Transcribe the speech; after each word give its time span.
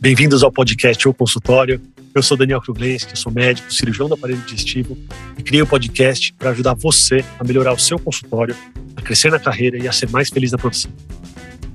Bem-vindos 0.00 0.42
ao 0.42 0.50
podcast 0.50 1.06
ou 1.06 1.12
consultório. 1.12 1.82
Eu 2.14 2.22
sou 2.22 2.34
Daniel 2.34 2.62
Kruglenski, 2.62 3.18
sou 3.18 3.30
médico, 3.30 3.70
cirurgião 3.70 4.08
do 4.08 4.14
aparelho 4.14 4.40
digestivo 4.40 4.96
e 5.36 5.42
criei 5.42 5.60
o 5.60 5.66
um 5.66 5.68
podcast 5.68 6.32
para 6.32 6.48
ajudar 6.48 6.72
você 6.72 7.22
a 7.38 7.44
melhorar 7.44 7.74
o 7.74 7.78
seu 7.78 7.98
consultório, 7.98 8.56
a 8.96 9.02
crescer 9.02 9.30
na 9.30 9.38
carreira 9.38 9.76
e 9.76 9.86
a 9.86 9.92
ser 9.92 10.08
mais 10.08 10.30
feliz 10.30 10.50
na 10.50 10.56
profissão. 10.56 10.90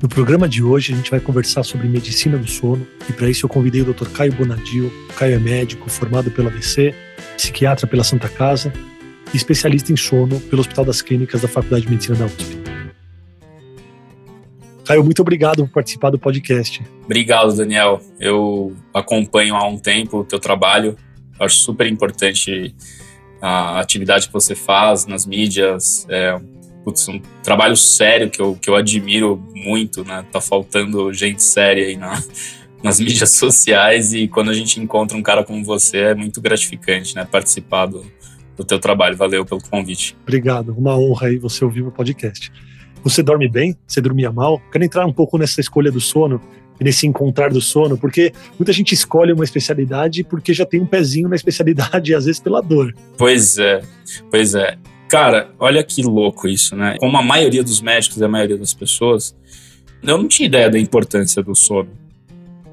No 0.02 0.10
programa 0.10 0.50
de 0.50 0.64
hoje, 0.64 0.92
a 0.92 0.96
gente 0.96 1.12
vai 1.12 1.20
conversar 1.20 1.62
sobre 1.62 1.88
medicina 1.88 2.40
do 2.40 2.50
sono 2.50 2.88
e 3.08 3.14
para 3.14 3.30
isso 3.30 3.46
eu 3.46 3.50
convidei 3.50 3.84
o 3.84 3.94
Dr. 3.94 4.10
Caio 4.10 4.34
Bonadil. 4.34 4.92
O 5.12 5.14
Caio 5.14 5.36
é 5.36 5.40
médico, 5.40 5.92
formado 5.92 6.32
pela 6.32 6.50
ABC, 6.50 6.92
psiquiatra 7.38 7.86
pela 7.86 8.04
Santa 8.04 8.30
Casa 8.30 8.74
e 9.32 9.38
especialista 9.38 9.94
em 9.94 9.96
sono 9.96 10.40
pelo 10.40 10.62
Hospital 10.62 10.86
das 10.86 11.04
Clínicas 11.04 11.44
da 11.44 11.48
Faculdade 11.48 11.84
de 11.84 11.92
Medicina 11.92 12.18
da 12.18 12.26
USP. 12.26 12.59
Caio, 14.90 15.04
muito 15.04 15.22
obrigado 15.22 15.68
por 15.68 15.74
participar 15.74 16.10
do 16.10 16.18
podcast. 16.18 16.82
Obrigado, 17.06 17.56
Daniel. 17.56 18.02
Eu 18.20 18.76
acompanho 18.92 19.54
há 19.54 19.64
um 19.68 19.78
tempo 19.78 20.22
o 20.22 20.24
teu 20.24 20.40
trabalho. 20.40 20.98
Eu 21.40 21.46
acho 21.46 21.58
super 21.58 21.86
importante 21.86 22.74
a 23.40 23.80
atividade 23.80 24.26
que 24.26 24.34
você 24.34 24.56
faz 24.56 25.06
nas 25.06 25.28
mídias. 25.28 26.08
É 26.10 26.42
putz, 26.84 27.08
um 27.08 27.22
trabalho 27.44 27.78
sério 27.78 28.32
que 28.32 28.42
eu, 28.42 28.56
que 28.60 28.68
eu 28.68 28.76
admiro 28.76 29.40
muito, 29.54 30.04
né? 30.04 30.26
Tá 30.32 30.42
faltando 30.42 31.14
gente 31.14 31.44
séria 31.44 31.86
aí 31.86 31.96
na, 31.96 32.24
nas 32.82 33.00
mídias 33.00 33.34
sociais 33.34 34.12
e 34.16 34.28
quando 34.28 34.50
a 34.50 34.56
gente 34.56 34.80
encontra 34.80 35.16
um 35.16 35.22
cara 35.22 35.44
como 35.44 35.64
você 35.64 35.98
é 35.98 36.16
muito 36.16 36.42
gratificante, 36.42 37.14
né? 37.14 37.28
Participar 37.32 37.86
do, 37.86 38.04
do 38.58 38.66
teu 38.66 38.80
trabalho. 38.80 39.16
Valeu 39.16 39.46
pelo 39.46 39.62
convite. 39.62 40.18
Obrigado. 40.24 40.74
Uma 40.76 40.98
honra 40.98 41.28
aí 41.28 41.38
você 41.38 41.64
ouvir 41.64 41.84
o 41.84 41.92
podcast. 41.92 42.52
Você 43.04 43.24
dorme 43.24 43.48
bem? 43.48 43.76
Você 43.88 44.02
dormia 44.02 44.32
mal? 44.32 44.62
Quero 44.72 44.84
entrar 44.84 45.06
um 45.06 45.14
pouco 45.14 45.38
nessa 45.38 45.62
escolha 45.62 45.92
do 45.92 46.02
sono 46.02 46.42
e 46.80 46.84
nesse 46.84 47.06
encontrar 47.06 47.50
do 47.52 47.62
sono, 47.62 47.98
porque 47.98 48.32
muita 48.58 48.72
gente 48.72 48.94
escolhe 48.94 49.34
uma 49.34 49.44
especialidade 49.44 50.24
porque 50.24 50.54
já 50.54 50.66
tem 50.66 50.80
um 50.80 50.86
pezinho 50.86 51.28
na 51.28 51.36
especialidade 51.36 52.14
às 52.16 52.26
vezes 52.26 52.40
pela 52.40 52.62
dor. 52.62 52.94
Pois 53.18 53.58
é, 53.58 53.82
pois 54.30 54.56
é. 54.56 54.78
Cara, 55.10 55.50
olha 55.60 55.84
que 55.84 56.04
louco 56.04 56.48
isso, 56.48 56.76
né? 56.76 56.96
Como 57.00 57.18
a 57.18 57.24
maioria 57.24 57.64
dos 57.64 57.82
médicos 57.82 58.18
e 58.18 58.24
a 58.24 58.28
maioria 58.28 58.58
das 58.58 58.74
pessoas, 58.74 59.36
eu 60.04 60.18
não 60.18 60.28
tinha 60.28 60.46
ideia 60.46 60.70
da 60.70 60.78
importância 60.78 61.42
do 61.42 61.56
sono. 61.56 61.90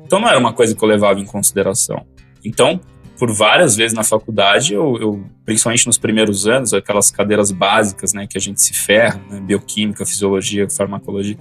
Então 0.05 0.21
não 0.21 0.29
era 0.29 0.39
uma 0.39 0.53
coisa 0.53 0.75
que 0.75 0.85
eu 0.85 0.89
levava 0.89 1.19
em 1.19 1.25
consideração. 1.25 2.07
Então, 2.45 2.79
por 3.19 3.33
várias 3.33 3.77
vezes 3.77 3.95
na 3.95 4.05
faculdade, 4.05 4.75
eu, 4.75 4.97
eu, 5.01 5.25
principalmente 5.45 5.87
nos 5.87 5.99
primeiros 5.99 6.47
anos, 6.47 6.75
aquelas 6.75 7.11
cadeiras 7.11 7.51
básicas, 7.51 8.13
né, 8.13 8.27
que 8.27 8.37
a 8.37 8.41
gente 8.41 8.61
se 8.61 8.75
ferra, 8.75 9.21
né, 9.31 9.41
bioquímica, 9.41 10.05
fisiologia, 10.05 10.69
farmacologia, 10.69 11.37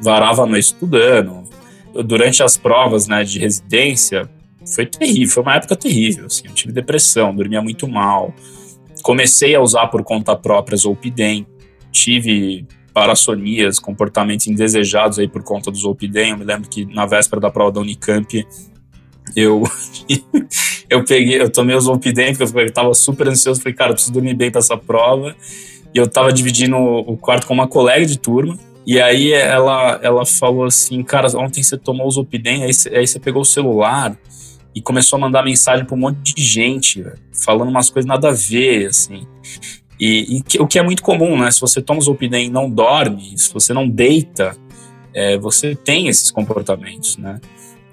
varava 0.00 0.42
a 0.42 0.46
noite 0.46 0.66
estudando. 0.66 1.44
Durante 2.04 2.42
as 2.42 2.56
provas, 2.56 3.06
né, 3.06 3.24
de 3.24 3.38
residência, 3.38 4.28
foi 4.74 4.86
terrível, 4.86 5.34
foi 5.34 5.42
uma 5.42 5.54
época 5.56 5.76
terrível, 5.76 6.26
assim, 6.26 6.46
eu 6.46 6.54
tive 6.54 6.72
depressão, 6.72 7.34
dormia 7.34 7.62
muito 7.62 7.88
mal. 7.88 8.34
Comecei 9.02 9.54
a 9.54 9.60
usar 9.60 9.86
por 9.88 10.02
conta 10.02 10.34
própria 10.36 10.76
Zolpidem, 10.76 11.46
tive 11.90 12.66
parassonias, 12.92 13.78
comportamentos 13.78 14.46
indesejados 14.46 15.18
aí 15.18 15.28
por 15.28 15.42
conta 15.42 15.70
do 15.70 15.76
Zolpidem. 15.76 16.30
Eu 16.30 16.38
me 16.38 16.44
lembro 16.44 16.68
que 16.68 16.86
na 16.86 17.04
véspera 17.04 17.40
da 17.40 17.50
prova 17.50 17.72
da 17.72 17.80
Unicamp, 17.80 18.46
eu 19.36 19.62
eu 20.88 21.04
peguei, 21.04 21.40
eu 21.40 21.50
tomei 21.50 21.76
os 21.76 21.84
Zolpidem, 21.84 22.34
porque 22.34 22.60
eu 22.60 22.72
tava 22.72 22.94
super 22.94 23.28
ansioso, 23.28 23.60
falei, 23.60 23.74
cara, 23.74 23.92
preciso 23.92 24.12
dormir 24.12 24.34
bem 24.34 24.50
para 24.50 24.60
essa 24.60 24.76
prova. 24.76 25.34
E 25.94 25.98
eu 25.98 26.08
tava 26.08 26.32
dividindo 26.32 26.76
o 26.76 27.16
quarto 27.16 27.46
com 27.46 27.54
uma 27.54 27.68
colega 27.68 28.04
de 28.04 28.18
turma, 28.18 28.58
e 28.86 29.00
aí 29.00 29.32
ela, 29.32 29.98
ela 30.02 30.26
falou 30.26 30.64
assim, 30.64 31.02
cara, 31.02 31.28
ontem 31.38 31.62
você 31.62 31.78
tomou 31.78 32.06
os 32.06 32.14
Zolpidem, 32.14 32.64
aí, 32.64 32.70
aí 32.92 33.06
você 33.06 33.18
pegou 33.18 33.42
o 33.42 33.44
celular 33.44 34.16
e 34.74 34.82
começou 34.82 35.16
a 35.16 35.20
mandar 35.20 35.44
mensagem 35.44 35.86
para 35.86 35.94
um 35.94 36.00
monte 36.00 36.34
de 36.34 36.42
gente, 36.42 37.04
falando 37.44 37.68
umas 37.68 37.88
coisas 37.88 38.08
nada 38.08 38.28
a 38.28 38.32
ver, 38.32 38.86
assim. 38.86 39.26
E, 39.98 40.42
e 40.52 40.58
o 40.60 40.66
que 40.66 40.78
é 40.78 40.82
muito 40.82 41.02
comum, 41.02 41.38
né? 41.38 41.50
Se 41.50 41.60
você 41.60 41.80
toma 41.80 42.00
Zolpidem 42.00 42.46
e 42.46 42.50
não 42.50 42.68
dorme, 42.68 43.38
se 43.38 43.52
você 43.54 43.72
não 43.72 43.88
deita, 43.88 44.56
é, 45.14 45.38
você 45.38 45.76
tem 45.76 46.08
esses 46.08 46.30
comportamentos, 46.32 47.16
né? 47.16 47.40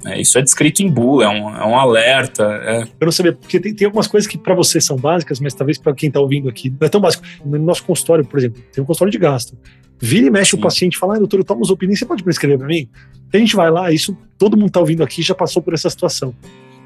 É, 0.05 0.19
isso 0.19 0.37
é 0.37 0.41
descrito 0.41 0.81
em 0.81 0.89
bula, 0.89 1.25
é 1.25 1.27
um, 1.27 1.55
é 1.55 1.65
um 1.65 1.77
alerta. 1.77 2.43
É. 2.43 2.83
Eu 2.99 3.05
não 3.05 3.11
sabia, 3.11 3.33
porque 3.33 3.59
tem, 3.59 3.73
tem 3.73 3.85
algumas 3.85 4.07
coisas 4.07 4.27
que 4.27 4.37
para 4.37 4.55
você 4.55 4.81
são 4.81 4.97
básicas, 4.97 5.39
mas 5.39 5.53
talvez 5.53 5.77
para 5.77 5.93
quem 5.93 6.07
está 6.07 6.19
ouvindo 6.19 6.49
aqui 6.49 6.69
não 6.69 6.85
é 6.85 6.89
tão 6.89 6.99
básico. 6.99 7.23
No 7.45 7.59
nosso 7.59 7.83
consultório, 7.83 8.25
por 8.25 8.39
exemplo, 8.39 8.61
tem 8.71 8.83
um 8.83 8.87
consultório 8.87 9.11
de 9.11 9.19
gasto. 9.19 9.57
Vira 9.99 10.25
e 10.25 10.29
mexe 10.31 10.51
Sim. 10.51 10.57
o 10.57 10.61
paciente 10.61 10.97
fala, 10.97 11.15
ah, 11.15 11.19
doutor, 11.19 11.39
eu 11.39 11.43
tomo 11.43 11.63
Zolpidem, 11.63 11.95
você 11.95 12.05
pode 12.05 12.23
prescrever 12.23 12.57
para 12.57 12.67
mim? 12.67 12.89
a 13.33 13.37
gente 13.37 13.55
vai 13.55 13.71
lá, 13.71 13.91
isso 13.91 14.17
todo 14.37 14.57
mundo 14.57 14.67
está 14.67 14.79
ouvindo 14.79 15.03
aqui 15.03 15.21
já 15.21 15.33
passou 15.33 15.61
por 15.61 15.73
essa 15.73 15.89
situação. 15.89 16.35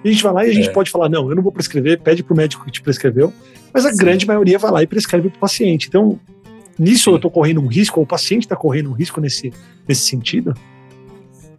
E 0.03 0.09
a 0.09 0.11
gente 0.11 0.21
vai 0.21 0.33
lá 0.33 0.45
e 0.45 0.51
a 0.51 0.53
gente 0.53 0.69
é. 0.69 0.71
pode 0.71 0.91
falar, 0.91 1.09
não, 1.09 1.29
eu 1.29 1.35
não 1.35 1.41
vou 1.41 1.51
prescrever, 1.51 1.99
pede 1.99 2.21
para 2.21 2.33
o 2.33 2.37
médico 2.37 2.63
que 2.65 2.71
te 2.71 2.81
prescreveu, 2.81 3.33
mas 3.73 3.85
a 3.85 3.91
Sim. 3.91 3.97
grande 3.97 4.27
maioria 4.27 4.59
vai 4.59 4.69
lá 4.69 4.83
e 4.83 4.87
prescreve 4.87 5.29
para 5.29 5.37
o 5.37 5.39
paciente. 5.39 5.87
Então, 5.87 6.19
nisso 6.77 7.05
Sim. 7.05 7.11
eu 7.11 7.15
estou 7.15 7.31
correndo 7.31 7.61
um 7.61 7.67
risco, 7.67 7.99
ou 7.99 8.03
o 8.03 8.07
paciente 8.07 8.43
está 8.43 8.55
correndo 8.55 8.91
um 8.91 8.93
risco 8.93 9.19
nesse, 9.19 9.51
nesse 9.87 10.07
sentido? 10.07 10.53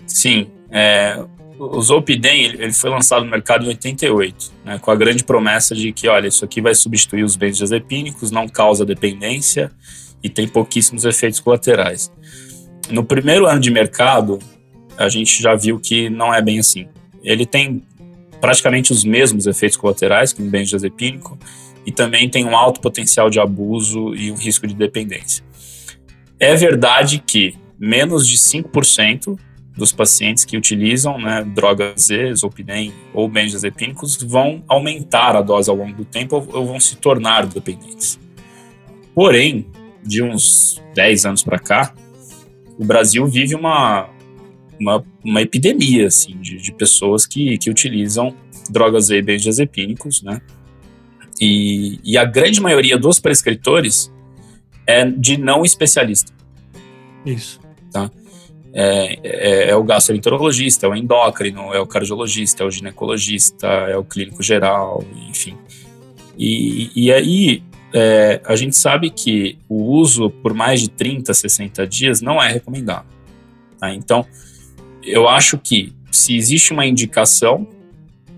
Sim. 0.07 0.49
É, 0.71 1.25
o 1.59 1.81
Zolpidem 1.81 2.45
ele 2.45 2.73
foi 2.73 2.91
lançado 2.91 3.25
no 3.25 3.31
mercado 3.31 3.65
em 3.65 3.69
88, 3.69 4.53
né, 4.65 4.79
com 4.79 4.91
a 4.91 4.97
grande 4.97 5.25
promessa 5.25 5.75
de 5.75 5.93
que, 5.93 6.09
olha, 6.09 6.29
isso 6.29 6.45
aqui 6.45 6.61
vai 6.61 6.75
substituir 6.75 7.23
os 7.25 7.37
benzodiazepínicos, 7.37 8.31
não 8.31 8.49
causa 8.49 8.85
dependência 8.85 9.71
e 10.23 10.29
tem 10.29 10.47
pouquíssimos 10.47 11.05
efeitos 11.05 11.41
colaterais. 11.41 12.13
No 12.91 13.05
primeiro 13.05 13.47
ano 13.47 13.61
de 13.61 13.71
mercado, 13.71 14.39
a 14.97 15.09
gente 15.09 15.43
já 15.43 15.55
viu 15.55 15.79
que 15.79 16.09
não 16.09 16.33
é 16.33 16.41
bem 16.41 16.59
assim. 16.59 16.89
Ele 17.23 17.45
tem 17.45 17.83
praticamente 18.41 18.93
os 18.93 19.05
mesmos 19.05 19.47
efeitos 19.47 19.77
colaterais 19.77 20.33
que 20.33 20.43
um 20.43 20.49
benzodiazepínico 20.49 21.39
e 21.85 21.93
também 21.93 22.29
tem 22.29 22.45
um 22.45 22.57
alto 22.57 22.81
potencial 22.81 23.31
de 23.31 23.41
abuso 23.41 24.15
e 24.15 24.31
um 24.31 24.37
risco 24.37 24.67
de 24.67 24.75
dependência. 24.75 25.45
É 26.39 26.55
verdade 26.55 27.23
que 27.25 27.55
menos 27.79 28.29
de 28.29 28.37
5% 28.37 29.39
dos 29.77 29.93
pacientes 29.93 30.45
que 30.45 30.57
utilizam 30.57 31.19
né, 31.19 31.45
drogas 31.45 32.07
Z, 32.07 32.35
Zolpidem 32.35 32.93
ou 33.13 33.29
benzodiazepínicos 33.29 34.17
vão 34.23 34.65
aumentar 34.67 35.37
a 35.37 35.43
dose 35.43 35.69
ao 35.69 35.77
longo 35.77 35.95
do 35.95 36.05
tempo 36.05 36.37
ou, 36.37 36.67
vão 36.67 36.81
se 36.81 36.97
tornar 36.97 37.47
dependentes. 37.47 38.19
Porém, 39.15 39.67
de 40.03 40.23
uns 40.23 40.83
10 40.95 41.27
anos 41.27 41.43
para 41.43 41.59
cá, 41.59 41.95
o 42.79 42.85
Brasil 42.85 43.27
vive 43.27 43.55
uma, 43.55 44.09
uma, 44.81 45.05
uma 45.23 45.43
epidemia 45.43 46.07
assim, 46.07 46.39
de, 46.39 46.57
de, 46.57 46.73
pessoas 46.73 47.27
que, 47.27 47.59
que 47.59 47.69
utilizam 47.69 48.35
drogas 48.71 49.07
Z 49.07 49.19
e 49.19 49.23
benzodiazepínicos, 49.23 50.23
né? 50.23 50.41
E, 51.41 52.01
e 52.03 52.17
a 52.17 52.25
grande 52.25 52.61
maioria 52.63 52.99
dos 52.99 53.21
prescritores 53.21 54.11
é 54.87 55.05
de 55.05 55.37
não 55.37 55.65
especialista. 55.65 56.33
Isso. 57.27 57.61
Tá? 57.93 58.11
É, 58.79 59.19
é, 59.25 59.71
é, 59.71 59.75
o 59.75 59.83
gastroenterologista, 59.83 60.85
é 60.85 60.91
o 60.91 60.95
endócrino, 60.95 61.73
é 61.73 61.81
o 61.81 61.87
cardiologista, 61.87 62.63
é 62.63 62.67
o 62.67 62.71
ginecologista, 62.71 63.67
é 63.67 63.97
o 63.97 64.05
clínico 64.05 64.43
geral, 64.43 65.03
enfim. 65.31 65.57
E, 66.39 66.91
e 66.95 67.11
aí 67.11 67.63
é, 67.95 68.39
a 68.45 68.55
gente 68.55 68.77
sabe 68.77 69.09
que 69.09 69.57
o 69.67 69.83
uso 69.83 70.29
por 70.29 70.53
mais 70.53 70.83
de 70.83 70.91
30, 70.91 71.33
60 71.33 71.87
dias 71.87 72.21
não 72.21 72.43
é 72.43 72.53
recomendado. 72.53 73.07
Tá? 73.81 73.95
Então, 73.95 74.27
eu 75.03 75.27
acho 75.27 75.57
que 75.57 75.95
se 76.13 76.37
existe 76.37 76.75
uma 76.75 76.85
indicação, 76.85 77.67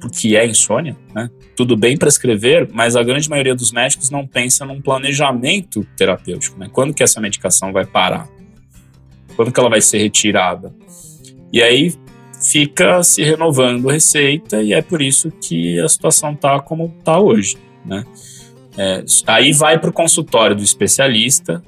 porque 0.01 0.37
é 0.37 0.47
insônia, 0.47 0.97
né? 1.13 1.29
tudo 1.57 1.77
bem 1.77 1.97
prescrever, 1.97 2.69
mas 2.73 2.95
a 2.95 3.03
grande 3.03 3.29
maioria 3.29 3.57
dos 3.57 3.73
médicos 3.73 4.09
não 4.09 4.25
pensa 4.25 4.65
num 4.65 4.81
planejamento 4.81 5.85
terapêutico. 5.97 6.57
Né? 6.61 6.69
Quando 6.73 6.95
que 6.95 7.03
essa 7.03 7.21
medicação 7.21 7.73
vai 7.73 7.85
parar? 7.85 8.29
Quando 9.39 9.53
que 9.53 9.61
ela 9.61 9.71
vai 9.71 9.81
ser 9.81 9.99
retirada? 9.99 10.75
E 11.53 11.63
aí 11.63 11.95
fica 12.43 13.05
se 13.05 13.23
renovando 13.23 13.87
receita 13.87 14.61
e 14.61 14.73
é 14.73 14.83
por 14.83 15.01
isso 15.01 15.31
que 15.31 15.79
a 15.79 15.89
situação 15.89 16.33
está 16.33 16.59
como 16.59 16.93
está 16.99 17.21
hoje, 17.21 17.57
né? 17.85 18.05
É, 18.77 19.05
aí 19.29 19.53
vai 19.53 19.79
para 19.79 19.91
o 19.91 19.93
consultório 19.93 20.57
do 20.57 20.63
especialista 20.65 21.63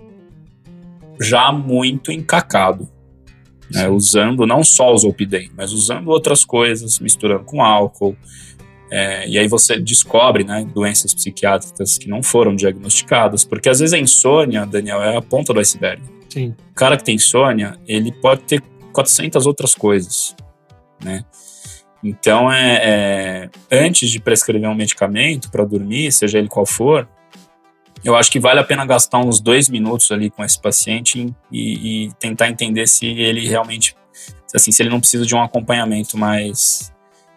já 1.21 1.53
muito 1.53 2.11
encacado, 2.11 2.89
né? 3.71 3.89
usando 3.89 4.45
não 4.45 4.65
só 4.65 4.93
o 4.93 4.99
Zolpidem, 4.99 5.53
mas 5.57 5.73
usando 5.73 6.09
outras 6.09 6.45
coisas, 6.45 6.99
misturando 6.99 7.45
com 7.45 7.63
álcool. 7.63 8.17
É, 8.91 9.29
e 9.29 9.39
aí 9.39 9.47
você 9.47 9.79
descobre 9.79 10.43
né, 10.43 10.67
doenças 10.75 11.15
psiquiátricas 11.15 11.97
que 11.97 12.09
não 12.09 12.21
foram 12.21 12.57
diagnosticadas, 12.57 13.45
porque 13.45 13.69
às 13.69 13.79
vezes 13.79 13.93
a 13.93 13.99
insônia, 13.99 14.67
Daniel, 14.67 15.01
é 15.01 15.17
a 15.17 15.23
ponta 15.23 15.53
do 15.53 15.61
iceberg. 15.61 16.03
Sim. 16.31 16.55
O 16.71 16.75
cara 16.75 16.97
que 16.97 17.05
tem 17.05 17.17
insônia, 17.17 17.79
ele 17.87 18.13
pode 18.13 18.43
ter 18.43 18.63
400 18.93 19.47
outras 19.47 19.75
coisas, 19.75 20.35
né? 21.03 21.25
Então, 22.03 22.51
é, 22.51 23.51
é 23.71 23.85
antes 23.85 24.11
de 24.11 24.19
prescrever 24.21 24.69
um 24.69 24.75
medicamento 24.75 25.51
para 25.51 25.65
dormir, 25.65 26.11
seja 26.13 26.39
ele 26.39 26.49
qual 26.49 26.65
for, 26.65 27.07
eu 28.03 28.17
acho 28.17 28.31
que 28.31 28.41
vale 28.41 28.59
a 28.59 28.65
pena 28.65 28.87
gastar 28.87 29.19
uns 29.19 29.41
dois 29.41 29.69
minutos 29.69 30.11
ali 30.11 30.31
com 30.31 30.43
esse 30.43 30.59
paciente 30.59 31.35
e, 31.53 32.07
e 32.07 32.13
tentar 32.15 32.49
entender 32.49 32.87
se 32.87 33.07
ele 33.07 33.47
realmente, 33.47 33.95
assim, 34.55 34.73
se 34.73 34.83
ele 34.83 34.89
não 34.89 35.01
precisa 35.01 35.27
de 35.27 35.35
um 35.35 35.43
acompanhamento 35.43 36.17
mais 36.17 36.91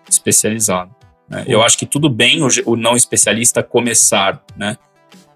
especializado. 0.09 0.95
Né? 1.27 1.43
Eu 1.47 1.61
acho 1.61 1.77
que 1.77 1.85
tudo 1.85 2.09
bem 2.09 2.41
o, 2.41 2.47
o 2.65 2.75
não 2.77 2.95
especialista 2.95 3.61
começar, 3.61 4.41
né? 4.55 4.77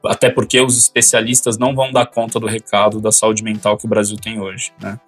Até 0.06 0.30
porque 0.30 0.60
os 0.62 0.78
especialistas 0.78 1.58
não 1.58 1.76
vão 1.76 1.92
dar 1.92 2.06
conta 2.06 2.40
do 2.40 2.48
recado 2.48 3.00
da 3.00 3.12
saúde 3.12 3.44
mental 3.44 3.78
que 3.78 3.86
o 3.86 3.90
Brasil 3.90 4.18
tem 4.18 4.40
hoje, 4.40 4.72
né? 4.82 5.00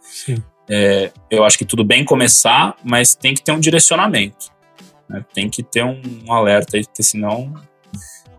É, 0.69 1.11
eu 1.31 1.43
acho 1.43 1.57
que 1.57 1.65
tudo 1.65 1.83
bem 1.83 2.05
começar, 2.05 2.75
mas 2.83 3.15
tem 3.15 3.33
que 3.33 3.41
ter 3.41 3.51
um 3.51 3.59
direcionamento, 3.59 4.51
né? 5.09 5.25
tem 5.33 5.49
que 5.49 5.63
ter 5.63 5.83
um, 5.83 5.99
um 6.27 6.31
alerta 6.31 6.77
aí, 6.77 6.85
porque 6.85 7.01
senão 7.01 7.53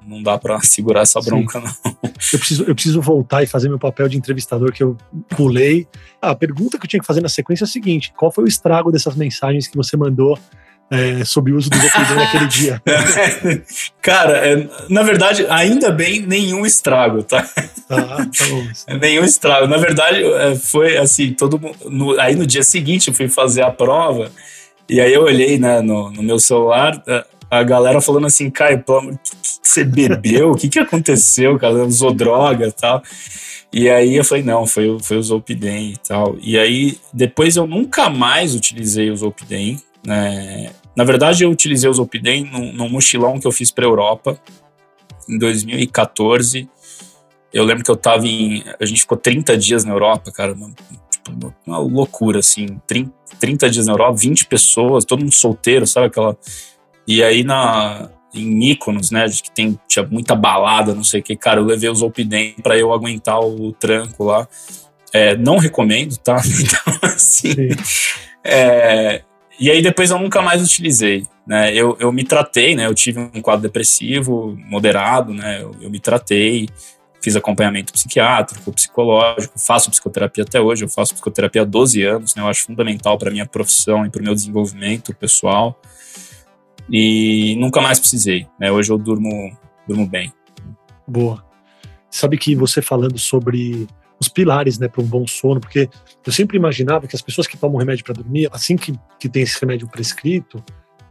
não 0.07 0.23
dá 0.23 0.39
para 0.39 0.61
segurar 0.61 1.03
essa 1.03 1.21
bronca, 1.21 1.61
Sim. 1.61 1.67
não. 1.67 2.11
Eu 2.33 2.39
preciso, 2.39 2.65
eu 2.65 2.75
preciso 2.75 3.01
voltar 3.01 3.43
e 3.43 3.47
fazer 3.47 3.69
meu 3.69 3.79
papel 3.79 4.09
de 4.09 4.17
entrevistador 4.17 4.73
que 4.73 4.83
eu 4.83 4.97
pulei. 5.37 5.87
a 6.21 6.35
pergunta 6.35 6.79
que 6.79 6.85
eu 6.85 6.89
tinha 6.89 7.01
que 7.01 7.07
fazer 7.07 7.21
na 7.21 7.29
sequência 7.29 7.65
é 7.65 7.67
a 7.67 7.69
seguinte: 7.69 8.13
qual 8.17 8.31
foi 8.31 8.45
o 8.45 8.49
estrago 8.49 8.91
dessas 8.91 9.15
mensagens 9.15 9.69
que 9.69 9.77
você 9.77 9.97
mandou 9.97 10.39
é, 10.91 11.25
sobre 11.25 11.53
o 11.53 11.57
uso 11.57 11.71
do 11.71 11.79
Zopidem 11.79 12.17
naquele 12.17 12.47
dia? 12.49 12.83
Cara, 14.03 14.39
é, 14.39 14.69
na 14.89 15.03
verdade, 15.03 15.47
ainda 15.49 15.93
bem, 15.93 16.23
nenhum 16.23 16.67
estrago, 16.67 17.23
tá? 17.23 17.49
Ah, 17.89 18.27
tá 18.27 18.47
bom. 18.49 18.67
nenhum 19.01 19.25
estrago. 19.25 19.67
Na 19.67 19.77
verdade, 19.77 20.25
é, 20.25 20.57
foi 20.57 20.97
assim, 20.97 21.33
todo 21.33 21.59
mundo. 21.59 22.21
aí 22.21 22.35
no 22.35 22.47
dia 22.47 22.63
seguinte 22.63 23.09
eu 23.09 23.15
fui 23.15 23.29
fazer 23.29 23.63
a 23.63 23.71
prova, 23.71 24.31
e 24.89 25.01
aí 25.01 25.13
eu 25.13 25.23
olhei 25.23 25.59
né, 25.59 25.81
no, 25.81 26.11
no 26.11 26.23
meu 26.23 26.41
celular, 26.41 27.01
é, 27.07 27.25
a 27.51 27.63
galera 27.63 28.01
falando 28.01 28.27
assim, 28.27 28.51
Caio, 28.51 28.85
você 29.63 29.85
bebeu? 29.85 30.53
o 30.53 30.57
que, 30.57 30.69
que 30.69 30.79
aconteceu, 30.79 31.59
cara? 31.59 31.85
Usou 31.85 32.13
droga 32.13 32.67
e 32.67 32.73
tal. 32.73 33.03
E 33.73 33.89
aí 33.89 34.17
eu 34.17 34.25
falei, 34.25 34.43
não, 34.43 34.67
foi, 34.67 34.99
foi 35.01 35.17
o 35.17 35.23
Zolpidem 35.23 35.93
e 35.93 35.97
tal. 35.97 36.37
E 36.41 36.59
aí, 36.59 36.99
depois 37.13 37.57
eu 37.57 37.67
nunca 37.67 38.09
mais 38.09 38.55
utilizei 38.55 39.11
o 39.11 39.17
Zolpidem. 39.17 39.81
Né? 40.05 40.71
Na 40.97 41.05
verdade, 41.05 41.45
eu 41.45 41.51
utilizei 41.51 41.89
o 41.89 41.95
Zolpidem 41.95 42.45
num, 42.45 42.73
num 42.73 42.89
mochilão 42.89 43.39
que 43.39 43.47
eu 43.47 43.53
fiz 43.53 43.71
para 43.71 43.85
Europa 43.85 44.41
em 45.29 45.39
2014. 45.39 46.69
Eu 47.53 47.65
lembro 47.65 47.85
que 47.85 47.91
eu 47.91 47.97
tava 47.97 48.27
em. 48.27 48.65
A 48.81 48.85
gente 48.85 49.01
ficou 49.01 49.19
30 49.19 49.57
dias 49.57 49.85
na 49.85 49.93
Europa, 49.93 50.31
cara. 50.33 50.53
Uma, 50.53 50.71
tipo, 51.11 51.55
uma 51.67 51.79
loucura, 51.79 52.41
assim. 52.41 52.81
30, 52.87 53.13
30 53.39 53.71
dias 53.71 53.87
na 53.87 53.93
Europa, 53.93 54.19
20 54.19 54.47
pessoas, 54.47 55.05
todo 55.05 55.21
mundo 55.21 55.35
solteiro, 55.35 55.87
sabe? 55.87 56.07
Aquela. 56.07 56.37
E 57.07 57.23
aí 57.23 57.43
na, 57.43 58.09
em 58.35 58.47
Mykonos, 58.47 59.11
né, 59.11 59.29
que 59.29 59.51
tem, 59.51 59.79
tinha 59.89 60.07
muita 60.07 60.35
balada, 60.35 60.95
não 60.95 61.03
sei 61.03 61.21
o 61.21 61.23
que, 61.23 61.37
cara, 61.37 61.61
eu 61.61 61.65
levei 61.65 61.89
o 61.89 61.95
Zolpidem 61.95 62.55
para 62.63 62.79
eu 62.79 62.93
aguentar 62.93 63.41
o 63.41 63.73
tranco 63.73 64.25
lá. 64.25 64.47
É, 65.13 65.37
não 65.37 65.59
recomendo, 65.59 66.17
tá? 66.19 66.37
Então, 66.47 67.11
assim, 67.11 67.55
é, 68.45 69.23
e 69.61 69.71
aí 69.71 69.83
depois 69.83 70.11
eu 70.11 70.19
nunca 70.19 70.41
mais 70.41 70.63
utilizei, 70.63 71.27
né? 71.47 71.71
Eu, 71.75 71.95
eu 72.01 72.11
me 72.11 72.25
tratei, 72.25 72.75
né? 72.75 72.87
Eu 72.87 72.95
tive 72.95 73.21
um 73.21 73.43
quadro 73.43 73.61
depressivo 73.61 74.57
moderado, 74.67 75.35
né? 75.35 75.63
Eu, 75.63 75.77
eu 75.83 75.91
me 75.91 76.01
tratei, 76.01 76.67
fiz 77.23 77.37
acompanhamento 77.37 77.93
psiquiátrico, 77.93 78.73
psicológico, 78.73 79.59
faço 79.59 79.91
psicoterapia 79.91 80.45
até 80.45 80.59
hoje, 80.59 80.85
eu 80.85 80.89
faço 80.89 81.13
psicoterapia 81.13 81.61
há 81.61 81.65
12 81.67 82.03
anos, 82.03 82.35
né? 82.35 82.43
Eu 82.43 82.49
acho 82.49 82.65
fundamental 82.65 83.19
para 83.19 83.31
minha 83.31 83.45
profissão 83.45 84.07
e 84.07 84.11
para 84.11 84.23
o 84.23 84.25
meu 84.25 84.35
desenvolvimento 84.35 85.15
pessoal. 85.15 85.79
E 86.91 87.55
nunca 87.57 87.83
mais 87.83 88.01
precisei, 88.01 88.47
né? 88.59 88.73
Hoje 88.73 88.91
eu 88.91 88.97
durmo, 88.97 89.55
durmo 89.87 90.07
bem. 90.07 90.33
Boa. 91.07 91.45
Sabe 92.11 92.39
que 92.39 92.57
você 92.57 92.81
falando 92.81 93.19
sobre 93.19 93.87
os 94.21 94.29
pilares, 94.29 94.79
né, 94.79 94.87
para 94.87 95.03
um 95.03 95.07
bom 95.07 95.27
sono, 95.27 95.61
porque 95.61 95.89
eu 96.27 96.33
sempre 96.33 96.57
imaginava 96.57 97.07
que 97.07 97.17
as 97.17 97.23
pessoas 97.23 97.47
que 97.47 97.57
tomam 97.57 97.79
remédio 97.79 98.05
para 98.05 98.15
dormir, 98.15 98.49
assim 98.53 98.77
que, 98.77 98.93
que 99.19 99.29
tem 99.29 99.43
esse 99.43 99.59
remédio 99.59 99.89
prescrito, 99.89 100.63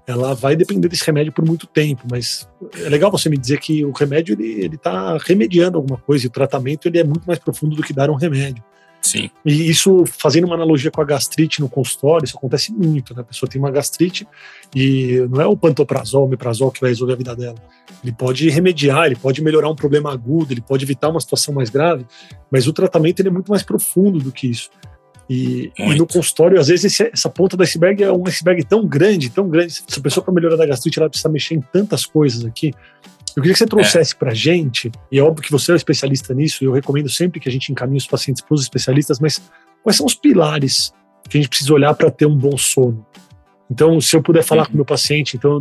ela 0.06 0.34
vai 0.34 0.56
depender 0.56 0.88
desse 0.88 1.06
remédio 1.06 1.32
por 1.32 1.46
muito 1.46 1.68
tempo, 1.68 2.04
mas 2.10 2.48
é 2.84 2.90
legal 2.90 3.12
você 3.12 3.30
me 3.30 3.38
dizer 3.38 3.60
que 3.60 3.86
o 3.86 3.92
remédio 3.92 4.40
ele 4.40 4.76
está 4.76 5.18
remediando 5.18 5.78
alguma 5.78 5.98
coisa 5.98 6.26
e 6.26 6.28
o 6.28 6.32
tratamento 6.32 6.88
ele 6.88 7.00
é 7.00 7.04
muito 7.04 7.26
mais 7.26 7.40
profundo 7.40 7.76
do 7.76 7.84
que 7.84 7.94
dar 7.94 8.10
um 8.10 8.16
remédio. 8.16 8.64
Sim. 9.02 9.30
E 9.46 9.70
isso, 9.70 10.04
fazendo 10.06 10.46
uma 10.46 10.56
analogia 10.56 10.92
com 10.92 11.02
a 11.02 11.06
gastrite 11.06 11.62
no 11.62 11.70
consultório, 11.70 12.26
isso 12.26 12.38
acontece 12.38 12.72
muito, 12.72 13.16
né? 13.16 13.22
A 13.22 13.24
pessoa 13.24 13.50
tem 13.50 13.60
uma 13.60 13.72
gastrite 13.72 14.28
e 14.76 15.26
não 15.30 15.42
é 15.42 15.48
o 15.48 15.56
pantoprazol, 15.56 16.24
o 16.24 16.26
omeprazol 16.26 16.72
que 16.72 16.82
vai 16.82 16.90
resolver 16.90 17.14
a 17.14 17.16
vida 17.16 17.36
dela. 17.36 17.56
Ele 18.04 18.12
pode 18.12 18.50
remediar, 18.50 19.06
ele 19.06 19.16
pode 19.16 19.42
melhorar 19.42 19.70
um 19.70 19.76
problema 19.76 20.12
agudo, 20.12 20.54
ele 20.54 20.62
pode 20.62 20.84
evitar 20.84 21.10
uma 21.10 21.20
situação 21.20 21.54
mais 21.54 21.70
grave, 21.70 22.06
mas 22.52 22.68
o 22.68 22.74
tratamento 22.74 23.20
ele 23.22 23.30
é 23.30 23.32
muito 23.32 23.50
mais 23.50 23.64
profundo 23.64 24.20
do 24.20 24.32
que 24.32 24.48
isso. 24.48 24.70
E, 25.30 25.72
e 25.78 25.96
no 25.96 26.08
consultório, 26.08 26.60
às 26.60 26.70
vezes, 26.70 26.86
esse, 26.86 27.12
essa 27.14 27.30
ponta 27.30 27.56
do 27.56 27.62
iceberg 27.62 28.04
é 28.04 28.12
um 28.12 28.26
iceberg 28.28 28.66
tão 28.66 28.86
grande, 28.88 29.30
tão 29.30 29.48
grande. 29.48 29.74
Se 29.74 29.84
a 30.00 30.02
pessoa, 30.02 30.24
para 30.24 30.34
melhorar 30.34 30.56
da 30.56 30.66
gastrite, 30.66 30.98
ela 30.98 31.08
precisa 31.08 31.30
mexer 31.30 31.54
em 31.54 31.62
tantas 31.62 32.04
coisas 32.04 32.44
aqui, 32.44 32.74
eu 33.36 33.42
queria 33.42 33.54
que 33.54 33.60
você 33.60 33.66
trouxesse 33.66 34.14
é. 34.14 34.18
para 34.18 34.34
gente, 34.34 34.92
e 35.12 35.20
é 35.20 35.24
óbvio 35.24 35.44
que 35.44 35.52
você 35.52 35.72
é 35.72 35.74
um 35.74 35.78
especialista 35.78 36.34
nisso, 36.34 36.64
e 36.64 36.68
eu 36.68 36.72
recomendo 36.72 37.10
sempre 37.10 37.40
que 37.40 37.50
a 37.50 37.52
gente 37.52 37.72
encaminhe 37.72 37.98
os 37.98 38.08
pacientes 38.08 38.42
para 38.42 38.56
os 38.56 38.62
especialistas, 38.62 39.20
mas 39.20 39.42
quais 39.84 39.98
são 39.98 40.06
os 40.06 40.16
pilares 40.16 40.92
que 41.30 41.38
a 41.38 41.42
gente 41.42 41.50
precisa 41.50 41.74
olhar 41.74 41.94
para 41.94 42.10
ter 42.10 42.26
um 42.26 42.36
bom 42.36 42.58
sono? 42.58 43.06
Então, 43.72 44.02
se 44.02 44.16
eu 44.16 44.22
puder 44.22 44.44
falar 44.44 44.64
uhum. 44.64 44.68
com 44.68 44.74
o 44.74 44.76
meu 44.78 44.86
paciente, 44.86 45.38
então, 45.38 45.60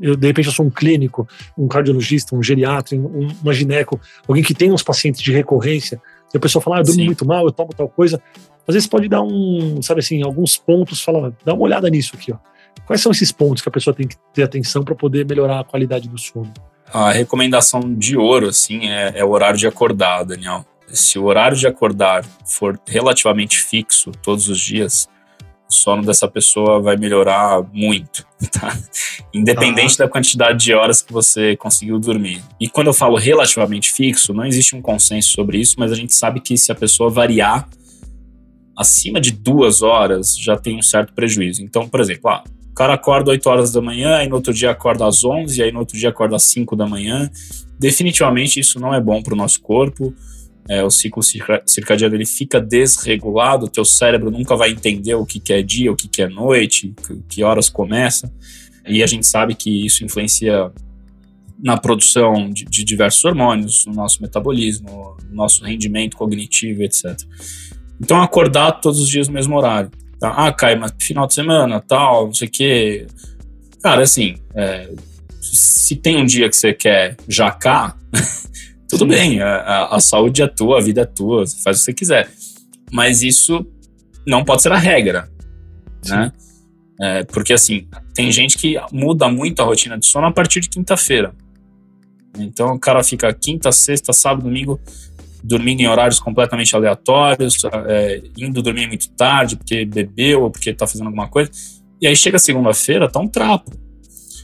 eu, 0.00 0.16
de 0.16 0.26
repente 0.26 0.46
eu 0.46 0.52
sou 0.52 0.64
um 0.64 0.70
clínico, 0.70 1.28
um 1.56 1.68
cardiologista, 1.68 2.34
um 2.34 2.42
geriatra, 2.42 2.96
um, 2.96 3.28
uma 3.42 3.52
gineco, 3.52 4.00
alguém 4.26 4.42
que 4.42 4.54
tem 4.54 4.72
uns 4.72 4.82
pacientes 4.82 5.20
de 5.20 5.32
recorrência, 5.32 6.00
e 6.32 6.36
a 6.36 6.40
pessoa 6.40 6.62
fala, 6.62 6.76
ah, 6.76 6.80
eu 6.80 6.84
durmo 6.84 7.00
Sim. 7.00 7.06
muito 7.06 7.26
mal, 7.26 7.44
eu 7.44 7.52
tomo 7.52 7.70
tal 7.76 7.88
coisa, 7.88 8.22
às 8.66 8.74
vezes 8.74 8.88
pode 8.88 9.08
dar 9.08 9.22
um, 9.22 9.82
sabe 9.82 10.00
assim, 10.00 10.22
alguns 10.22 10.56
pontos, 10.56 11.02
fala, 11.02 11.36
dá 11.44 11.52
uma 11.52 11.64
olhada 11.64 11.90
nisso 11.90 12.12
aqui, 12.14 12.32
ó. 12.32 12.38
Quais 12.86 13.02
são 13.02 13.12
esses 13.12 13.30
pontos 13.30 13.62
que 13.62 13.68
a 13.68 13.72
pessoa 13.72 13.94
tem 13.94 14.08
que 14.08 14.16
ter 14.32 14.42
atenção 14.42 14.82
para 14.82 14.94
poder 14.94 15.26
melhorar 15.26 15.60
a 15.60 15.64
qualidade 15.64 16.08
do 16.08 16.18
sono? 16.18 16.52
A 16.92 17.10
recomendação 17.10 17.94
de 17.94 18.18
ouro, 18.18 18.48
assim, 18.48 18.86
é, 18.88 19.12
é 19.16 19.24
o 19.24 19.30
horário 19.30 19.58
de 19.58 19.66
acordar, 19.66 20.24
Daniel. 20.24 20.64
Se 20.88 21.18
o 21.18 21.24
horário 21.24 21.56
de 21.56 21.66
acordar 21.66 22.22
for 22.44 22.78
relativamente 22.86 23.56
fixo 23.56 24.12
todos 24.22 24.48
os 24.50 24.60
dias, 24.60 25.08
o 25.70 25.72
sono 25.72 26.04
dessa 26.04 26.28
pessoa 26.28 26.82
vai 26.82 26.98
melhorar 26.98 27.62
muito, 27.72 28.26
tá? 28.52 28.78
Independente 29.32 29.94
ah. 29.94 30.04
da 30.04 30.10
quantidade 30.10 30.62
de 30.62 30.74
horas 30.74 31.00
que 31.00 31.14
você 31.14 31.56
conseguiu 31.56 31.98
dormir. 31.98 32.42
E 32.60 32.68
quando 32.68 32.88
eu 32.88 32.94
falo 32.94 33.16
relativamente 33.16 33.90
fixo, 33.90 34.34
não 34.34 34.44
existe 34.44 34.76
um 34.76 34.82
consenso 34.82 35.30
sobre 35.30 35.58
isso, 35.58 35.76
mas 35.78 35.90
a 35.92 35.94
gente 35.94 36.14
sabe 36.14 36.40
que 36.40 36.58
se 36.58 36.70
a 36.70 36.74
pessoa 36.74 37.08
variar 37.08 37.66
acima 38.76 39.18
de 39.18 39.30
duas 39.32 39.80
horas, 39.80 40.36
já 40.36 40.58
tem 40.58 40.76
um 40.76 40.82
certo 40.82 41.14
prejuízo. 41.14 41.62
Então, 41.62 41.88
por 41.88 42.00
exemplo, 42.00 42.30
ah, 42.30 42.44
o 42.72 42.74
cara 42.74 42.94
acorda 42.94 43.30
8 43.30 43.46
horas 43.50 43.70
da 43.70 43.82
manhã, 43.82 44.16
aí 44.16 44.26
no 44.26 44.36
outro 44.36 44.52
dia 44.52 44.70
acorda 44.70 45.06
às 45.06 45.22
11, 45.22 45.62
aí 45.62 45.70
no 45.70 45.80
outro 45.80 45.96
dia 45.96 46.08
acorda 46.08 46.36
às 46.36 46.44
5 46.44 46.74
da 46.74 46.86
manhã. 46.86 47.30
Definitivamente 47.78 48.58
isso 48.58 48.80
não 48.80 48.94
é 48.94 49.00
bom 49.00 49.22
para 49.22 49.34
o 49.34 49.36
nosso 49.36 49.60
corpo. 49.60 50.14
É, 50.66 50.82
o 50.82 50.90
ciclo 50.90 51.22
circadiano 51.66 52.14
ele 52.14 52.24
fica 52.24 52.58
desregulado, 52.58 53.66
o 53.66 53.68
teu 53.68 53.84
cérebro 53.84 54.30
nunca 54.30 54.56
vai 54.56 54.70
entender 54.70 55.14
o 55.14 55.26
que, 55.26 55.38
que 55.38 55.52
é 55.52 55.60
dia, 55.60 55.92
o 55.92 55.96
que, 55.96 56.08
que 56.08 56.22
é 56.22 56.28
noite, 56.28 56.94
que 57.28 57.44
horas 57.44 57.68
começa. 57.68 58.32
E 58.86 59.02
a 59.02 59.06
gente 59.06 59.26
sabe 59.26 59.54
que 59.54 59.84
isso 59.84 60.02
influencia 60.02 60.72
na 61.62 61.76
produção 61.76 62.48
de, 62.48 62.64
de 62.64 62.84
diversos 62.84 63.22
hormônios, 63.22 63.84
no 63.84 63.92
nosso 63.92 64.22
metabolismo, 64.22 65.14
no 65.28 65.34
nosso 65.34 65.62
rendimento 65.62 66.16
cognitivo, 66.16 66.82
etc. 66.82 67.20
Então, 68.00 68.22
acordar 68.22 68.80
todos 68.80 68.98
os 68.98 69.08
dias 69.08 69.28
no 69.28 69.34
mesmo 69.34 69.56
horário. 69.56 69.90
Tá? 70.22 70.32
Ah, 70.36 70.52
cai, 70.52 70.76
mas 70.76 70.92
final 71.00 71.26
de 71.26 71.34
semana, 71.34 71.80
tal, 71.80 72.26
não 72.26 72.32
sei 72.32 72.46
o 72.46 72.50
quê. 72.52 73.06
Cara, 73.82 74.02
assim, 74.02 74.36
é, 74.54 74.88
se 75.40 75.96
tem 75.96 76.16
um 76.16 76.24
dia 76.24 76.48
que 76.48 76.54
você 76.54 76.72
quer 76.72 77.16
jacar, 77.26 77.98
tudo 78.88 79.04
bem, 79.04 79.42
a, 79.42 79.86
a, 79.86 79.98
saúde 79.98 80.40
é 80.40 80.46
tua, 80.46 80.78
a 80.78 80.80
vida 80.80 81.00
é 81.00 81.04
tua, 81.04 81.44
você 81.44 81.60
faz 81.60 81.78
o 81.78 81.80
que 81.80 81.84
você 81.86 81.92
quiser. 81.92 82.30
Mas 82.92 83.24
isso 83.24 83.66
não 84.24 84.44
pode 84.44 84.62
ser 84.62 84.70
a 84.70 84.78
regra, 84.78 85.28
Sim. 86.02 86.12
né? 86.14 86.32
É, 87.00 87.24
porque, 87.24 87.52
assim, 87.52 87.88
tem 88.14 88.30
gente 88.30 88.56
que 88.56 88.76
muda 88.92 89.28
muito 89.28 89.60
a 89.60 89.64
rotina 89.64 89.98
de 89.98 90.06
sono 90.06 90.28
a 90.28 90.32
partir 90.32 90.60
de 90.60 90.68
quinta-feira. 90.68 91.34
Então, 92.38 92.76
o 92.76 92.78
cara 92.78 93.02
fica 93.02 93.34
quinta, 93.34 93.72
sexta, 93.72 94.12
sábado, 94.12 94.44
domingo 94.44 94.80
dormindo 95.42 95.80
em 95.80 95.88
horários 95.88 96.20
completamente 96.20 96.74
aleatórios, 96.74 97.56
é, 97.86 98.22
indo 98.38 98.62
dormir 98.62 98.86
muito 98.86 99.10
tarde 99.10 99.56
porque 99.56 99.84
bebeu 99.84 100.42
ou 100.42 100.50
porque 100.50 100.70
está 100.70 100.86
fazendo 100.86 101.06
alguma 101.06 101.28
coisa. 101.28 101.50
E 102.00 102.06
aí 102.06 102.16
chega 102.16 102.38
segunda-feira, 102.38 103.08
tá 103.08 103.20
um 103.20 103.28
trapo. 103.28 103.70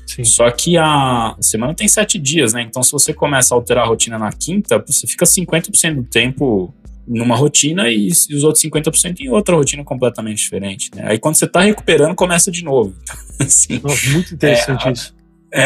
Sim. 0.06 0.24
Só 0.24 0.50
que 0.50 0.76
a 0.76 1.36
semana 1.40 1.74
tem 1.74 1.86
sete 1.86 2.18
dias, 2.18 2.54
né? 2.54 2.62
Então, 2.62 2.82
se 2.82 2.90
você 2.90 3.12
começa 3.12 3.54
a 3.54 3.56
alterar 3.56 3.84
a 3.84 3.88
rotina 3.88 4.18
na 4.18 4.32
quinta, 4.32 4.82
você 4.86 5.06
fica 5.06 5.26
50% 5.26 5.96
do 5.96 6.04
tempo 6.04 6.74
numa 7.06 7.36
rotina 7.36 7.90
e, 7.90 8.08
os 8.08 8.44
outros 8.44 8.62
50% 8.64 9.20
em 9.20 9.28
outra 9.28 9.54
rotina 9.54 9.84
completamente 9.84 10.38
diferente. 10.38 10.90
Né? 10.94 11.02
Aí, 11.06 11.18
quando 11.18 11.36
você 11.36 11.44
está 11.44 11.60
recuperando, 11.60 12.14
começa 12.14 12.50
de 12.50 12.64
novo. 12.64 12.94
assim, 13.40 13.80
Nossa, 13.82 14.10
muito 14.10 14.34
interessante 14.34 14.88
é, 14.88 14.92
isso. 14.92 15.17
É, 15.52 15.64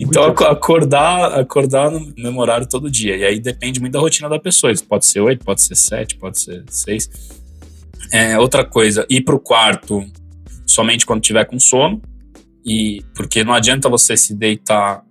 então 0.00 0.24
acordar, 0.24 1.38
acordar 1.38 1.90
no 1.90 2.12
mesmo 2.16 2.40
horário 2.40 2.68
todo 2.68 2.90
dia. 2.90 3.16
E 3.16 3.24
aí 3.24 3.40
depende 3.40 3.80
muito 3.80 3.92
da 3.92 4.00
rotina 4.00 4.28
da 4.28 4.38
pessoa. 4.38 4.72
Isso 4.72 4.84
pode 4.84 5.06
ser 5.06 5.20
oito, 5.20 5.44
pode 5.44 5.62
ser 5.62 5.76
sete, 5.76 6.16
pode 6.16 6.40
ser 6.40 6.64
seis. 6.68 7.08
É, 8.12 8.38
outra 8.38 8.64
coisa, 8.64 9.06
ir 9.08 9.22
para 9.22 9.34
o 9.34 9.40
quarto 9.40 10.04
somente 10.66 11.06
quando 11.06 11.22
tiver 11.22 11.44
com 11.44 11.58
sono. 11.58 12.02
E 12.64 13.02
porque 13.14 13.42
não 13.42 13.54
adianta 13.54 13.88
você 13.88 14.16
se 14.16 14.34
deitar 14.34 15.04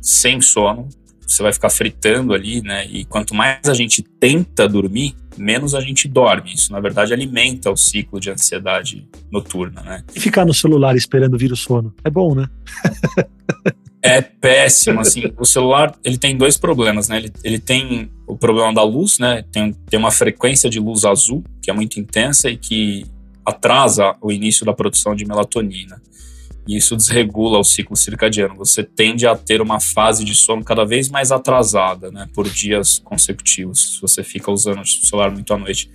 sem 0.00 0.40
sono, 0.40 0.88
você 1.26 1.42
vai 1.42 1.52
ficar 1.52 1.70
fritando 1.70 2.32
ali, 2.32 2.62
né? 2.62 2.86
E 2.86 3.04
quanto 3.04 3.34
mais 3.34 3.68
a 3.68 3.74
gente 3.74 4.02
tenta 4.02 4.68
dormir, 4.68 5.16
menos 5.36 5.74
a 5.74 5.80
gente 5.80 6.06
dorme. 6.06 6.54
Isso, 6.54 6.72
na 6.72 6.80
verdade, 6.80 7.12
alimenta 7.12 7.70
o 7.70 7.76
ciclo 7.76 8.20
de 8.20 8.30
ansiedade 8.30 9.06
noturna, 9.30 9.82
né? 9.82 10.04
E 10.14 10.20
ficar 10.20 10.44
no 10.44 10.54
celular 10.54 10.96
esperando 10.96 11.36
vir 11.36 11.52
o 11.52 11.56
sono 11.56 11.92
é 12.04 12.10
bom, 12.10 12.34
né? 12.34 12.48
é 14.00 14.22
péssimo, 14.22 15.00
assim. 15.00 15.32
O 15.38 15.44
celular, 15.44 15.94
ele 16.04 16.16
tem 16.16 16.36
dois 16.36 16.56
problemas, 16.56 17.08
né? 17.08 17.18
Ele, 17.18 17.32
ele 17.42 17.58
tem 17.58 18.10
o 18.26 18.36
problema 18.36 18.72
da 18.72 18.84
luz, 18.84 19.18
né? 19.18 19.44
Tem, 19.50 19.72
tem 19.72 19.98
uma 19.98 20.12
frequência 20.12 20.70
de 20.70 20.78
luz 20.78 21.04
azul, 21.04 21.42
que 21.60 21.70
é 21.70 21.74
muito 21.74 21.98
intensa 21.98 22.48
e 22.48 22.56
que 22.56 23.04
atrasa 23.44 24.16
o 24.20 24.30
início 24.32 24.64
da 24.64 24.72
produção 24.72 25.14
de 25.14 25.24
melatonina. 25.24 26.00
E 26.66 26.76
isso 26.76 26.96
desregula 26.96 27.58
o 27.58 27.64
ciclo 27.64 27.96
circadiano. 27.96 28.56
Você 28.56 28.82
tende 28.82 29.26
a 29.26 29.36
ter 29.36 29.60
uma 29.60 29.78
fase 29.78 30.24
de 30.24 30.34
sono 30.34 30.64
cada 30.64 30.84
vez 30.84 31.08
mais 31.08 31.30
atrasada, 31.30 32.10
né, 32.10 32.28
por 32.34 32.48
dias 32.48 32.98
consecutivos, 32.98 33.94
se 33.94 34.00
você 34.00 34.24
fica 34.24 34.50
usando 34.50 34.80
o 34.80 34.86
celular 34.86 35.30
muito 35.30 35.54
à 35.54 35.58
noite. 35.58 35.88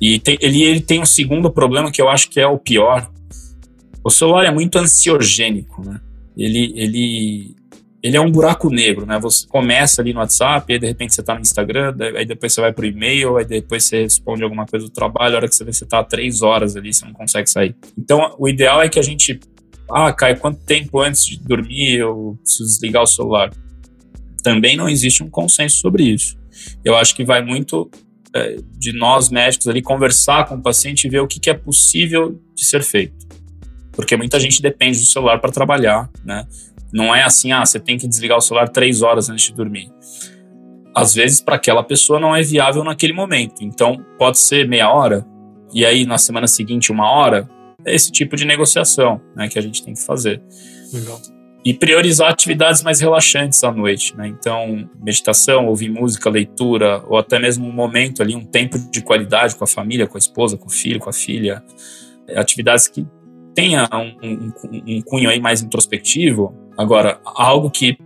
E 0.00 0.18
tem, 0.18 0.36
ele, 0.40 0.62
ele 0.62 0.80
tem 0.80 1.00
um 1.00 1.06
segundo 1.06 1.50
problema 1.50 1.90
que 1.90 2.00
eu 2.00 2.08
acho 2.08 2.28
que 2.28 2.38
é 2.38 2.46
o 2.46 2.58
pior. 2.58 3.10
O 4.04 4.10
celular 4.10 4.44
é 4.44 4.50
muito 4.50 4.78
ansiogênico, 4.78 5.82
né? 5.84 6.00
Ele, 6.36 6.72
ele, 6.76 7.56
ele 8.00 8.16
é 8.16 8.20
um 8.20 8.30
buraco 8.30 8.70
negro, 8.70 9.04
né? 9.04 9.18
Você 9.18 9.46
começa 9.48 10.00
ali 10.00 10.12
no 10.12 10.20
WhatsApp, 10.20 10.72
aí 10.72 10.78
de 10.78 10.86
repente 10.86 11.14
você 11.14 11.20
está 11.20 11.34
no 11.34 11.40
Instagram, 11.40 11.96
aí 12.16 12.24
depois 12.24 12.52
você 12.52 12.60
vai 12.60 12.72
para 12.72 12.84
o 12.84 12.86
e-mail, 12.86 13.38
aí 13.38 13.44
depois 13.44 13.84
você 13.84 14.02
responde 14.02 14.44
alguma 14.44 14.66
coisa 14.66 14.86
do 14.86 14.90
trabalho, 14.90 15.34
a 15.34 15.38
hora 15.38 15.48
que 15.48 15.54
você 15.54 15.64
vê 15.64 15.72
você 15.72 15.82
está 15.82 16.04
três 16.04 16.42
horas 16.42 16.76
ali, 16.76 16.94
você 16.94 17.04
não 17.04 17.12
consegue 17.12 17.50
sair. 17.50 17.74
Então, 17.98 18.36
o 18.38 18.48
ideal 18.48 18.80
é 18.80 18.88
que 18.88 19.00
a 19.00 19.02
gente 19.02 19.40
ah, 19.90 20.12
Caio, 20.12 20.38
quanto 20.38 20.60
tempo 20.64 21.00
antes 21.00 21.24
de 21.26 21.38
dormir 21.38 21.98
eu 21.98 22.38
preciso 22.42 22.68
desligar 22.68 23.02
o 23.02 23.06
celular? 23.06 23.50
Também 24.42 24.76
não 24.76 24.88
existe 24.88 25.22
um 25.22 25.30
consenso 25.30 25.78
sobre 25.78 26.04
isso. 26.04 26.36
Eu 26.84 26.96
acho 26.96 27.14
que 27.14 27.24
vai 27.24 27.42
muito 27.42 27.90
é, 28.34 28.56
de 28.78 28.92
nós 28.92 29.30
médicos 29.30 29.66
ali 29.68 29.82
conversar 29.82 30.46
com 30.46 30.56
o 30.56 30.62
paciente 30.62 31.06
e 31.06 31.10
ver 31.10 31.20
o 31.20 31.26
que, 31.26 31.40
que 31.40 31.50
é 31.50 31.54
possível 31.54 32.40
de 32.54 32.64
ser 32.64 32.82
feito. 32.82 33.26
Porque 33.92 34.16
muita 34.16 34.38
gente 34.38 34.62
depende 34.62 34.98
do 34.98 35.06
celular 35.06 35.40
para 35.40 35.50
trabalhar, 35.50 36.08
né? 36.24 36.46
Não 36.92 37.14
é 37.14 37.22
assim, 37.22 37.52
ah, 37.52 37.64
você 37.64 37.80
tem 37.80 37.98
que 37.98 38.06
desligar 38.06 38.38
o 38.38 38.40
celular 38.40 38.68
três 38.68 39.02
horas 39.02 39.28
antes 39.28 39.46
de 39.46 39.54
dormir. 39.54 39.90
Às 40.94 41.14
vezes, 41.14 41.40
para 41.40 41.56
aquela 41.56 41.82
pessoa 41.82 42.18
não 42.18 42.34
é 42.34 42.42
viável 42.42 42.82
naquele 42.82 43.12
momento. 43.12 43.62
Então, 43.62 44.04
pode 44.18 44.38
ser 44.38 44.66
meia 44.66 44.90
hora, 44.90 45.26
e 45.72 45.84
aí 45.84 46.06
na 46.06 46.16
semana 46.16 46.46
seguinte, 46.46 46.90
uma 46.90 47.10
hora, 47.10 47.48
esse 47.84 48.10
tipo 48.10 48.36
de 48.36 48.44
negociação 48.44 49.20
né, 49.36 49.48
que 49.48 49.58
a 49.58 49.62
gente 49.62 49.84
tem 49.84 49.94
que 49.94 50.02
fazer. 50.02 50.42
Legal. 50.92 51.20
E 51.64 51.74
priorizar 51.74 52.30
atividades 52.30 52.82
mais 52.82 53.00
relaxantes 53.00 53.62
à 53.62 53.70
noite, 53.70 54.16
né? 54.16 54.28
Então, 54.28 54.88
meditação, 55.02 55.66
ouvir 55.66 55.90
música, 55.90 56.30
leitura, 56.30 57.04
ou 57.06 57.18
até 57.18 57.38
mesmo 57.38 57.66
um 57.66 57.72
momento 57.72 58.22
ali, 58.22 58.34
um 58.34 58.44
tempo 58.44 58.78
de 58.78 59.02
qualidade 59.02 59.56
com 59.56 59.64
a 59.64 59.66
família, 59.66 60.06
com 60.06 60.16
a 60.16 60.18
esposa, 60.18 60.56
com 60.56 60.66
o 60.66 60.70
filho, 60.70 61.00
com 61.00 61.10
a 61.10 61.12
filha. 61.12 61.62
Atividades 62.36 62.86
que 62.86 63.06
tenha 63.54 63.88
um, 63.92 64.26
um, 64.26 64.52
um 64.86 65.02
cunho 65.02 65.28
aí 65.28 65.40
mais 65.40 65.60
introspectivo. 65.60 66.54
Agora, 66.76 67.20
algo 67.24 67.70
que 67.70 67.98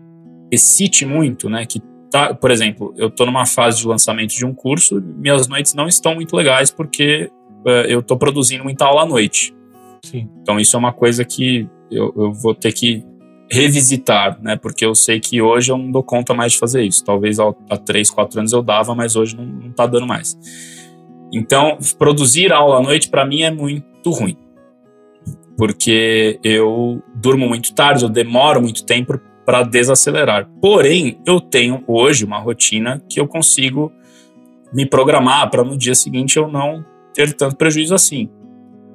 excite 0.50 1.05
muito, 1.05 1.49
né? 1.49 1.64
Que 1.67 1.81
tá, 2.11 2.35
por 2.35 2.50
exemplo, 2.50 2.93
eu 2.97 3.09
estou 3.09 3.26
numa 3.26 3.47
fase 3.47 3.81
de 3.81 3.87
lançamento 3.87 4.35
de 4.35 4.45
um 4.45 4.55
curso, 4.55 5.00
minhas 5.00 5.47
noites 5.47 5.75
não 5.75 5.87
estão 5.87 6.14
muito 6.14 6.35
legais 6.35 6.71
porque 6.71 7.31
uh, 7.67 7.87
eu 7.87 8.00
estou 8.00 8.17
produzindo 8.17 8.64
muita 8.64 8.87
aula 8.87 9.02
à 9.02 9.07
noite. 9.07 9.55
Sim. 10.05 10.29
Então 10.41 10.59
isso 10.59 10.77
é 10.77 10.79
uma 10.79 10.93
coisa 10.93 11.25
que 11.25 11.69
eu, 11.91 12.13
eu, 12.17 12.33
vou 12.33 12.55
ter 12.55 12.73
que 12.73 13.05
revisitar, 13.51 14.41
né? 14.43 14.57
Porque 14.57 14.85
eu 14.85 14.95
sei 14.95 15.21
que 15.21 15.41
hoje 15.41 15.71
eu 15.71 15.79
não 15.79 15.91
dou 15.91 16.03
conta 16.03 16.35
mais 16.35 16.53
de 16.53 16.59
fazer 16.59 16.83
isso. 16.83 17.05
Talvez 17.05 17.39
há, 17.39 17.53
três, 17.85 18.11
quatro 18.11 18.39
anos 18.39 18.53
eu 18.53 18.63
dava, 18.63 18.95
mas 18.95 19.15
hoje 19.15 19.37
não, 19.37 19.45
não 19.45 19.71
tá 19.71 19.87
dando 19.87 20.07
mais. 20.07 20.37
Então, 21.33 21.79
produzir 21.99 22.53
aula 22.53 22.79
à 22.79 22.83
noite 22.83 23.09
para 23.09 23.25
mim 23.25 23.43
é 23.43 23.51
muito 23.51 24.11
ruim. 24.11 24.37
Porque 25.57 26.41
eu 26.43 27.03
durmo 27.15 27.49
muito 27.49 27.75
tarde, 27.75 28.05
eu 28.05 28.09
demoro 28.09 28.61
muito 28.61 28.85
tempo 28.85 29.21
para 29.45 29.63
desacelerar. 29.63 30.49
Porém, 30.61 31.21
eu 31.27 31.41
tenho 31.41 31.85
hoje 31.87 32.25
uma 32.25 32.39
rotina 32.39 33.03
que 33.09 33.21
eu 33.21 33.29
consigo 33.29 33.93
me 34.73 34.87
programar 34.87 35.51
para 35.51 35.63
no 35.63 35.77
dia 35.77 35.95
seguinte 35.95 36.37
eu 36.37 36.49
não 36.49 36.85
ter 37.13 37.33
tanto 37.35 37.57
prejuízo 37.57 37.95
assim. 37.95 38.31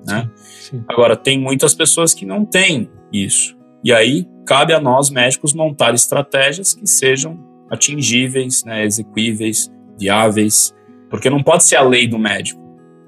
Né? 0.05 0.29
Sim, 0.67 0.79
sim. 0.79 0.85
Agora, 0.87 1.15
tem 1.15 1.39
muitas 1.39 1.73
pessoas 1.73 2.13
que 2.13 2.25
não 2.25 2.45
têm 2.45 2.89
isso. 3.11 3.55
E 3.83 3.93
aí, 3.93 4.27
cabe 4.45 4.73
a 4.73 4.79
nós, 4.79 5.09
médicos, 5.09 5.53
montar 5.53 5.93
estratégias 5.93 6.73
que 6.73 6.85
sejam 6.85 7.39
atingíveis, 7.69 8.63
né, 8.65 8.87
viáveis, 9.99 10.73
porque 11.09 11.29
não 11.29 11.41
pode 11.41 11.63
ser 11.63 11.77
a 11.77 11.81
lei 11.81 12.07
do 12.07 12.19
médico. 12.19 12.61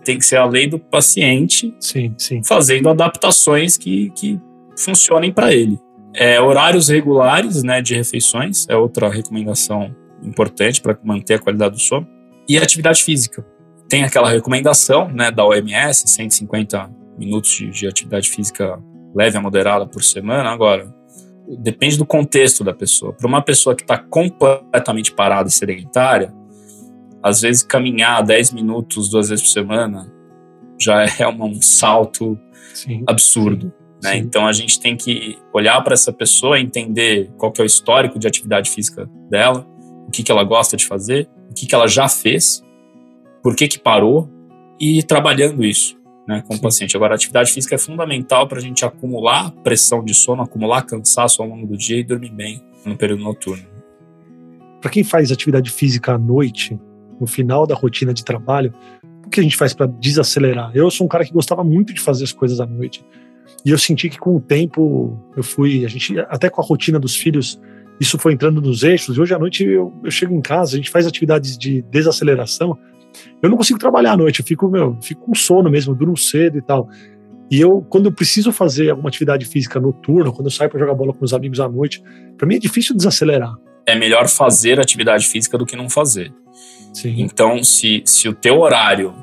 Tem 0.03 0.17
que 0.17 0.25
ser 0.25 0.37
a 0.37 0.45
lei 0.45 0.67
do 0.67 0.79
paciente 0.79 1.75
sim, 1.79 2.15
fazendo 2.45 2.89
adaptações 2.89 3.77
que, 3.77 4.09
que 4.11 4.39
funcionem 4.77 5.31
para 5.31 5.53
ele. 5.53 5.77
É, 6.13 6.39
horários 6.41 6.87
regulares 6.87 7.61
né, 7.61 7.81
de 7.81 7.95
refeições 7.95 8.65
é 8.69 8.75
outra 8.75 9.09
recomendação 9.09 9.93
importante 10.23 10.81
para 10.81 10.97
manter 11.03 11.35
a 11.35 11.39
qualidade 11.39 11.75
do 11.75 11.81
sono. 11.81 12.07
E 12.47 12.57
atividade 12.57 13.03
física 13.03 13.45
tem 13.89 14.03
aquela 14.03 14.29
recomendação 14.29 15.09
né, 15.09 15.31
da 15.31 15.45
OMS, 15.45 16.07
150 16.07 16.99
minutos 17.19 17.51
de, 17.51 17.69
de 17.69 17.88
atividade 17.88 18.29
física 18.29 18.81
leve 19.13 19.38
a 19.38 19.41
moderada 19.41 19.85
por 19.85 20.03
semana. 20.03 20.49
Agora, 20.49 20.93
depende 21.59 21.97
do 21.97 22.05
contexto 22.05 22.63
da 22.63 22.73
pessoa. 22.73 23.13
Para 23.13 23.27
uma 23.27 23.41
pessoa 23.41 23.75
que 23.75 23.81
está 23.81 23.97
completamente 23.97 25.11
parada 25.11 25.49
e 25.49 25.51
sedentária, 25.51 26.33
às 27.21 27.41
vezes 27.41 27.63
caminhar 27.63 28.23
10 28.23 28.53
minutos 28.53 29.09
duas 29.09 29.29
vezes 29.29 29.45
por 29.45 29.51
semana 29.51 30.11
já 30.79 31.03
é 31.19 31.27
um 31.27 31.61
salto 31.61 32.39
sim, 32.73 33.03
absurdo. 33.05 33.73
Sim, 33.99 34.07
né? 34.07 34.13
sim. 34.13 34.19
Então 34.19 34.47
a 34.47 34.53
gente 34.53 34.79
tem 34.79 34.95
que 34.95 35.38
olhar 35.53 35.81
para 35.83 35.93
essa 35.93 36.13
pessoa, 36.13 36.59
entender 36.59 37.29
qual 37.38 37.51
que 37.51 37.59
é 37.59 37.63
o 37.63 37.67
histórico 37.67 38.17
de 38.17 38.27
atividade 38.27 38.69
física 38.69 39.09
dela, 39.29 39.67
o 40.07 40.11
que, 40.11 40.23
que 40.23 40.31
ela 40.31 40.43
gosta 40.43 40.77
de 40.77 40.85
fazer, 40.85 41.29
o 41.49 41.53
que, 41.53 41.65
que 41.65 41.75
ela 41.75 41.88
já 41.88 42.07
fez 42.07 42.63
por 43.41 43.55
que, 43.55 43.67
que 43.67 43.79
parou 43.79 44.29
e 44.79 45.03
trabalhando 45.03 45.63
isso 45.63 45.99
né, 46.29 46.43
com 46.45 46.53
Sim. 46.53 46.59
o 46.59 46.62
paciente. 46.62 46.95
Agora, 46.95 47.15
a 47.15 47.15
atividade 47.15 47.51
física 47.51 47.74
é 47.74 47.77
fundamental 47.79 48.48
para 48.48 48.59
a 48.59 48.62
gente 48.62 48.86
acumular 48.86 49.50
pressão 49.63 50.05
de 50.05 50.13
sono, 50.13 50.43
acumular 50.43 50.83
cansaço 50.83 51.41
ao 51.41 51.50
longo 51.50 51.65
do 51.65 51.75
dia 51.75 51.98
e 51.98 52.03
dormir 52.03 52.31
bem 52.31 52.63
no 52.86 52.95
período 52.95 53.24
noturno. 53.24 53.65
Para 54.79 54.91
quem 54.91 55.03
faz 55.03 55.31
atividade 55.31 55.71
física 55.71 56.13
à 56.13 56.17
noite, 56.19 56.79
no 57.19 57.25
final 57.25 57.65
da 57.65 57.74
rotina 57.74 58.13
de 58.13 58.24
trabalho, 58.24 58.71
o 59.25 59.29
que 59.29 59.39
a 59.39 59.43
gente 59.43 59.57
faz 59.57 59.74
para 59.74 59.88
desacelerar? 59.88 60.71
Eu 60.75 60.91
sou 60.91 61.05
um 61.05 61.07
cara 61.07 61.25
que 61.25 61.33
gostava 61.33 61.63
muito 61.63 61.95
de 61.95 62.00
fazer 62.00 62.25
as 62.25 62.31
coisas 62.31 62.59
à 62.62 62.65
noite. 62.67 63.03
E 63.65 63.71
eu 63.71 63.77
senti 63.79 64.07
que 64.07 64.19
com 64.19 64.36
o 64.36 64.39
tempo 64.39 65.19
eu 65.36 65.43
fui, 65.43 65.83
a 65.83 65.89
gente 65.89 66.17
até 66.29 66.48
com 66.48 66.62
a 66.62 66.63
rotina 66.63 67.00
dos 67.00 67.15
filhos, 67.15 67.59
isso 68.00 68.19
foi 68.19 68.33
entrando 68.33 68.62
nos 68.62 68.83
eixos. 68.83 69.17
E 69.17 69.19
hoje 69.19 69.33
à 69.33 69.39
noite 69.39 69.63
eu, 69.63 69.91
eu 70.03 70.12
chego 70.12 70.36
em 70.36 70.41
casa, 70.41 70.75
a 70.75 70.77
gente 70.77 70.91
faz 70.91 71.07
atividades 71.07 71.57
de 71.57 71.81
desaceleração 71.81 72.77
eu 73.41 73.49
não 73.49 73.57
consigo 73.57 73.79
trabalhar 73.79 74.13
à 74.13 74.17
noite, 74.17 74.39
eu 74.39 74.45
fico, 74.45 74.67
meu, 74.69 74.97
fico 75.01 75.21
com 75.21 75.35
sono 75.35 75.69
mesmo, 75.69 75.95
durmo 75.95 76.17
cedo 76.17 76.57
e 76.57 76.61
tal. 76.61 76.87
E 77.51 77.59
eu, 77.59 77.81
quando 77.89 78.05
eu 78.05 78.11
preciso 78.11 78.51
fazer 78.51 78.91
alguma 78.91 79.09
atividade 79.09 79.45
física 79.45 79.79
noturna, 79.79 80.31
quando 80.31 80.45
eu 80.45 80.51
saio 80.51 80.69
para 80.69 80.79
jogar 80.79 80.93
bola 80.93 81.13
com 81.13 81.25
os 81.25 81.33
amigos 81.33 81.59
à 81.59 81.67
noite, 81.67 82.01
para 82.37 82.47
mim 82.47 82.55
é 82.55 82.59
difícil 82.59 82.95
desacelerar. 82.95 83.55
É 83.87 83.95
melhor 83.95 84.27
fazer 84.27 84.79
atividade 84.79 85.27
física 85.27 85.57
do 85.57 85.65
que 85.65 85.75
não 85.75 85.89
fazer. 85.89 86.31
Sim. 86.93 87.15
Então, 87.17 87.63
se, 87.63 88.03
se 88.05 88.27
o 88.27 88.33
teu 88.33 88.59
horário 88.59 89.13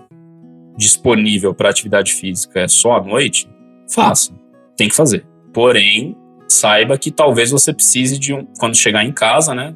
disponível 0.77 1.55
para 1.55 1.71
atividade 1.71 2.13
física 2.13 2.61
é 2.61 2.69
só 2.69 2.97
à 2.97 3.03
noite, 3.03 3.49
faça. 3.93 4.33
Tem 4.77 4.89
que 4.89 4.95
fazer. 4.95 5.25
Porém, 5.53 6.17
saiba 6.49 6.99
que 6.99 7.11
talvez 7.11 7.51
você 7.51 7.73
precise 7.73 8.19
de 8.19 8.35
um. 8.35 8.47
Quando 8.59 8.77
chegar 8.77 9.05
em 9.05 9.13
casa, 9.13 9.55
né? 9.55 9.75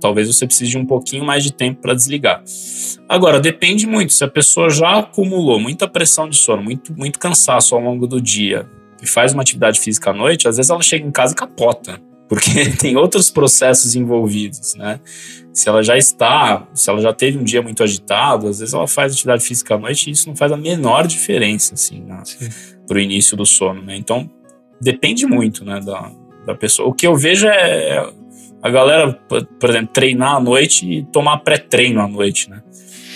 Talvez 0.00 0.26
você 0.26 0.46
precise 0.46 0.70
de 0.70 0.78
um 0.78 0.86
pouquinho 0.86 1.24
mais 1.24 1.42
de 1.42 1.52
tempo 1.52 1.80
para 1.80 1.94
desligar. 1.94 2.42
Agora, 3.08 3.40
depende 3.40 3.86
muito. 3.86 4.12
Se 4.12 4.24
a 4.24 4.28
pessoa 4.28 4.68
já 4.70 4.98
acumulou 4.98 5.58
muita 5.58 5.88
pressão 5.88 6.28
de 6.28 6.36
sono, 6.36 6.62
muito, 6.62 6.96
muito 6.96 7.18
cansaço 7.18 7.74
ao 7.74 7.80
longo 7.80 8.06
do 8.06 8.20
dia 8.20 8.68
e 9.02 9.06
faz 9.06 9.32
uma 9.32 9.42
atividade 9.42 9.80
física 9.80 10.10
à 10.10 10.12
noite, 10.12 10.48
às 10.48 10.56
vezes 10.56 10.70
ela 10.70 10.82
chega 10.82 11.06
em 11.06 11.10
casa 11.10 11.32
e 11.32 11.36
capota. 11.36 12.00
Porque 12.28 12.70
tem 12.80 12.96
outros 12.96 13.30
processos 13.30 13.94
envolvidos, 13.94 14.74
né? 14.74 14.98
Se 15.52 15.68
ela 15.68 15.80
já 15.80 15.96
está, 15.96 16.66
se 16.74 16.90
ela 16.90 17.00
já 17.00 17.12
teve 17.12 17.38
um 17.38 17.44
dia 17.44 17.62
muito 17.62 17.84
agitado, 17.84 18.48
às 18.48 18.58
vezes 18.58 18.74
ela 18.74 18.88
faz 18.88 19.12
atividade 19.12 19.44
física 19.44 19.76
à 19.76 19.78
noite 19.78 20.08
e 20.08 20.12
isso 20.12 20.28
não 20.28 20.34
faz 20.34 20.50
a 20.50 20.56
menor 20.56 21.06
diferença, 21.06 21.74
assim, 21.74 22.04
para 22.86 22.96
o 22.96 23.00
início 23.00 23.36
do 23.36 23.46
sono, 23.46 23.80
né? 23.80 23.96
Então, 23.96 24.28
depende 24.80 25.24
muito, 25.24 25.64
né, 25.64 25.80
da, 25.80 26.10
da 26.44 26.54
pessoa. 26.54 26.88
O 26.88 26.92
que 26.92 27.06
eu 27.06 27.14
vejo 27.14 27.46
é 27.46 28.12
a 28.66 28.70
galera, 28.70 29.12
por 29.12 29.70
exemplo, 29.70 29.90
treinar 29.92 30.36
à 30.36 30.40
noite 30.40 30.90
e 30.90 31.04
tomar 31.06 31.38
pré-treino 31.38 32.00
à 32.00 32.08
noite, 32.08 32.50
né? 32.50 32.62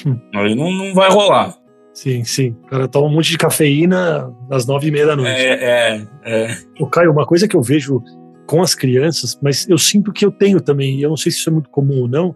Hum. 0.06 0.18
Não, 0.32 0.70
não 0.70 0.94
vai 0.94 1.10
rolar. 1.10 1.56
Sim, 1.92 2.22
sim. 2.24 2.56
O 2.64 2.66
cara 2.68 2.86
toma 2.86 3.08
um 3.08 3.12
monte 3.12 3.30
de 3.30 3.36
cafeína 3.36 4.32
às 4.48 4.64
nove 4.64 4.88
e 4.88 4.90
meia 4.92 5.06
da 5.06 5.16
noite. 5.16 5.30
É, 5.30 5.52
é, 5.52 6.06
é. 6.24 6.56
O 6.78 6.86
Caio, 6.86 7.10
uma 7.10 7.26
coisa 7.26 7.48
que 7.48 7.56
eu 7.56 7.62
vejo 7.62 8.00
com 8.46 8.62
as 8.62 8.74
crianças, 8.74 9.38
mas 9.42 9.68
eu 9.68 9.76
sinto 9.76 10.12
que 10.12 10.24
eu 10.24 10.30
tenho 10.30 10.60
também, 10.60 10.98
e 10.98 11.02
eu 11.02 11.10
não 11.10 11.16
sei 11.16 11.32
se 11.32 11.38
isso 11.38 11.50
é 11.50 11.52
muito 11.52 11.68
comum 11.68 12.02
ou 12.02 12.08
não, 12.08 12.34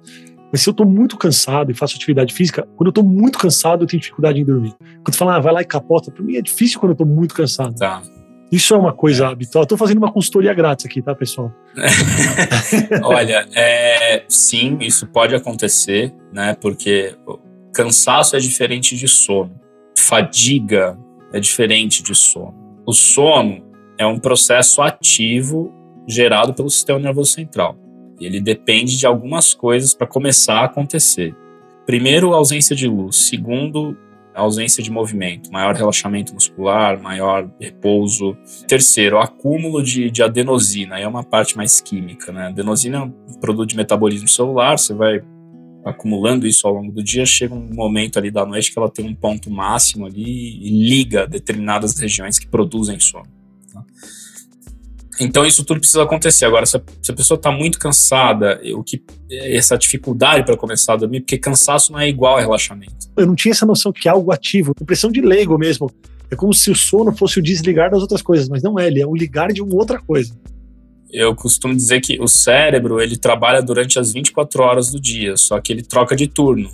mas 0.52 0.60
se 0.60 0.68
eu 0.68 0.74
tô 0.74 0.84
muito 0.84 1.16
cansado 1.16 1.70
e 1.70 1.74
faço 1.74 1.96
atividade 1.96 2.34
física, 2.34 2.66
quando 2.76 2.88
eu 2.88 2.92
tô 2.92 3.02
muito 3.02 3.38
cansado, 3.38 3.84
eu 3.84 3.86
tenho 3.86 4.00
dificuldade 4.00 4.40
em 4.40 4.44
dormir. 4.44 4.74
Quando 5.04 5.16
fala, 5.16 5.36
ah, 5.36 5.40
vai 5.40 5.52
lá 5.52 5.62
e 5.62 5.64
capota, 5.64 6.10
pra 6.10 6.22
mim 6.22 6.36
é 6.36 6.42
difícil 6.42 6.80
quando 6.80 6.92
eu 6.92 6.96
tô 6.96 7.04
muito 7.04 7.34
cansado. 7.34 7.74
Tá. 7.76 8.02
Isso 8.54 8.72
é 8.72 8.78
uma 8.78 8.92
coisa 8.92 9.26
habitual. 9.26 9.64
Estou 9.64 9.76
fazendo 9.76 9.98
uma 9.98 10.12
consultoria 10.12 10.54
grátis 10.54 10.86
aqui, 10.86 11.02
tá, 11.02 11.12
pessoal? 11.12 11.52
Olha, 13.02 13.48
é, 13.52 14.22
sim, 14.28 14.78
isso 14.80 15.08
pode 15.08 15.34
acontecer, 15.34 16.14
né? 16.32 16.56
Porque 16.60 17.16
cansaço 17.74 18.36
é 18.36 18.38
diferente 18.38 18.96
de 18.96 19.08
sono. 19.08 19.60
Fadiga 19.98 20.96
é 21.32 21.40
diferente 21.40 22.00
de 22.00 22.14
sono. 22.14 22.54
O 22.86 22.92
sono 22.92 23.60
é 23.98 24.06
um 24.06 24.20
processo 24.20 24.80
ativo 24.80 25.74
gerado 26.06 26.54
pelo 26.54 26.70
sistema 26.70 27.00
nervoso 27.00 27.32
central. 27.32 27.76
Ele 28.20 28.40
depende 28.40 28.96
de 28.96 29.04
algumas 29.04 29.52
coisas 29.52 29.94
para 29.94 30.06
começar 30.06 30.60
a 30.60 30.64
acontecer. 30.66 31.34
Primeiro, 31.84 32.32
ausência 32.32 32.76
de 32.76 32.86
luz. 32.86 33.28
Segundo, 33.28 33.96
ausência 34.34 34.82
de 34.82 34.90
movimento, 34.90 35.50
maior 35.50 35.74
relaxamento 35.74 36.34
muscular, 36.34 37.00
maior 37.00 37.48
repouso. 37.60 38.36
Terceiro, 38.66 39.18
acúmulo 39.18 39.82
de, 39.82 40.10
de 40.10 40.22
adenosina, 40.22 40.98
é 40.98 41.06
uma 41.06 41.22
parte 41.22 41.56
mais 41.56 41.80
química, 41.80 42.32
né? 42.32 42.48
Adenosina 42.48 42.98
é 42.98 43.00
um 43.00 43.40
produto 43.40 43.70
de 43.70 43.76
metabolismo 43.76 44.28
celular, 44.28 44.78
você 44.78 44.94
vai 44.94 45.22
acumulando 45.84 46.46
isso 46.46 46.66
ao 46.66 46.74
longo 46.74 46.90
do 46.90 47.02
dia, 47.02 47.26
chega 47.26 47.54
um 47.54 47.74
momento 47.74 48.18
ali 48.18 48.30
da 48.30 48.46
noite 48.46 48.72
que 48.72 48.78
ela 48.78 48.90
tem 48.90 49.06
um 49.06 49.14
ponto 49.14 49.50
máximo 49.50 50.06
ali 50.06 50.58
e 50.62 50.88
liga 50.88 51.26
determinadas 51.26 51.98
regiões 51.98 52.38
que 52.38 52.46
produzem 52.46 52.98
sono. 52.98 53.28
Tá? 53.72 53.84
Então 55.20 55.44
isso 55.44 55.64
tudo 55.64 55.80
precisa 55.80 56.02
acontecer. 56.02 56.44
Agora, 56.44 56.66
se 56.66 56.76
a, 56.76 56.82
se 57.02 57.10
a 57.10 57.14
pessoa 57.14 57.36
está 57.36 57.50
muito 57.50 57.78
cansada, 57.78 58.60
o 58.74 58.82
que 58.82 59.02
essa 59.30 59.76
dificuldade 59.76 60.44
para 60.44 60.56
começar 60.56 60.94
a 60.94 60.96
dormir, 60.96 61.20
porque 61.20 61.38
cansaço 61.38 61.92
não 61.92 62.00
é 62.00 62.08
igual 62.08 62.36
a 62.36 62.40
relaxamento. 62.40 63.08
Eu 63.16 63.26
não 63.26 63.34
tinha 63.34 63.52
essa 63.52 63.66
noção 63.66 63.92
que 63.92 64.08
é 64.08 64.10
algo 64.10 64.32
ativo, 64.32 64.74
impressão 64.80 65.10
de 65.10 65.20
leigo 65.20 65.56
mesmo. 65.58 65.90
É 66.30 66.36
como 66.36 66.52
se 66.52 66.70
o 66.70 66.74
sono 66.74 67.14
fosse 67.16 67.38
o 67.38 67.42
desligar 67.42 67.90
das 67.90 68.00
outras 68.00 68.22
coisas, 68.22 68.48
mas 68.48 68.62
não 68.62 68.78
é, 68.78 68.86
ele 68.86 69.00
é 69.00 69.06
o 69.06 69.14
ligar 69.14 69.52
de 69.52 69.62
uma 69.62 69.74
outra 69.74 70.00
coisa. 70.00 70.34
Eu 71.10 71.34
costumo 71.34 71.76
dizer 71.76 72.00
que 72.00 72.20
o 72.20 72.26
cérebro, 72.26 73.00
ele 73.00 73.16
trabalha 73.16 73.62
durante 73.62 74.00
as 74.00 74.12
24 74.12 74.62
horas 74.62 74.90
do 74.90 75.00
dia, 75.00 75.36
só 75.36 75.60
que 75.60 75.72
ele 75.72 75.82
troca 75.82 76.16
de 76.16 76.26
turno. 76.26 76.68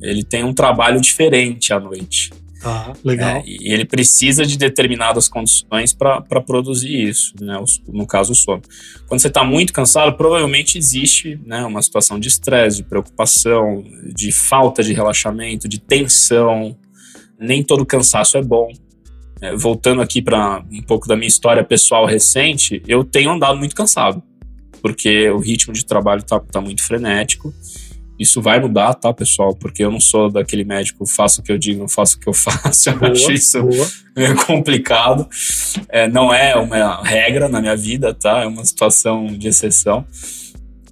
Ele 0.00 0.24
tem 0.24 0.42
um 0.42 0.54
trabalho 0.54 1.00
diferente 1.00 1.72
à 1.72 1.78
noite. 1.78 2.30
Ah, 2.64 2.92
legal. 3.04 3.36
É, 3.36 3.44
e 3.46 3.72
ele 3.72 3.84
precisa 3.84 4.46
de 4.46 4.56
determinadas 4.56 5.28
condições 5.28 5.92
para 5.92 6.40
produzir 6.40 7.08
isso, 7.08 7.34
né? 7.40 7.62
no 7.86 8.06
caso 8.06 8.32
o 8.32 8.34
sono. 8.34 8.62
Quando 9.06 9.20
você 9.20 9.28
está 9.28 9.44
muito 9.44 9.72
cansado, 9.72 10.16
provavelmente 10.16 10.78
existe 10.78 11.38
né, 11.44 11.64
uma 11.64 11.82
situação 11.82 12.18
de 12.18 12.28
estresse, 12.28 12.78
de 12.78 12.84
preocupação, 12.84 13.84
de 14.14 14.32
falta 14.32 14.82
de 14.82 14.94
relaxamento, 14.94 15.68
de 15.68 15.78
tensão. 15.78 16.76
Nem 17.38 17.62
todo 17.62 17.84
cansaço 17.84 18.38
é 18.38 18.42
bom. 18.42 18.68
É, 19.42 19.54
voltando 19.54 20.00
aqui 20.00 20.22
para 20.22 20.64
um 20.72 20.82
pouco 20.82 21.06
da 21.06 21.16
minha 21.16 21.28
história 21.28 21.62
pessoal 21.62 22.06
recente, 22.06 22.82
eu 22.88 23.04
tenho 23.04 23.30
andado 23.30 23.58
muito 23.58 23.74
cansado, 23.74 24.22
porque 24.80 25.28
o 25.28 25.38
ritmo 25.38 25.74
de 25.74 25.84
trabalho 25.84 26.20
está 26.20 26.40
tá 26.40 26.60
muito 26.60 26.82
frenético 26.82 27.52
isso 28.24 28.42
vai 28.42 28.58
mudar, 28.58 28.94
tá, 28.94 29.12
pessoal? 29.12 29.54
Porque 29.54 29.84
eu 29.84 29.90
não 29.90 30.00
sou 30.00 30.30
daquele 30.30 30.64
médico, 30.64 31.06
faço 31.06 31.40
o 31.40 31.44
que 31.44 31.52
eu 31.52 31.58
digo, 31.58 31.80
não 31.80 31.88
faço 31.88 32.16
o 32.16 32.20
que 32.20 32.28
eu 32.28 32.32
faço. 32.34 32.90
Eu 32.90 32.98
boa, 32.98 33.12
acho 33.12 33.32
isso 33.32 33.62
boa. 33.62 33.86
meio 34.16 34.36
complicado. 34.44 35.28
É, 35.88 36.08
não 36.08 36.34
é 36.34 36.56
uma 36.56 37.02
regra 37.02 37.48
na 37.48 37.60
minha 37.60 37.76
vida, 37.76 38.12
tá? 38.12 38.42
É 38.42 38.46
uma 38.46 38.64
situação 38.64 39.26
de 39.26 39.48
exceção. 39.48 40.04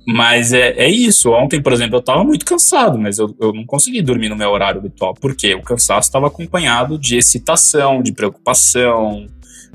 Mas 0.06 0.52
é, 0.52 0.70
é 0.76 0.90
isso. 0.90 1.30
Ontem, 1.30 1.60
por 1.62 1.72
exemplo, 1.72 1.96
eu 1.96 2.00
estava 2.00 2.24
muito 2.24 2.44
cansado, 2.44 2.98
mas 2.98 3.18
eu, 3.18 3.34
eu 3.40 3.52
não 3.52 3.64
consegui 3.64 4.02
dormir 4.02 4.28
no 4.28 4.36
meu 4.36 4.50
horário 4.50 4.80
habitual. 4.80 5.14
Por 5.14 5.34
quê? 5.34 5.54
O 5.54 5.62
cansaço 5.62 6.08
estava 6.08 6.26
acompanhado 6.26 6.98
de 6.98 7.16
excitação, 7.16 8.02
de 8.02 8.12
preocupação. 8.12 9.26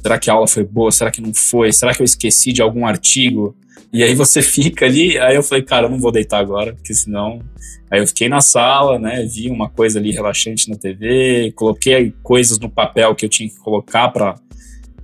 Será 0.01 0.19
que 0.19 0.29
a 0.29 0.33
aula 0.33 0.47
foi 0.47 0.63
boa? 0.63 0.91
Será 0.91 1.11
que 1.11 1.21
não 1.21 1.33
foi? 1.33 1.71
Será 1.71 1.93
que 1.93 2.01
eu 2.01 2.05
esqueci 2.05 2.53
de 2.53 2.61
algum 2.61 2.85
artigo? 2.85 3.55
E 3.91 4.03
aí 4.03 4.13
você 4.15 4.41
fica 4.43 4.85
ali, 4.85 5.17
aí 5.17 5.35
eu 5.35 5.43
falei, 5.43 5.63
cara, 5.63 5.87
eu 5.87 5.91
não 5.91 5.99
vou 5.99 6.11
deitar 6.11 6.39
agora, 6.39 6.73
porque 6.73 6.93
senão. 6.93 7.41
Aí 7.89 7.99
eu 8.01 8.07
fiquei 8.07 8.27
na 8.27 8.41
sala, 8.41 8.99
né? 8.99 9.25
Vi 9.25 9.49
uma 9.49 9.69
coisa 9.69 9.97
ali 9.99 10.11
relaxante 10.11 10.69
na 10.69 10.75
TV, 10.75 11.53
coloquei 11.55 12.13
coisas 12.21 12.59
no 12.59 12.69
papel 12.69 13.15
que 13.15 13.25
eu 13.25 13.29
tinha 13.29 13.47
que 13.47 13.57
colocar 13.57 14.09
para 14.09 14.35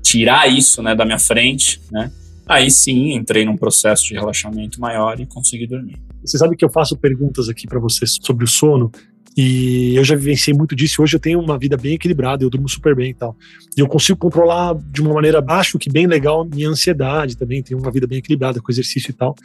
tirar 0.01 0.51
isso, 0.51 0.83
né, 0.83 0.93
da 0.93 1.05
minha 1.05 1.17
frente, 1.17 1.81
né? 1.89 2.11
Aí 2.45 2.69
sim, 2.69 3.13
entrei 3.13 3.45
num 3.45 3.55
processo 3.55 4.05
de 4.05 4.13
relaxamento 4.15 4.79
maior 4.81 5.17
e 5.19 5.25
consegui 5.25 5.65
dormir. 5.65 5.97
Você 6.25 6.37
sabe 6.37 6.57
que 6.57 6.65
eu 6.65 6.69
faço 6.69 6.97
perguntas 6.97 7.47
aqui 7.47 7.65
para 7.65 7.79
você 7.79 8.05
sobre 8.05 8.43
o 8.43 8.47
sono 8.47 8.91
e 9.35 9.95
eu 9.95 10.03
já 10.03 10.15
vivenciei 10.15 10.55
muito 10.55 10.75
disso. 10.75 11.01
Hoje 11.01 11.15
eu 11.15 11.19
tenho 11.19 11.39
uma 11.39 11.57
vida 11.57 11.75
bem 11.75 11.93
equilibrada, 11.93 12.43
eu 12.43 12.49
durmo 12.49 12.69
super 12.69 12.95
bem 12.95 13.11
e 13.11 13.13
tal. 13.13 13.35
E 13.75 13.81
eu 13.81 13.87
consigo 13.87 14.17
controlar 14.17 14.75
de 14.91 15.01
uma 15.01 15.13
maneira, 15.13 15.43
acho 15.47 15.79
que 15.79 15.89
bem 15.89 16.05
legal, 16.05 16.45
minha 16.45 16.69
ansiedade 16.69 17.35
também. 17.35 17.63
Tenho 17.63 17.79
uma 17.79 17.91
vida 17.91 18.05
bem 18.05 18.19
equilibrada 18.19 18.61
com 18.61 18.71
exercício 18.71 19.09
e 19.09 19.13
tal. 19.13 19.35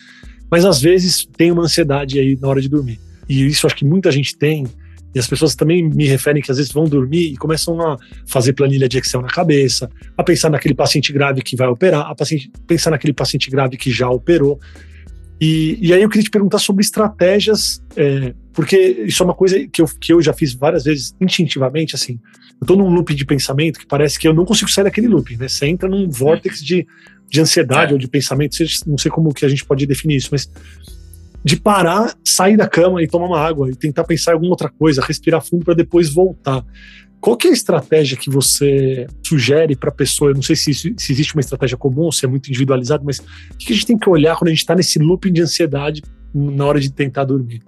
Mas 0.50 0.64
às 0.64 0.80
vezes 0.80 1.26
tem 1.36 1.50
uma 1.50 1.62
ansiedade 1.62 2.18
aí 2.18 2.38
na 2.40 2.48
hora 2.48 2.60
de 2.60 2.68
dormir. 2.68 3.00
E 3.28 3.46
isso 3.46 3.66
acho 3.66 3.76
que 3.76 3.84
muita 3.84 4.10
gente 4.10 4.36
tem. 4.36 4.66
E 5.14 5.18
as 5.18 5.26
pessoas 5.26 5.54
também 5.54 5.88
me 5.88 6.06
referem 6.06 6.42
que 6.42 6.50
às 6.50 6.58
vezes 6.58 6.70
vão 6.70 6.84
dormir 6.84 7.32
e 7.32 7.36
começam 7.36 7.80
a 7.80 7.96
fazer 8.26 8.52
planilha 8.52 8.88
de 8.88 8.98
Excel 8.98 9.22
na 9.22 9.28
cabeça, 9.28 9.90
a 10.16 10.22
pensar 10.22 10.50
naquele 10.50 10.74
paciente 10.74 11.12
grave 11.12 11.40
que 11.40 11.56
vai 11.56 11.66
operar, 11.66 12.10
a 12.10 12.14
paciente, 12.14 12.50
pensar 12.66 12.90
naquele 12.90 13.14
paciente 13.14 13.50
grave 13.50 13.78
que 13.78 13.90
já 13.90 14.08
operou. 14.10 14.60
E, 15.40 15.78
e 15.80 15.94
aí 15.94 16.02
eu 16.02 16.08
queria 16.08 16.24
te 16.24 16.30
perguntar 16.30 16.58
sobre 16.58 16.82
estratégias, 16.82 17.82
é, 17.96 18.34
porque 18.58 18.76
isso 19.06 19.22
é 19.22 19.24
uma 19.24 19.34
coisa 19.34 19.68
que 19.68 19.80
eu, 19.80 19.86
que 19.86 20.12
eu 20.12 20.20
já 20.20 20.32
fiz 20.32 20.52
várias 20.52 20.82
vezes 20.82 21.14
instintivamente, 21.20 21.94
assim. 21.94 22.18
Eu 22.60 22.66
tô 22.66 22.74
num 22.74 22.88
loop 22.88 23.14
de 23.14 23.24
pensamento 23.24 23.78
que 23.78 23.86
parece 23.86 24.18
que 24.18 24.26
eu 24.26 24.34
não 24.34 24.44
consigo 24.44 24.68
sair 24.68 24.82
daquele 24.82 25.06
loop, 25.06 25.36
né? 25.36 25.46
Você 25.46 25.66
entra 25.66 25.88
num 25.88 26.10
vórtex 26.10 26.60
de, 26.60 26.84
de 27.30 27.40
ansiedade 27.40 27.92
é. 27.92 27.94
ou 27.94 28.00
de 28.00 28.08
pensamento, 28.08 28.56
não 28.84 28.98
sei 28.98 29.12
como 29.12 29.32
que 29.32 29.46
a 29.46 29.48
gente 29.48 29.64
pode 29.64 29.86
definir 29.86 30.16
isso, 30.16 30.30
mas 30.32 30.50
de 31.44 31.54
parar, 31.54 32.12
sair 32.24 32.56
da 32.56 32.66
cama 32.66 33.00
e 33.00 33.06
tomar 33.06 33.26
uma 33.26 33.38
água 33.38 33.70
e 33.70 33.76
tentar 33.76 34.02
pensar 34.02 34.32
em 34.32 34.34
alguma 34.34 34.50
outra 34.50 34.68
coisa, 34.68 35.04
respirar 35.06 35.40
fundo 35.40 35.64
para 35.64 35.74
depois 35.74 36.12
voltar. 36.12 36.64
Qual 37.20 37.36
que 37.36 37.46
é 37.46 37.50
a 37.50 37.54
estratégia 37.54 38.16
que 38.16 38.28
você 38.28 39.06
sugere 39.24 39.76
para 39.76 39.90
a 39.90 39.94
pessoa? 39.94 40.32
Eu 40.32 40.34
não 40.34 40.42
sei 40.42 40.56
se, 40.56 40.74
se, 40.74 40.92
existe 41.12 41.32
uma 41.32 41.42
estratégia 41.42 41.76
comum, 41.76 42.10
se 42.10 42.24
é 42.24 42.28
muito 42.28 42.48
individualizado, 42.48 43.04
mas 43.04 43.20
o 43.20 43.56
que 43.56 43.72
a 43.72 43.76
gente 43.76 43.86
tem 43.86 43.96
que 43.96 44.10
olhar 44.10 44.36
quando 44.36 44.48
a 44.48 44.50
gente 44.50 44.62
está 44.62 44.74
nesse 44.74 44.98
looping 44.98 45.32
de 45.32 45.42
ansiedade 45.42 46.02
na 46.34 46.66
hora 46.66 46.80
de 46.80 46.90
tentar 46.90 47.22
dormir? 47.22 47.62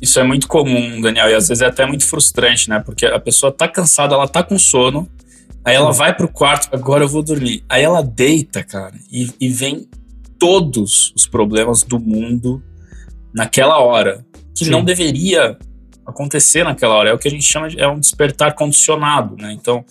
Isso 0.00 0.20
é 0.20 0.24
muito 0.24 0.48
comum, 0.48 1.00
Daniel, 1.00 1.30
e 1.30 1.34
às 1.34 1.48
vezes 1.48 1.62
é 1.62 1.66
até 1.66 1.86
muito 1.86 2.06
frustrante, 2.06 2.68
né? 2.68 2.80
Porque 2.80 3.06
a 3.06 3.18
pessoa 3.18 3.50
tá 3.50 3.68
cansada, 3.68 4.14
ela 4.14 4.28
tá 4.28 4.42
com 4.42 4.58
sono, 4.58 5.08
aí 5.64 5.74
ela 5.74 5.92
vai 5.92 6.14
pro 6.14 6.28
quarto, 6.28 6.68
agora 6.74 7.04
eu 7.04 7.08
vou 7.08 7.22
dormir. 7.22 7.64
Aí 7.68 7.82
ela 7.82 8.02
deita, 8.02 8.62
cara, 8.62 8.94
e, 9.10 9.30
e 9.40 9.48
vem 9.48 9.88
todos 10.38 11.12
os 11.16 11.26
problemas 11.26 11.82
do 11.82 11.98
mundo 11.98 12.62
naquela 13.34 13.78
hora, 13.78 14.24
que 14.56 14.66
Sim. 14.66 14.70
não 14.70 14.84
deveria 14.84 15.56
acontecer 16.06 16.64
naquela 16.64 16.94
hora. 16.94 17.10
É 17.10 17.12
o 17.14 17.18
que 17.18 17.28
a 17.28 17.30
gente 17.30 17.44
chama 17.44 17.68
de 17.68 17.80
é 17.80 17.88
um 17.88 17.98
despertar 17.98 18.54
condicionado, 18.54 19.36
né? 19.36 19.52
Então, 19.52 19.84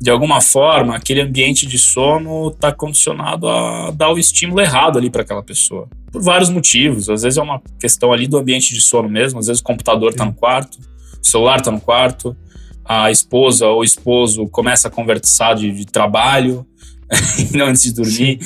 de 0.00 0.10
alguma 0.10 0.40
forma, 0.40 0.94
aquele 0.94 1.20
ambiente 1.20 1.66
de 1.66 1.78
sono 1.78 2.48
está 2.48 2.70
condicionado 2.72 3.48
a 3.48 3.90
dar 3.90 4.12
o 4.12 4.18
estímulo 4.18 4.60
errado 4.60 4.98
ali 4.98 5.10
para 5.10 5.22
aquela 5.22 5.42
pessoa. 5.42 5.88
Por 6.12 6.22
vários 6.22 6.50
motivos. 6.50 7.08
Às 7.08 7.22
vezes 7.22 7.38
é 7.38 7.42
uma 7.42 7.62
questão 7.80 8.12
ali 8.12 8.26
do 8.26 8.36
ambiente 8.36 8.74
de 8.74 8.80
sono 8.80 9.08
mesmo, 9.08 9.38
às 9.38 9.46
vezes 9.46 9.60
o 9.60 9.64
computador 9.64 10.10
está 10.10 10.24
no 10.24 10.34
quarto, 10.34 10.78
o 11.20 11.26
celular 11.26 11.58
está 11.58 11.70
no 11.70 11.80
quarto, 11.80 12.36
a 12.84 13.10
esposa 13.10 13.66
ou 13.66 13.80
o 13.80 13.84
esposo 13.84 14.46
começa 14.48 14.88
a 14.88 14.90
conversar 14.90 15.54
de, 15.54 15.72
de 15.72 15.86
trabalho 15.86 16.66
não 17.52 17.66
antes 17.66 17.82
de 17.82 17.92
dormir. 17.92 18.38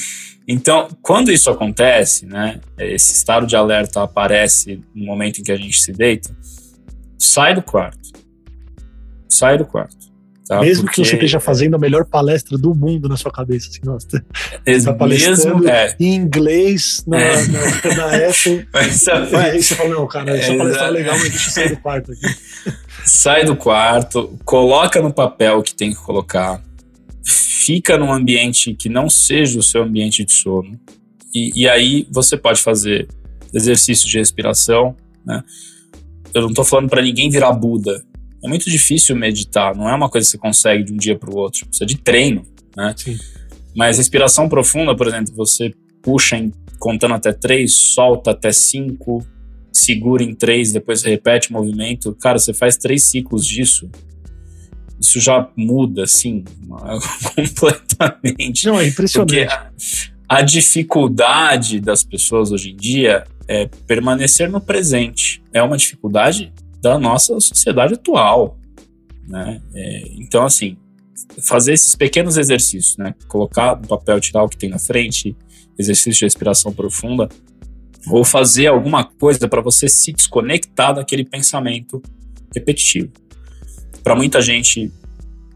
Então, 0.47 0.89
quando 1.03 1.31
isso 1.31 1.51
acontece, 1.51 2.27
né, 2.27 2.61
esse 2.79 3.13
estado 3.13 3.47
de 3.47 3.55
alerta 3.55 4.03
aparece 4.03 4.83
no 4.95 5.05
momento 5.05 5.41
em 5.41 5.45
que 5.45 5.53
a 5.53 5.57
gente 5.57 5.81
se 5.81 5.93
deita, 5.93 6.35
sai 7.19 7.55
do 7.55 7.63
quarto. 7.63 8.11
Sai 9.29 9.59
do 9.59 9.65
quarto. 9.65 10.10
Tá? 10.51 10.59
Mesmo 10.59 10.83
Porque... 10.83 11.03
que 11.03 11.07
você 11.07 11.15
esteja 11.15 11.39
fazendo 11.39 11.77
a 11.77 11.79
melhor 11.79 12.05
palestra 12.05 12.59
do 12.59 12.75
mundo 12.75 13.09
na 13.09 13.17
sua 13.17 13.31
cabeça, 13.31 13.69
assim, 13.69 13.79
nossa, 13.85 14.09
você 14.67 14.85
tá 14.85 14.93
palestrando 14.93 15.69
é. 15.69 15.95
em 16.01 16.13
inglês 16.17 17.05
na, 17.07 17.21
é. 17.21 17.47
na, 17.47 17.95
na 17.95 18.29
Apple. 18.29 18.67
Mas, 18.75 19.07
aí 19.07 19.63
você 19.63 19.77
fala, 19.77 19.91
não, 19.91 20.09
cara, 20.09 20.37
essa 20.37 20.53
é, 20.53 20.59
palestra 20.59 20.87
é 20.87 20.91
legal, 20.91 21.17
mas 21.17 21.31
deixa 21.31 21.51
eu 21.51 21.53
sair 21.53 21.69
do 21.69 21.77
quarto 21.77 22.11
aqui. 22.11 22.75
Sai 23.05 23.45
do 23.45 23.55
quarto, 23.55 24.37
coloca 24.45 25.01
no 25.01 25.13
papel 25.13 25.59
o 25.59 25.63
que 25.63 25.73
tem 25.73 25.91
que 25.91 26.03
colocar, 26.03 26.61
fica 27.25 27.97
num 27.97 28.13
ambiente 28.13 28.75
que 28.75 28.89
não 28.89 29.09
seja 29.09 29.57
o 29.57 29.63
seu 29.63 29.85
ambiente 29.85 30.25
de 30.25 30.33
sono. 30.33 30.81
E, 31.33 31.63
e 31.63 31.69
aí 31.69 32.09
você 32.11 32.37
pode 32.37 32.61
fazer 32.61 33.07
exercícios 33.55 34.11
de 34.11 34.19
respiração, 34.19 34.97
né? 35.25 35.45
Eu 36.35 36.43
não 36.43 36.49
estou 36.49 36.65
falando 36.65 36.89
para 36.89 37.03
ninguém 37.03 37.31
virar 37.31 37.53
Buda. 37.53 38.03
É 38.43 38.49
muito 38.49 38.71
difícil 38.71 39.15
meditar, 39.15 39.75
não 39.75 39.89
é 39.89 39.95
uma 39.95 40.09
coisa 40.09 40.27
que 40.27 40.31
você 40.33 40.39
consegue 40.39 40.85
de 40.85 40.93
um 40.93 40.97
dia 40.97 41.17
para 41.17 41.31
o 41.31 41.37
outro. 41.37 41.67
Precisa 41.67 41.87
de 41.87 41.99
treino, 41.99 42.47
né? 42.77 42.95
Sim. 42.97 43.19
Mas 43.77 43.99
respiração 43.99 44.49
profunda, 44.49 44.97
por 44.97 45.07
exemplo, 45.07 45.33
você 45.35 45.73
puxa 46.03 46.37
em, 46.37 46.53
contando 46.79 47.15
até 47.15 47.33
três, 47.33 47.75
solta 47.75 48.31
até 48.31 48.53
cinco, 48.53 49.25
segura 49.73 50.23
em 50.23 50.35
três, 50.35 50.73
depois 50.73 51.03
repete 51.03 51.51
o 51.51 51.53
movimento. 51.53 52.15
Cara, 52.21 52.39
você 52.39 52.53
faz 52.53 52.77
três 52.77 53.05
ciclos 53.05 53.47
disso. 53.47 53.89
Isso 54.99 55.21
já 55.21 55.49
muda, 55.57 56.05
assim, 56.05 56.45
completamente. 57.35 58.67
Não, 58.67 58.79
é 58.79 58.87
impressionante. 58.87 59.35
Porque 59.35 59.53
a, 59.53 59.71
a 60.29 60.43
dificuldade 60.43 61.81
das 61.81 62.03
pessoas 62.03 62.53
hoje 62.53 62.71
em 62.71 62.77
dia 62.77 63.25
é 63.49 63.67
permanecer 63.87 64.51
no 64.51 64.61
presente. 64.61 65.43
É 65.53 65.63
uma 65.63 65.77
dificuldade 65.77 66.53
da 66.81 66.99
nossa 66.99 67.39
sociedade 67.41 67.95
atual. 67.95 68.59
Né? 69.27 69.61
É, 69.75 70.03
então, 70.17 70.45
assim, 70.45 70.77
fazer 71.43 71.73
esses 71.73 71.95
pequenos 71.95 72.37
exercícios, 72.37 72.97
né? 72.97 73.15
Colocar 73.29 73.77
no 73.77 73.87
papel, 73.87 74.21
tirar 74.21 74.43
o 74.43 74.49
que 74.49 74.57
tem 74.57 74.69
na 74.69 74.79
frente, 74.79 75.37
exercício 75.79 76.13
de 76.13 76.25
respiração 76.25 76.73
profunda, 76.73 77.29
ou 78.09 78.25
fazer 78.25 78.67
alguma 78.67 79.05
coisa 79.05 79.49
para 79.49 79.61
você 79.61 79.89
se 79.89 80.13
desconectar 80.13 80.95
daquele 80.95 81.25
pensamento 81.25 82.03
repetitivo. 82.55 83.13
Para 84.03 84.17
muita 84.17 84.41
gente, 84.41 84.91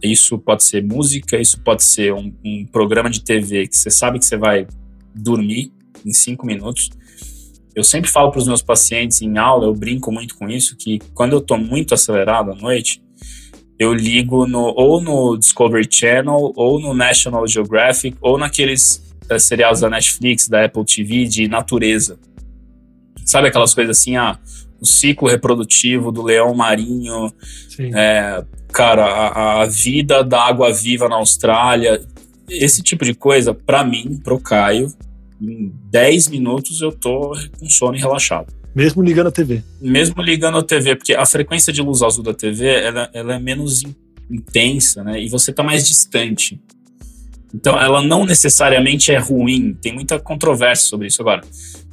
isso 0.03 0.39
pode 0.39 0.65
ser 0.65 0.83
música, 0.85 1.41
isso 1.41 1.61
pode 1.61 1.83
ser 1.83 2.13
um, 2.13 2.33
um 2.45 2.67
programa 2.67 3.09
de 3.09 3.23
TV 3.23 3.67
que 3.67 3.77
você 3.77 3.91
sabe 3.91 4.19
que 4.19 4.27
você 4.27 4.37
vai 4.37 4.67
dormir 5.15 5.73
em 6.05 6.13
cinco 6.13 6.47
minutos. 6.47 6.91
Eu 7.75 7.83
sempre 7.83 8.11
falo 8.11 8.31
para 8.31 8.39
os 8.39 8.47
meus 8.47 8.63
pacientes 8.63 9.21
em 9.21 9.37
aula, 9.37 9.67
eu 9.67 9.75
brinco 9.75 10.13
muito 10.13 10.37
com 10.37 10.49
isso, 10.49 10.77
que 10.77 11.01
quando 11.13 11.33
eu 11.33 11.39
estou 11.41 11.59
muito 11.59 11.93
acelerado 11.93 12.53
à 12.53 12.55
noite, 12.55 13.03
eu 13.79 13.93
ligo 13.93 14.47
no, 14.47 14.73
ou 14.77 15.01
no 15.01 15.37
Discovery 15.37 15.89
Channel, 15.91 16.53
ou 16.55 16.81
no 16.81 16.95
National 16.95 17.47
Geographic, 17.47 18.17
ou 18.21 18.39
naqueles 18.39 19.03
uh, 19.31 19.39
seriados 19.39 19.81
da 19.81 19.91
Netflix, 19.91 20.49
da 20.49 20.65
Apple 20.65 20.85
TV 20.85 21.25
de 21.25 21.49
natureza. 21.49 22.19
Sabe 23.25 23.49
aquelas 23.49 23.75
coisas 23.75 23.99
assim, 23.99 24.17
ah, 24.17 24.39
o 24.81 24.87
ciclo 24.87 25.29
reprodutivo 25.29 26.13
do 26.13 26.23
leão 26.23 26.55
marinho, 26.55 27.33
é, 27.95 28.45
cara, 28.73 29.05
a, 29.05 29.63
a, 29.63 29.67
vida 29.67 30.23
da 30.23 30.43
água 30.43 30.73
viva 30.73 31.09
na 31.09 31.17
Austrália, 31.17 32.01
esse 32.49 32.83
tipo 32.83 33.05
de 33.05 33.15
coisa, 33.15 33.55
para 33.55 33.83
mim, 33.83 34.21
pro 34.23 34.39
Caio, 34.39 34.93
em 35.41 35.73
10 35.91 36.29
minutos 36.29 36.81
eu 36.81 36.93
tô 36.93 37.33
com 37.59 37.69
sono 37.69 37.97
e 37.97 38.01
relaxado. 38.01 38.53
Mesmo 38.75 39.03
ligando 39.03 39.29
a 39.29 39.33
TV. 39.33 39.63
Mesmo 39.81 40.21
ligando 40.21 40.59
a 40.59 40.63
TV, 40.63 40.97
porque 40.97 41.15
a 41.15 41.25
frequência 41.25 41.73
de 41.73 41.81
luz 41.81 42.03
azul 42.03 42.25
da 42.25 42.35
TV 42.35 42.67
ela, 42.67 43.09
ela 43.13 43.35
é 43.35 43.39
menos 43.39 43.83
intensa, 44.31 45.05
né? 45.05 45.21
E 45.21 45.29
você 45.29 45.51
está 45.51 45.63
mais 45.63 45.87
distante. 45.87 46.61
Então, 47.55 47.81
ela 47.81 48.03
não 48.03 48.25
necessariamente 48.27 49.13
é 49.13 49.19
ruim. 49.19 49.75
Tem 49.81 49.93
muita 49.93 50.19
controvérsia 50.19 50.89
sobre 50.89 51.07
isso. 51.07 51.23
Agora, 51.23 51.43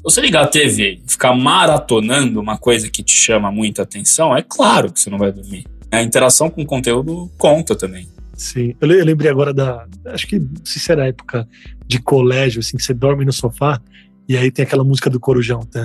você 0.04 0.20
ligar 0.20 0.44
a 0.44 0.48
TV 0.48 1.00
e 1.06 1.12
ficar 1.12 1.36
maratonando 1.36 2.40
uma 2.40 2.58
coisa 2.58 2.90
que 2.90 3.04
te 3.04 3.16
chama 3.16 3.52
muita 3.52 3.84
atenção, 3.84 4.36
é 4.36 4.42
claro 4.42 4.92
que 4.92 5.00
você 5.00 5.12
não 5.12 5.20
vai 5.20 5.32
dormir. 5.32 5.68
A 5.92 6.02
interação 6.02 6.50
com 6.50 6.64
o 6.64 6.66
conteúdo 6.66 7.30
conta 7.38 7.76
também. 7.76 8.08
Sim, 8.42 8.76
eu 8.82 9.06
lembrei 9.06 9.30
agora 9.30 9.54
da. 9.54 9.86
Acho 10.08 10.26
que, 10.26 10.42
se 10.64 10.92
era 10.92 11.08
época 11.08 11.48
de 11.86 12.02
colégio, 12.02 12.60
assim, 12.60 12.76
que 12.76 12.82
você 12.82 12.92
dorme 12.92 13.24
no 13.24 13.32
sofá 13.32 13.80
e 14.28 14.36
aí 14.36 14.50
tem 14.50 14.64
aquela 14.64 14.84
música 14.84 15.12
do 15.12 15.20
Corujão. 15.20 15.60
É. 15.76 15.82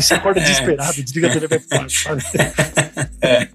Você 0.00 0.14
acorda 0.14 0.40
desesperado, 0.40 1.02
desliga 1.02 1.28
a 1.28 1.32
TV 1.32 1.48
vai 1.48 1.58
pro 1.58 1.90
sabe? 1.90 2.22
É. 3.20 3.48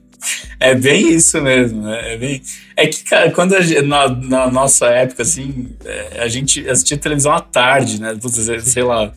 É 0.59 0.75
bem 0.75 1.13
isso 1.13 1.41
mesmo, 1.41 1.81
né? 1.81 2.13
É, 2.13 2.17
bem... 2.17 2.41
é 2.77 2.85
que, 2.87 3.03
cara, 3.03 3.31
quando 3.31 3.59
gente, 3.61 3.81
na, 3.81 4.07
na, 4.07 4.51
nossa 4.51 4.85
época, 4.85 5.23
assim, 5.23 5.75
é, 5.83 6.21
a 6.21 6.27
gente 6.27 6.69
assistia 6.69 6.95
televisão 6.97 7.33
à 7.33 7.41
tarde, 7.41 7.99
né? 7.99 8.15
sei 8.61 8.83
lá, 8.83 9.11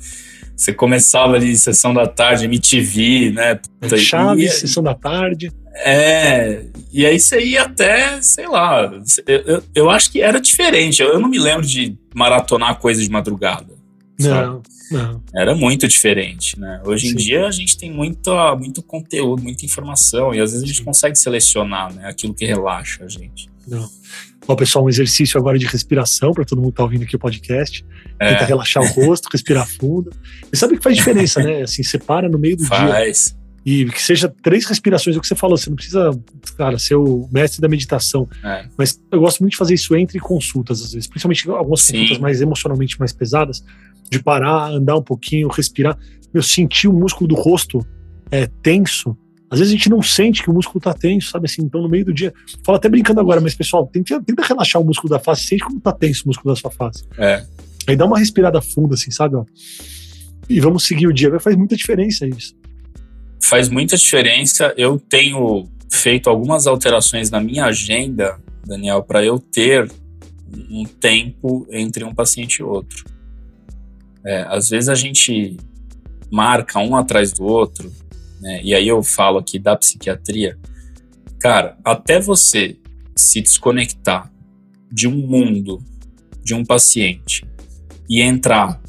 você 0.56 0.72
começava 0.72 1.34
ali 1.34 1.54
sessão 1.56 1.92
da 1.92 2.06
tarde, 2.06 2.46
MTV, 2.46 3.32
né? 3.32 3.60
Puta, 3.80 3.98
Chaves, 3.98 4.54
sessão 4.54 4.82
da 4.82 4.94
tarde. 4.94 5.52
É, 5.84 6.64
e 6.90 7.04
aí 7.04 7.20
você 7.20 7.44
ia 7.44 7.64
até, 7.64 8.22
sei 8.22 8.48
lá, 8.48 8.90
eu, 9.26 9.42
eu, 9.46 9.62
eu 9.74 9.90
acho 9.90 10.10
que 10.10 10.22
era 10.22 10.40
diferente. 10.40 11.02
Eu, 11.02 11.10
eu, 11.10 11.20
não 11.20 11.28
me 11.28 11.38
lembro 11.38 11.66
de 11.66 11.94
maratonar 12.14 12.78
coisa 12.78 13.02
de 13.02 13.10
madrugada. 13.10 13.76
Não, 14.18 14.62
não. 14.90 15.22
Era 15.34 15.54
muito 15.54 15.86
diferente, 15.86 16.58
né? 16.58 16.80
Hoje 16.86 17.08
Sim. 17.08 17.12
em 17.12 17.16
dia 17.16 17.46
a 17.46 17.50
gente 17.50 17.76
tem 17.76 17.92
muito, 17.92 18.30
muito 18.56 18.82
conteúdo, 18.82 19.42
muita 19.42 19.66
informação, 19.66 20.34
e 20.34 20.40
às 20.40 20.52
vezes 20.52 20.64
a 20.64 20.66
gente 20.66 20.82
consegue 20.82 21.18
selecionar 21.18 21.92
né, 21.92 22.08
aquilo 22.08 22.32
que 22.32 22.46
relaxa 22.46 23.04
a 23.04 23.08
gente. 23.08 23.50
Não. 23.68 23.86
Bom, 24.46 24.54
pessoal, 24.54 24.84
um 24.84 24.88
exercício 24.88 25.38
agora 25.38 25.58
de 25.58 25.66
respiração 25.66 26.32
para 26.32 26.44
todo 26.44 26.60
mundo 26.60 26.72
que 26.72 26.76
tá 26.76 26.84
ouvindo 26.84 27.02
aqui 27.02 27.16
o 27.16 27.18
podcast. 27.18 27.84
É. 28.18 28.32
Tenta 28.32 28.44
relaxar 28.44 28.82
o 28.82 28.86
rosto, 28.86 29.28
respirar 29.32 29.66
fundo. 29.66 30.10
E 30.52 30.56
sabe 30.56 30.76
que 30.76 30.82
faz 30.82 30.96
diferença, 30.96 31.42
né? 31.42 31.62
Assim, 31.62 31.82
separa 31.82 32.28
no 32.28 32.38
meio 32.38 32.56
do 32.56 32.64
faz. 32.64 32.80
dia. 32.80 32.92
Faz 32.92 33.36
e 33.66 33.84
que 33.86 34.00
seja 34.00 34.32
três 34.44 34.64
respirações, 34.64 35.16
é 35.16 35.18
o 35.18 35.20
que 35.20 35.26
você 35.26 35.34
falou, 35.34 35.56
você 35.56 35.68
não 35.68 35.74
precisa, 35.74 36.16
cara, 36.56 36.78
ser 36.78 36.94
o 36.94 37.28
mestre 37.32 37.60
da 37.60 37.66
meditação. 37.66 38.28
É. 38.44 38.64
Mas 38.78 39.02
eu 39.10 39.18
gosto 39.18 39.40
muito 39.40 39.54
de 39.54 39.56
fazer 39.56 39.74
isso 39.74 39.96
entre 39.96 40.20
consultas, 40.20 40.80
às 40.80 40.92
vezes, 40.92 41.08
principalmente 41.08 41.50
algumas 41.50 41.82
Sim. 41.82 41.94
consultas 41.94 42.18
mais 42.18 42.40
emocionalmente 42.40 42.96
mais 42.96 43.12
pesadas, 43.12 43.64
de 44.08 44.22
parar, 44.22 44.70
andar 44.70 44.96
um 44.96 45.02
pouquinho, 45.02 45.48
respirar. 45.48 45.98
Eu 46.32 46.44
senti 46.44 46.86
o 46.86 46.92
músculo 46.92 47.26
do 47.26 47.34
rosto 47.34 47.84
é, 48.30 48.46
tenso. 48.62 49.18
Às 49.50 49.60
vezes 49.60 49.72
a 49.72 49.76
gente 49.76 49.88
não 49.88 50.02
sente 50.02 50.42
que 50.42 50.50
o 50.50 50.52
músculo 50.52 50.80
tá 50.80 50.92
tenso, 50.92 51.30
sabe 51.30 51.46
assim? 51.46 51.62
Então, 51.62 51.80
no 51.82 51.88
meio 51.88 52.04
do 52.04 52.12
dia. 52.12 52.32
Falo 52.64 52.76
até 52.76 52.88
brincando 52.88 53.20
agora, 53.20 53.40
mas 53.40 53.54
pessoal, 53.54 53.86
tenta, 53.86 54.20
tenta 54.22 54.42
relaxar 54.42 54.82
o 54.82 54.84
músculo 54.84 55.10
da 55.10 55.18
face, 55.18 55.44
sente 55.44 55.64
como 55.64 55.80
tá 55.80 55.92
tenso 55.92 56.24
o 56.24 56.28
músculo 56.28 56.54
da 56.54 56.60
sua 56.60 56.70
face. 56.70 57.04
É. 57.18 57.44
Aí 57.86 57.96
dá 57.96 58.04
uma 58.04 58.18
respirada 58.18 58.60
funda, 58.60 58.94
assim, 58.94 59.10
sabe? 59.10 59.36
Ó. 59.36 59.44
E 60.48 60.60
vamos 60.60 60.84
seguir 60.84 61.06
o 61.06 61.12
dia. 61.12 61.38
Faz 61.38 61.56
muita 61.56 61.76
diferença 61.76 62.26
isso 62.26 62.54
faz 63.46 63.68
muita 63.68 63.96
diferença. 63.96 64.74
Eu 64.76 64.98
tenho 64.98 65.68
feito 65.90 66.28
algumas 66.28 66.66
alterações 66.66 67.30
na 67.30 67.40
minha 67.40 67.66
agenda, 67.66 68.38
Daniel, 68.64 69.02
para 69.02 69.24
eu 69.24 69.38
ter 69.38 69.90
um 70.70 70.84
tempo 70.84 71.66
entre 71.70 72.04
um 72.04 72.14
paciente 72.14 72.58
e 72.58 72.62
outro. 72.62 73.04
É, 74.24 74.42
às 74.48 74.70
vezes 74.70 74.88
a 74.88 74.94
gente 74.94 75.56
marca 76.30 76.80
um 76.80 76.96
atrás 76.96 77.32
do 77.32 77.44
outro, 77.44 77.92
né, 78.40 78.60
e 78.62 78.74
aí 78.74 78.86
eu 78.86 79.02
falo 79.02 79.38
aqui 79.38 79.58
da 79.58 79.76
psiquiatria. 79.76 80.58
Cara, 81.38 81.76
até 81.84 82.20
você 82.20 82.76
se 83.16 83.40
desconectar 83.40 84.32
de 84.90 85.08
um 85.08 85.16
mundo, 85.16 85.82
de 86.42 86.54
um 86.54 86.64
paciente, 86.64 87.46
e 88.08 88.20
entrar 88.20 88.80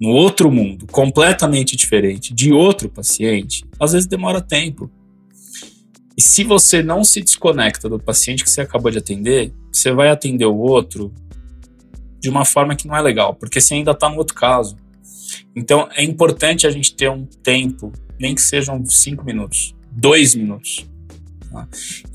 no 0.00 0.10
outro 0.10 0.50
mundo, 0.50 0.86
completamente 0.88 1.76
diferente, 1.76 2.34
de 2.34 2.52
outro 2.52 2.88
paciente, 2.88 3.64
às 3.78 3.92
vezes 3.92 4.06
demora 4.06 4.40
tempo. 4.40 4.90
E 6.16 6.22
se 6.22 6.44
você 6.44 6.82
não 6.82 7.04
se 7.04 7.20
desconecta 7.20 7.88
do 7.88 7.98
paciente 7.98 8.44
que 8.44 8.50
você 8.50 8.60
acabou 8.60 8.90
de 8.90 8.98
atender, 8.98 9.52
você 9.72 9.92
vai 9.92 10.08
atender 10.08 10.44
o 10.44 10.56
outro 10.56 11.12
de 12.20 12.28
uma 12.28 12.44
forma 12.44 12.76
que 12.76 12.86
não 12.86 12.96
é 12.96 13.00
legal, 13.00 13.34
porque 13.34 13.60
você 13.60 13.74
ainda 13.74 13.92
está 13.92 14.08
no 14.08 14.16
outro 14.16 14.34
caso. 14.34 14.76
Então 15.56 15.88
é 15.92 16.02
importante 16.02 16.66
a 16.66 16.70
gente 16.70 16.94
ter 16.94 17.10
um 17.10 17.24
tempo, 17.24 17.92
nem 18.22 18.36
que 18.36 18.40
sejam 18.40 18.86
cinco 18.86 19.24
minutos, 19.24 19.74
dois 19.90 20.32
minutos. 20.36 20.88
Tá? 21.50 21.66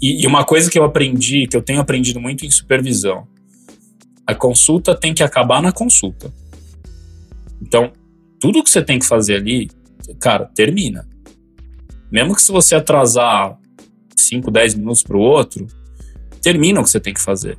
E, 0.02 0.24
e 0.24 0.26
uma 0.26 0.46
coisa 0.46 0.72
que 0.72 0.80
eu 0.80 0.86
aprendi, 0.86 1.48
que 1.48 1.58
eu 1.58 1.62
tenho 1.62 1.82
aprendido 1.82 2.18
muito 2.22 2.46
em 2.46 2.50
supervisão, 2.50 3.28
a 4.26 4.34
consulta 4.34 4.96
tem 4.96 5.14
que 5.14 5.22
acabar 5.22 5.62
na 5.62 5.74
consulta. 5.74 6.34
Então, 7.62 7.92
tudo 8.40 8.64
que 8.64 8.70
você 8.70 8.82
tem 8.82 8.98
que 8.98 9.06
fazer 9.06 9.36
ali, 9.36 9.70
cara, 10.18 10.46
termina. 10.46 11.06
Mesmo 12.10 12.34
que 12.34 12.42
se 12.42 12.54
você 12.54 12.76
atrasar 12.76 13.60
5, 14.16 14.50
10 14.50 14.76
minutos 14.76 15.04
para 15.04 15.18
o 15.18 15.20
outro, 15.20 15.68
termina 16.42 16.80
o 16.80 16.84
que 16.86 16.90
você 16.90 17.02
tem 17.02 17.14
que 17.14 17.22
fazer. 17.22 17.58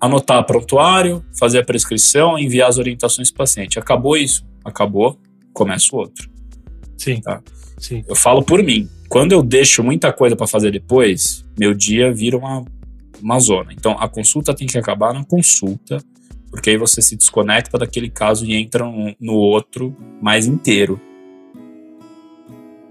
Anotar 0.00 0.46
prontuário, 0.46 1.24
fazer 1.36 1.58
a 1.58 1.64
prescrição, 1.64 2.38
enviar 2.38 2.68
as 2.68 2.78
orientações 2.78 3.32
para 3.32 3.36
o 3.36 3.38
paciente. 3.38 3.80
Acabou 3.80 4.16
isso? 4.16 4.46
Acabou, 4.64 5.18
começa 5.52 5.88
o 5.92 5.98
outro. 5.98 6.33
Sim. 6.96 7.20
Tá? 7.20 7.42
Sim. 7.78 8.02
Eu 8.08 8.16
falo 8.16 8.42
por 8.42 8.62
mim. 8.62 8.88
Quando 9.08 9.32
eu 9.32 9.42
deixo 9.42 9.82
muita 9.82 10.12
coisa 10.12 10.34
para 10.34 10.46
fazer 10.46 10.70
depois, 10.70 11.44
meu 11.58 11.74
dia 11.74 12.12
vira 12.12 12.36
uma, 12.36 12.64
uma 13.22 13.38
zona. 13.38 13.72
Então, 13.72 13.96
a 13.98 14.08
consulta 14.08 14.54
tem 14.54 14.66
que 14.66 14.78
acabar 14.78 15.12
na 15.12 15.24
consulta 15.24 15.98
porque 16.54 16.70
aí 16.70 16.76
você 16.76 17.02
se 17.02 17.16
desconecta 17.16 17.76
daquele 17.76 18.08
caso 18.08 18.46
e 18.46 18.54
entra 18.54 18.84
no 19.18 19.32
outro 19.32 19.94
mais 20.22 20.46
inteiro. 20.46 21.00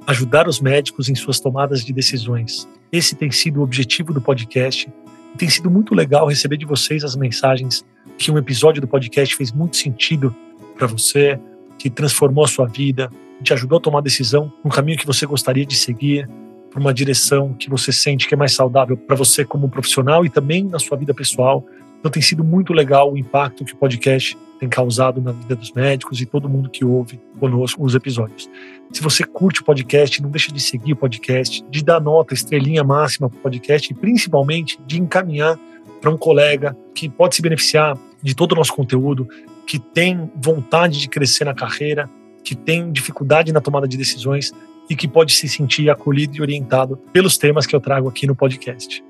Ajudar 0.06 0.50
os 0.50 0.60
médicos 0.60 1.08
em 1.08 1.16
suas 1.16 1.40
tomadas 1.40 1.86
de 1.86 1.94
decisões. 1.94 2.68
Esse 2.92 3.16
tem 3.16 3.32
sido 3.32 3.62
o 3.62 3.64
objetivo 3.64 4.14
do 4.14 4.20
podcast 4.20 4.92
E 5.34 5.38
tem 5.38 5.50
sido 5.50 5.72
muito 5.72 5.96
legal 5.96 6.28
receber 6.28 6.58
de 6.58 6.66
vocês 6.66 7.06
as 7.06 7.16
mensagens 7.16 7.86
que 8.18 8.30
um 8.30 8.38
episódio 8.38 8.82
do 8.82 8.88
podcast 8.88 9.34
fez 9.34 9.54
muito 9.54 9.78
sentido 9.78 10.36
para 10.78 10.86
você, 10.86 11.40
que 11.80 11.90
transformou 11.90 12.44
a 12.44 12.50
sua 12.50 12.68
vida, 12.68 13.10
te 13.42 13.54
ajudou 13.54 13.78
a 13.78 13.82
tomar 13.82 14.02
decisão 14.02 14.52
no 14.64 14.70
caminho 14.70 14.98
que 14.98 15.06
você 15.06 15.26
gostaria 15.26 15.66
de 15.66 15.76
seguir, 15.76 16.30
para 16.74 16.80
uma 16.80 16.94
direção 16.94 17.54
que 17.54 17.70
você 17.70 17.92
sente 17.92 18.28
que 18.28 18.34
é 18.34 18.38
mais 18.38 18.54
saudável 18.54 18.98
para 18.98 19.16
você 19.16 19.46
como 19.46 19.70
profissional 19.70 20.26
e 20.26 20.30
também 20.30 20.64
na 20.64 20.80
sua 20.80 20.98
vida 20.98 21.14
pessoal. 21.14 21.64
Então 22.00 22.12
tem 22.12 22.22
sido 22.22 22.44
muito 22.44 22.74
legal 22.74 23.14
o 23.14 23.18
impacto 23.18 23.64
que 23.64 23.74
o 23.74 23.78
podcast 23.78 24.36
tem 24.60 24.68
causado 24.68 25.22
na 25.22 25.32
vida 25.32 25.56
dos 25.56 25.72
médicos 25.72 26.20
e 26.20 26.26
todo 26.26 26.50
mundo 26.50 26.72
que 26.72 26.84
ouve 26.84 27.22
conosco 27.40 27.84
os 27.84 27.94
episódios. 27.94 28.50
Se 28.92 29.04
você 29.04 29.24
curte 29.24 29.62
o 29.62 29.64
podcast, 29.64 30.20
não 30.22 30.32
deixa 30.32 30.52
de 30.52 30.60
seguir 30.60 30.94
o 30.94 30.96
podcast, 30.96 31.64
de 31.70 31.84
dar 31.84 32.02
nota, 32.02 32.34
estrelinha 32.34 32.84
máxima 32.84 33.30
para 33.30 33.38
o 33.38 33.42
podcast 33.42 33.92
e 33.92 33.96
principalmente 33.96 34.80
de 34.88 35.00
encaminhar 35.00 35.60
para 36.02 36.10
um 36.10 36.18
colega 36.18 36.76
que 36.96 37.08
pode 37.08 37.36
se 37.36 37.42
beneficiar 37.42 37.98
de 38.22 38.36
todo 38.36 38.54
o 38.54 38.56
nosso 38.56 38.74
conteúdo, 38.74 39.28
que 39.68 39.78
tem 39.78 40.32
vontade 40.36 41.00
de 41.00 41.08
crescer 41.08 41.46
na 41.46 41.54
carreira, 41.54 42.10
que 42.44 42.56
tem 42.56 42.92
dificuldade 42.92 43.54
na 43.54 43.62
tomada 43.62 43.88
de 43.88 43.98
decisões 43.98 44.52
e 44.90 44.96
que 44.96 45.08
pode 45.08 45.34
se 45.34 45.48
sentir 45.48 45.90
acolhido 45.90 46.36
e 46.38 46.42
orientado 46.42 46.98
pelos 47.12 47.38
temas 47.38 47.66
que 47.66 47.76
eu 47.76 47.80
trago 47.80 48.08
aqui 48.10 48.28
no 48.28 48.36
podcast. 48.36 49.04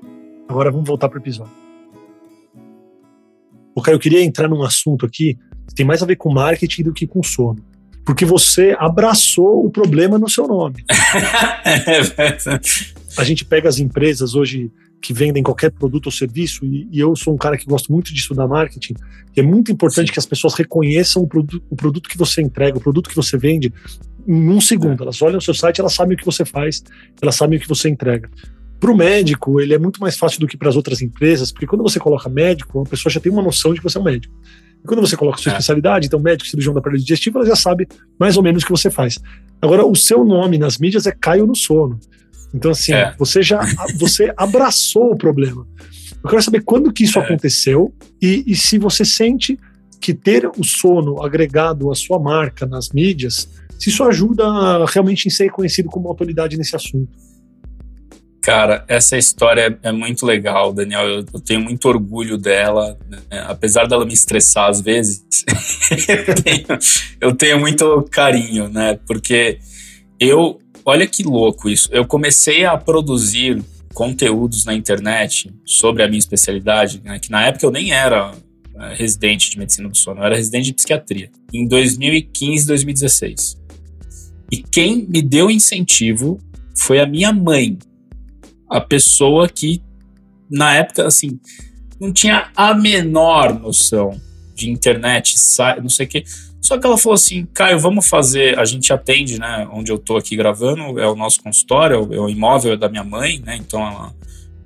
Agora 0.48 0.70
vamos 0.70 0.86
voltar 0.86 1.08
para 1.08 1.18
o 1.18 1.22
episódio. 1.22 1.52
O 3.74 3.82
Caio, 3.82 3.96
eu 3.96 4.00
queria 4.00 4.22
entrar 4.22 4.48
num 4.48 4.62
assunto 4.62 5.04
aqui 5.04 5.36
que 5.66 5.74
tem 5.74 5.84
mais 5.84 6.02
a 6.02 6.06
ver 6.06 6.16
com 6.16 6.32
marketing 6.32 6.84
do 6.84 6.92
que 6.92 7.06
com 7.06 7.22
sono. 7.22 7.64
Porque 8.04 8.24
você 8.24 8.76
abraçou 8.78 9.64
o 9.64 9.70
problema 9.70 10.18
no 10.18 10.28
seu 10.28 10.46
nome. 10.46 10.84
a 13.16 13.24
gente 13.24 13.44
pega 13.44 13.68
as 13.68 13.78
empresas 13.78 14.34
hoje 14.34 14.70
que 15.04 15.12
vendem 15.12 15.42
qualquer 15.42 15.70
produto 15.70 16.06
ou 16.06 16.12
serviço, 16.12 16.64
e, 16.64 16.88
e, 16.90 16.98
eu 16.98 17.14
sou 17.14 17.34
um 17.34 17.36
cara 17.36 17.58
que 17.58 17.66
gosto 17.66 17.92
muito 17.92 18.12
de 18.12 18.18
estudar 18.18 18.48
marketing, 18.48 18.94
e 19.36 19.40
é 19.40 19.42
muito 19.42 19.70
importante 19.70 20.06
Sim. 20.06 20.12
que 20.14 20.18
as 20.18 20.24
pessoas 20.24 20.54
reconheçam 20.54 21.22
o, 21.22 21.26
produ 21.26 21.62
o, 21.68 21.76
produto 21.76 22.08
que 22.08 22.16
você 22.16 22.40
entrega, 22.40 22.78
o 22.78 22.80
produto 22.80 23.10
que 23.10 23.14
você 23.14 23.36
vende, 23.36 23.70
em 24.26 24.48
um 24.48 24.62
segundo. 24.62 25.02
Elas 25.02 25.20
olham 25.20 25.36
o 25.36 25.42
seu 25.42 25.52
site, 25.52 25.78
elas 25.78 25.92
sabem 25.92 26.14
o 26.14 26.18
que 26.18 26.24
você 26.24 26.46
faz, 26.46 26.82
elas 27.20 27.34
sabem 27.34 27.58
o 27.58 27.60
que 27.60 27.68
você 27.68 27.90
entrega. 27.90 28.30
Para 28.80 28.90
o 28.90 28.96
médico, 28.96 29.60
ele 29.60 29.74
é 29.74 29.78
muito 29.78 30.00
mais 30.00 30.16
fácil 30.16 30.40
do 30.40 30.46
que 30.46 30.56
para 30.56 30.70
as 30.70 30.76
outras 30.76 31.02
empresas, 31.02 31.52
porque 31.52 31.66
quando 31.66 31.82
você 31.82 32.00
coloca 32.00 32.26
médico, 32.30 32.80
a 32.80 32.84
pessoa 32.84 33.12
já 33.12 33.20
tem 33.20 33.30
uma 33.30 33.42
noção 33.42 33.74
de 33.74 33.80
que 33.80 33.84
você 33.84 33.98
é 33.98 34.00
um 34.00 34.04
médico. 34.04 34.34
E 34.82 34.86
quando 34.86 35.00
você 35.00 35.18
coloca 35.18 35.38
a 35.38 35.42
sua 35.42 35.50
é. 35.50 35.52
especialidade, 35.52 36.06
então 36.06 36.18
médico, 36.18 36.48
cirurgião 36.48 36.72
da 36.72 36.80
aparelho 36.80 37.02
digestivo, 37.02 37.38
ela 37.38 37.46
já 37.46 37.56
sabe 37.56 37.86
mais 38.18 38.38
ou 38.38 38.42
menos 38.42 38.62
o 38.62 38.66
que 38.66 38.72
você 38.72 38.90
faz. 38.90 39.18
Agora, 39.60 39.84
o 39.86 39.94
seu 39.94 40.24
nome 40.24 40.56
nas 40.56 40.78
mídias 40.78 41.06
é 41.06 41.12
Caio 41.12 41.46
no 41.46 41.54
Sono. 41.54 42.00
Então, 42.54 42.70
assim, 42.70 42.92
é. 42.92 43.14
você 43.18 43.42
já 43.42 43.60
você 43.98 44.32
abraçou 44.36 45.12
o 45.12 45.16
problema. 45.16 45.66
Eu 46.22 46.30
quero 46.30 46.42
saber 46.42 46.62
quando 46.62 46.92
que 46.92 47.04
isso 47.04 47.18
é. 47.18 47.22
aconteceu 47.22 47.92
e, 48.22 48.44
e 48.46 48.54
se 48.54 48.78
você 48.78 49.04
sente 49.04 49.58
que 50.00 50.14
ter 50.14 50.46
o 50.46 50.62
sono 50.62 51.22
agregado 51.22 51.90
à 51.90 51.94
sua 51.94 52.18
marca 52.18 52.64
nas 52.64 52.90
mídias, 52.90 53.48
se 53.78 53.90
isso 53.90 54.04
ajuda 54.04 54.44
realmente 54.86 55.26
em 55.26 55.30
ser 55.30 55.44
reconhecido 55.44 55.88
como 55.88 56.08
autoridade 56.08 56.56
nesse 56.56 56.76
assunto. 56.76 57.08
Cara, 58.44 58.84
essa 58.86 59.16
história 59.16 59.78
é 59.82 59.90
muito 59.90 60.26
legal, 60.26 60.70
Daniel. 60.70 61.08
Eu, 61.08 61.24
eu 61.32 61.40
tenho 61.40 61.60
muito 61.60 61.88
orgulho 61.88 62.36
dela, 62.36 62.98
né? 63.08 63.18
apesar 63.46 63.86
dela 63.88 64.04
me 64.04 64.12
estressar 64.12 64.68
às 64.68 64.82
vezes. 64.82 65.24
eu, 66.06 66.34
tenho, 66.34 66.66
eu, 67.22 67.34
tenho, 67.34 67.58
muito 67.58 68.06
carinho, 68.10 68.68
né? 68.68 68.98
Porque 69.06 69.58
eu, 70.20 70.58
olha 70.84 71.06
que 71.06 71.22
louco 71.22 71.68
isso. 71.68 71.88
Eu 71.90 72.06
comecei 72.06 72.64
a 72.64 72.76
produzir 72.76 73.62
conteúdos 73.92 74.64
na 74.64 74.74
internet 74.74 75.52
sobre 75.64 76.02
a 76.02 76.08
minha 76.08 76.18
especialidade, 76.18 77.00
né? 77.04 77.18
que 77.18 77.30
na 77.30 77.46
época 77.46 77.64
eu 77.64 77.70
nem 77.70 77.92
era 77.92 78.34
é, 78.76 78.94
residente 78.94 79.50
de 79.50 79.58
medicina 79.58 79.88
do 79.88 79.96
sono, 79.96 80.20
eu 80.20 80.24
era 80.24 80.36
residente 80.36 80.66
de 80.66 80.74
psiquiatria, 80.74 81.30
em 81.52 81.66
2015, 81.66 82.66
2016. 82.66 83.60
E 84.50 84.58
quem 84.58 85.06
me 85.08 85.22
deu 85.22 85.50
incentivo 85.50 86.38
foi 86.76 87.00
a 87.00 87.06
minha 87.06 87.32
mãe, 87.32 87.78
a 88.68 88.80
pessoa 88.80 89.48
que, 89.48 89.80
na 90.50 90.74
época, 90.74 91.06
assim, 91.06 91.38
não 92.00 92.12
tinha 92.12 92.50
a 92.56 92.74
menor 92.74 93.58
noção 93.58 94.20
de 94.54 94.70
internet, 94.70 95.34
não 95.80 95.88
sei 95.88 96.06
o 96.06 96.08
quê. 96.08 96.24
Só 96.64 96.78
que 96.78 96.86
ela 96.86 96.96
falou 96.96 97.14
assim, 97.14 97.46
Caio, 97.52 97.78
vamos 97.78 98.08
fazer. 98.08 98.58
A 98.58 98.64
gente 98.64 98.90
atende, 98.90 99.38
né? 99.38 99.68
Onde 99.70 99.92
eu 99.92 99.98
tô 99.98 100.16
aqui 100.16 100.34
gravando, 100.34 100.98
é 100.98 101.06
o 101.06 101.14
nosso 101.14 101.42
consultório, 101.42 102.08
é 102.10 102.18
o 102.18 102.28
imóvel 102.28 102.74
da 102.74 102.88
minha 102.88 103.04
mãe, 103.04 103.38
né? 103.44 103.56
Então 103.56 103.86
ela, 103.86 104.14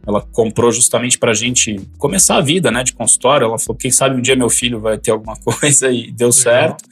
ela 0.07 0.21
comprou 0.21 0.71
justamente 0.71 1.19
pra 1.19 1.35
gente 1.35 1.81
começar 1.99 2.37
a 2.37 2.41
vida, 2.41 2.71
né? 2.71 2.85
De 2.85 2.93
consultório. 2.93 3.47
Ela 3.47 3.59
falou, 3.59 3.77
quem 3.77 3.91
sabe 3.91 4.17
um 4.17 4.21
dia 4.21 4.37
meu 4.37 4.49
filho 4.49 4.81
vai 4.81 4.97
ter 4.97 5.11
alguma 5.11 5.35
coisa 5.43 5.91
e 5.91 6.13
deu 6.13 6.29
Legal. 6.29 6.33
certo. 6.33 6.85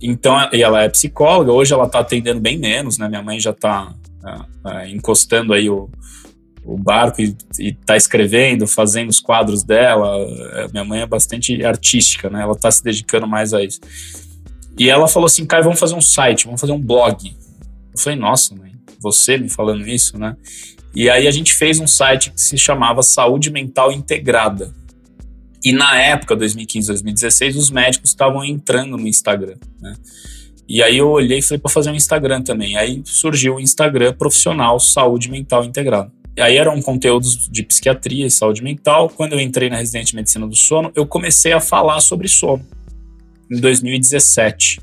Então, 0.00 0.48
e 0.52 0.62
ela 0.62 0.82
é 0.82 0.88
psicóloga, 0.88 1.50
hoje 1.50 1.72
ela 1.72 1.86
está 1.86 1.98
atendendo 1.98 2.40
bem 2.40 2.56
menos, 2.56 2.98
né? 2.98 3.08
Minha 3.08 3.22
mãe 3.22 3.40
já 3.40 3.50
está 3.50 3.92
é, 4.24 4.70
é, 4.70 4.90
encostando 4.90 5.52
aí 5.52 5.68
o, 5.68 5.88
o 6.64 6.78
barco 6.78 7.20
e, 7.20 7.36
está 7.58 7.96
escrevendo, 7.96 8.66
fazendo 8.66 9.10
os 9.10 9.20
quadros 9.20 9.62
dela. 9.62 10.16
É, 10.54 10.68
minha 10.68 10.84
mãe 10.84 11.00
é 11.02 11.06
bastante 11.06 11.64
artística, 11.64 12.30
né? 12.30 12.42
Ela 12.42 12.52
está 12.52 12.70
se 12.70 12.82
dedicando 12.82 13.26
mais 13.26 13.52
a 13.52 13.62
isso. 13.62 13.80
E 14.78 14.88
ela 14.88 15.06
falou 15.06 15.26
assim, 15.26 15.44
Caio, 15.46 15.64
vamos 15.64 15.78
fazer 15.78 15.94
um 15.94 16.00
site, 16.00 16.46
vamos 16.46 16.60
fazer 16.60 16.72
um 16.72 16.80
blog. 16.80 17.36
Eu 17.92 17.98
falei, 17.98 18.18
nossa, 18.18 18.54
mãe, 18.54 18.72
você 19.00 19.36
me 19.36 19.48
falando 19.48 19.86
isso, 19.86 20.18
né? 20.18 20.36
E 20.94 21.10
aí 21.10 21.26
a 21.26 21.30
gente 21.30 21.52
fez 21.52 21.78
um 21.78 21.86
site 21.86 22.30
que 22.30 22.40
se 22.40 22.56
chamava 22.56 23.02
Saúde 23.02 23.50
Mental 23.50 23.92
Integrada. 23.92 24.72
E 25.64 25.72
na 25.72 25.96
época, 25.96 26.36
2015, 26.36 26.88
2016, 26.88 27.56
os 27.56 27.70
médicos 27.70 28.10
estavam 28.10 28.44
entrando 28.44 28.96
no 28.96 29.06
Instagram, 29.06 29.56
né? 29.80 29.94
E 30.66 30.82
aí 30.82 30.96
eu 30.96 31.08
olhei 31.08 31.38
e 31.38 31.42
falei 31.42 31.58
para 31.58 31.70
fazer 31.70 31.90
um 31.90 31.94
Instagram 31.94 32.42
também. 32.42 32.76
Aí 32.76 33.02
surgiu 33.04 33.56
o 33.56 33.60
Instagram 33.60 34.14
profissional 34.14 34.80
Saúde 34.80 35.30
Mental 35.30 35.64
Integrada. 35.64 36.10
Aí 36.38 36.56
eram 36.56 36.80
conteúdos 36.82 37.48
de 37.48 37.62
psiquiatria 37.62 38.26
e 38.26 38.30
saúde 38.30 38.62
mental. 38.62 39.08
Quando 39.08 39.34
eu 39.34 39.40
entrei 39.40 39.70
na 39.70 39.76
residência 39.76 40.06
de 40.06 40.16
medicina 40.16 40.46
do 40.46 40.56
sono, 40.56 40.90
eu 40.94 41.06
comecei 41.06 41.52
a 41.52 41.60
falar 41.60 42.00
sobre 42.00 42.28
sono 42.28 42.64
em 43.50 43.60
2017. 43.60 44.80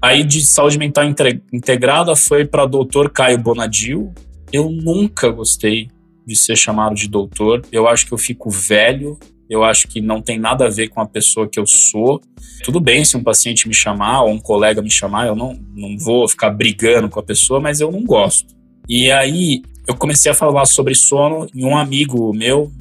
Aí 0.00 0.24
de 0.24 0.44
saúde 0.44 0.78
mental 0.78 1.04
integrada 1.52 2.16
foi 2.16 2.44
para 2.44 2.66
doutor 2.66 3.10
Caio 3.10 3.38
Bonadil. 3.38 4.12
Eu 4.52 4.68
nunca 4.68 5.30
gostei 5.30 5.88
de 6.26 6.34
ser 6.34 6.56
chamado 6.56 6.94
de 6.94 7.08
doutor. 7.08 7.62
Eu 7.70 7.86
acho 7.86 8.06
que 8.06 8.12
eu 8.12 8.18
fico 8.18 8.50
velho 8.50 9.18
eu 9.52 9.62
acho 9.62 9.86
que 9.86 10.00
não 10.00 10.22
tem 10.22 10.38
nada 10.38 10.64
a 10.64 10.70
ver 10.70 10.88
com 10.88 10.98
a 10.98 11.06
pessoa 11.06 11.46
que 11.46 11.60
eu 11.60 11.66
sou. 11.66 12.22
Tudo 12.64 12.80
bem 12.80 13.04
se 13.04 13.18
um 13.18 13.22
paciente 13.22 13.68
me 13.68 13.74
chamar 13.74 14.22
ou 14.22 14.30
um 14.30 14.38
colega 14.38 14.80
me 14.80 14.90
chamar, 14.90 15.26
eu 15.26 15.36
não, 15.36 15.60
não 15.74 15.98
vou 15.98 16.26
ficar 16.26 16.48
brigando 16.48 17.10
com 17.10 17.20
a 17.20 17.22
pessoa, 17.22 17.60
mas 17.60 17.78
eu 17.78 17.92
não 17.92 18.02
gosto. 18.02 18.54
E 18.88 19.10
aí 19.10 19.62
eu 19.86 19.96
comecei 19.96 20.30
a 20.30 20.34
falar 20.34 20.64
sobre 20.66 20.94
sono 20.94 21.46
e 21.54 21.64
um 21.64 21.76
amigo 21.76 22.32
meu, 22.32 22.72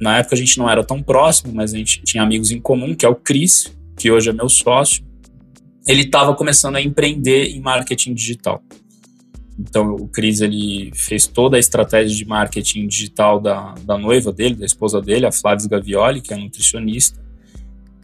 na 0.00 0.18
época 0.18 0.34
a 0.34 0.38
gente 0.38 0.58
não 0.58 0.68
era 0.68 0.84
tão 0.84 1.02
próximo, 1.02 1.52
mas 1.54 1.74
a 1.74 1.76
gente 1.76 2.02
tinha 2.02 2.22
amigos 2.22 2.50
em 2.50 2.60
comum, 2.60 2.94
que 2.94 3.04
é 3.04 3.08
o 3.08 3.14
Cris, 3.14 3.76
que 3.96 4.10
hoje 4.10 4.30
é 4.30 4.32
meu 4.32 4.48
sócio. 4.48 5.04
Ele 5.86 6.02
estava 6.02 6.34
começando 6.34 6.76
a 6.76 6.80
empreender 6.80 7.46
em 7.46 7.60
marketing 7.60 8.14
digital. 8.14 8.62
Então, 9.58 9.96
o 9.96 10.06
Cris 10.06 10.40
ele 10.40 10.92
fez 10.94 11.26
toda 11.26 11.56
a 11.56 11.60
estratégia 11.60 12.16
de 12.16 12.24
marketing 12.24 12.86
digital 12.86 13.40
da, 13.40 13.74
da 13.84 13.98
noiva 13.98 14.32
dele, 14.32 14.54
da 14.54 14.64
esposa 14.64 15.00
dele, 15.00 15.26
a 15.26 15.32
Flávia 15.32 15.68
Gavioli, 15.68 16.20
que 16.20 16.32
é 16.32 16.36
nutricionista. 16.36 17.20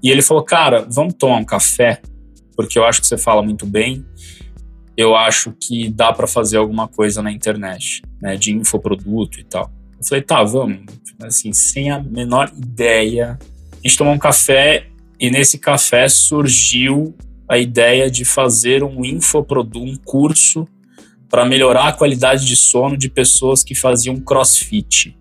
E 0.03 0.11
ele 0.11 0.21
falou: 0.21 0.43
Cara, 0.43 0.85
vamos 0.91 1.15
tomar 1.15 1.37
um 1.37 1.45
café, 1.45 2.03
porque 2.57 2.77
eu 2.77 2.85
acho 2.85 3.01
que 3.01 3.07
você 3.07 3.17
fala 3.17 3.41
muito 3.41 3.67
bem. 3.67 4.05
Eu 4.97 5.17
acho 5.17 5.53
que 5.61 5.89
dá 5.91 6.13
para 6.13 6.27
fazer 6.27 6.57
alguma 6.57 6.87
coisa 6.87 7.21
na 7.21 7.33
internet, 7.33 8.03
né, 8.21 8.37
de 8.37 8.53
infoproduto 8.53 9.41
e 9.41 9.45
tal. 9.45 9.71
Eu 9.99 10.07
falei: 10.07 10.23
Tá, 10.23 10.43
vamos. 10.43 10.85
Assim, 11.23 11.53
sem 11.53 11.91
a 11.91 12.01
menor 12.01 12.53
ideia. 12.57 13.39
A 13.73 13.89
gente 13.89 13.99
tomou 13.99 14.15
um 14.15 14.19
café 14.19 14.89
e 15.19 15.31
nesse 15.31 15.59
café 15.59 16.09
surgiu 16.09 17.15
a 17.49 17.59
ideia 17.59 18.11
de 18.11 18.25
fazer 18.25 18.83
um 18.83 19.05
infoproduto, 19.05 19.85
um 19.85 19.97
curso 19.97 20.67
para 21.29 21.45
melhorar 21.45 21.89
a 21.89 21.93
qualidade 21.93 22.47
de 22.47 22.57
sono 22.57 22.97
de 22.97 23.09
pessoas 23.09 23.63
que 23.63 23.75
faziam 23.75 24.17
crossfit. 24.17 25.17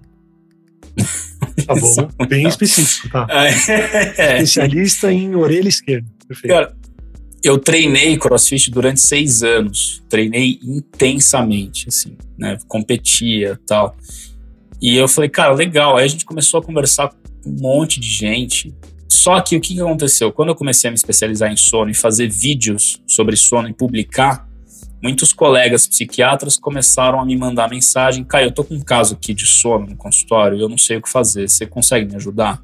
Tá 1.65 1.73
bom, 1.75 2.09
bem 2.27 2.47
específico, 2.47 3.09
tá? 3.09 3.27
É. 3.29 4.41
Especialista 4.41 5.11
em 5.11 5.35
orelha 5.35 5.67
esquerda. 5.67 6.07
Perfeito. 6.27 6.53
Cara, 6.53 6.75
eu 7.43 7.57
treinei 7.57 8.17
crossfit 8.17 8.71
durante 8.71 9.01
seis 9.01 9.43
anos. 9.43 10.01
Treinei 10.07 10.59
intensamente, 10.63 11.89
assim, 11.89 12.15
né? 12.37 12.57
Competia 12.67 13.59
tal. 13.67 13.95
E 14.81 14.95
eu 14.95 15.07
falei, 15.07 15.29
cara, 15.29 15.53
legal. 15.53 15.97
Aí 15.97 16.05
a 16.05 16.07
gente 16.07 16.25
começou 16.25 16.61
a 16.61 16.63
conversar 16.63 17.09
com 17.09 17.49
um 17.49 17.55
monte 17.59 17.99
de 17.99 18.07
gente. 18.07 18.73
Só 19.09 19.39
que 19.41 19.57
o 19.57 19.61
que 19.61 19.79
aconteceu? 19.79 20.31
Quando 20.31 20.49
eu 20.49 20.55
comecei 20.55 20.87
a 20.87 20.91
me 20.91 20.95
especializar 20.95 21.51
em 21.51 21.57
sono 21.57 21.91
e 21.91 21.93
fazer 21.93 22.29
vídeos 22.29 23.01
sobre 23.05 23.35
sono 23.35 23.67
e 23.67 23.73
publicar, 23.73 24.47
muitos 25.01 25.33
colegas 25.33 25.85
psiquiatras 25.85 26.57
começaram 26.57 27.19
a 27.19 27.25
me 27.25 27.35
mandar 27.35 27.69
mensagem: 27.69 28.23
Caio, 28.23 28.47
eu 28.47 28.51
tô 28.51 28.63
com 28.63 28.75
um 28.75 28.81
caso 28.81 29.15
aqui 29.15 29.33
de 29.33 29.45
sono 29.45 29.85
no 29.85 29.95
consultório, 29.95 30.59
eu 30.59 30.69
não 30.69 30.77
sei 30.77 30.97
o 30.97 31.01
que 31.01 31.09
fazer, 31.09 31.49
você 31.49 31.65
consegue 31.65 32.09
me 32.09 32.15
ajudar? 32.15 32.63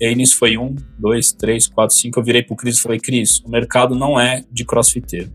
E 0.00 0.06
aí 0.06 0.14
nisso 0.14 0.38
foi 0.38 0.56
um, 0.56 0.74
dois, 0.98 1.30
três, 1.30 1.66
quatro, 1.66 1.94
cinco. 1.94 2.18
Eu 2.18 2.24
virei 2.24 2.42
pro 2.42 2.56
Cris 2.56 2.78
e 2.78 2.80
falei: 2.80 2.98
Cris, 2.98 3.40
o 3.40 3.50
mercado 3.50 3.94
não 3.94 4.18
é 4.18 4.42
de 4.50 4.64
crossfiteiro. 4.64 5.30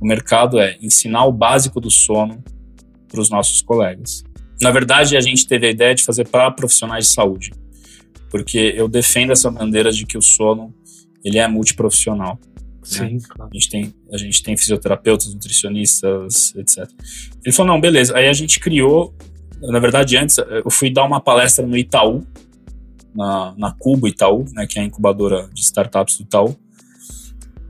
O 0.00 0.06
mercado 0.06 0.58
é 0.58 0.76
ensinar 0.82 1.24
o 1.24 1.32
básico 1.32 1.80
do 1.80 1.90
sono 1.90 2.42
para 3.08 3.20
os 3.20 3.30
nossos 3.30 3.62
colegas. 3.62 4.22
Na 4.60 4.70
verdade, 4.70 5.16
a 5.16 5.20
gente 5.20 5.46
teve 5.46 5.66
a 5.66 5.70
ideia 5.70 5.94
de 5.94 6.04
fazer 6.04 6.28
para 6.28 6.50
profissionais 6.50 7.06
de 7.06 7.12
saúde, 7.14 7.52
porque 8.30 8.74
eu 8.76 8.88
defendo 8.88 9.32
essa 9.32 9.50
bandeira 9.50 9.90
de 9.90 10.04
que 10.04 10.18
o 10.18 10.22
sono 10.22 10.74
ele 11.24 11.38
é 11.38 11.48
multiprofissional. 11.48 12.38
Sim, 12.82 13.14
né? 13.14 13.18
claro. 13.28 13.50
A 13.52 13.54
gente, 13.54 13.70
tem, 13.70 13.94
a 14.12 14.16
gente 14.16 14.42
tem 14.42 14.56
fisioterapeutas, 14.56 15.32
nutricionistas, 15.32 16.54
etc. 16.56 16.88
Ele 17.44 17.54
falou, 17.54 17.72
não, 17.72 17.80
beleza. 17.80 18.16
Aí 18.16 18.28
a 18.28 18.32
gente 18.32 18.60
criou, 18.60 19.14
na 19.60 19.78
verdade, 19.78 20.16
antes, 20.16 20.38
eu 20.38 20.70
fui 20.70 20.90
dar 20.90 21.04
uma 21.04 21.20
palestra 21.20 21.66
no 21.66 21.76
Itaú, 21.76 22.24
na, 23.18 23.52
na 23.58 23.72
Cubo 23.72 24.06
Itaú, 24.06 24.44
né, 24.52 24.64
que 24.64 24.78
é 24.78 24.82
a 24.82 24.84
incubadora 24.84 25.48
de 25.52 25.60
startups 25.60 26.16
do 26.18 26.22
Itaú. 26.22 26.56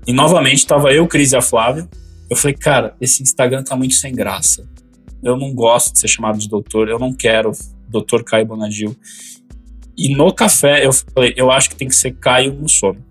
E 0.07 0.13
novamente 0.13 0.59
estava 0.59 0.93
eu, 0.93 1.07
Cris 1.09 1.33
e 1.33 1.37
a 1.37 1.43
Flávia. 1.43 1.89
Eu 2.29 2.37
falei, 2.37 2.55
cara, 2.55 2.95
esse 3.01 3.23
Instagram 3.23 3.63
tá 3.63 3.75
muito 3.75 3.95
sem 3.95 4.15
graça. 4.15 4.69
Eu 5.23 5.37
não 5.37 5.55
gosto 5.55 5.95
de 5.95 6.01
ser 6.01 6.09
chamado 6.09 6.39
de 6.39 6.49
doutor, 6.49 6.89
eu 6.89 6.99
não 6.99 7.13
quero 7.13 7.53
doutor 7.89 8.23
Caio 8.23 8.45
Bonadil. 8.45 8.95
E 9.97 10.15
no 10.15 10.33
café 10.33 10.85
eu 10.85 10.93
falei, 10.93 11.33
eu 11.35 11.51
acho 11.51 11.71
que 11.71 11.77
tem 11.77 11.89
que 11.89 11.97
ser 11.97 12.13
Caio 12.13 12.53
no 12.53 12.69
sono. 12.69 13.03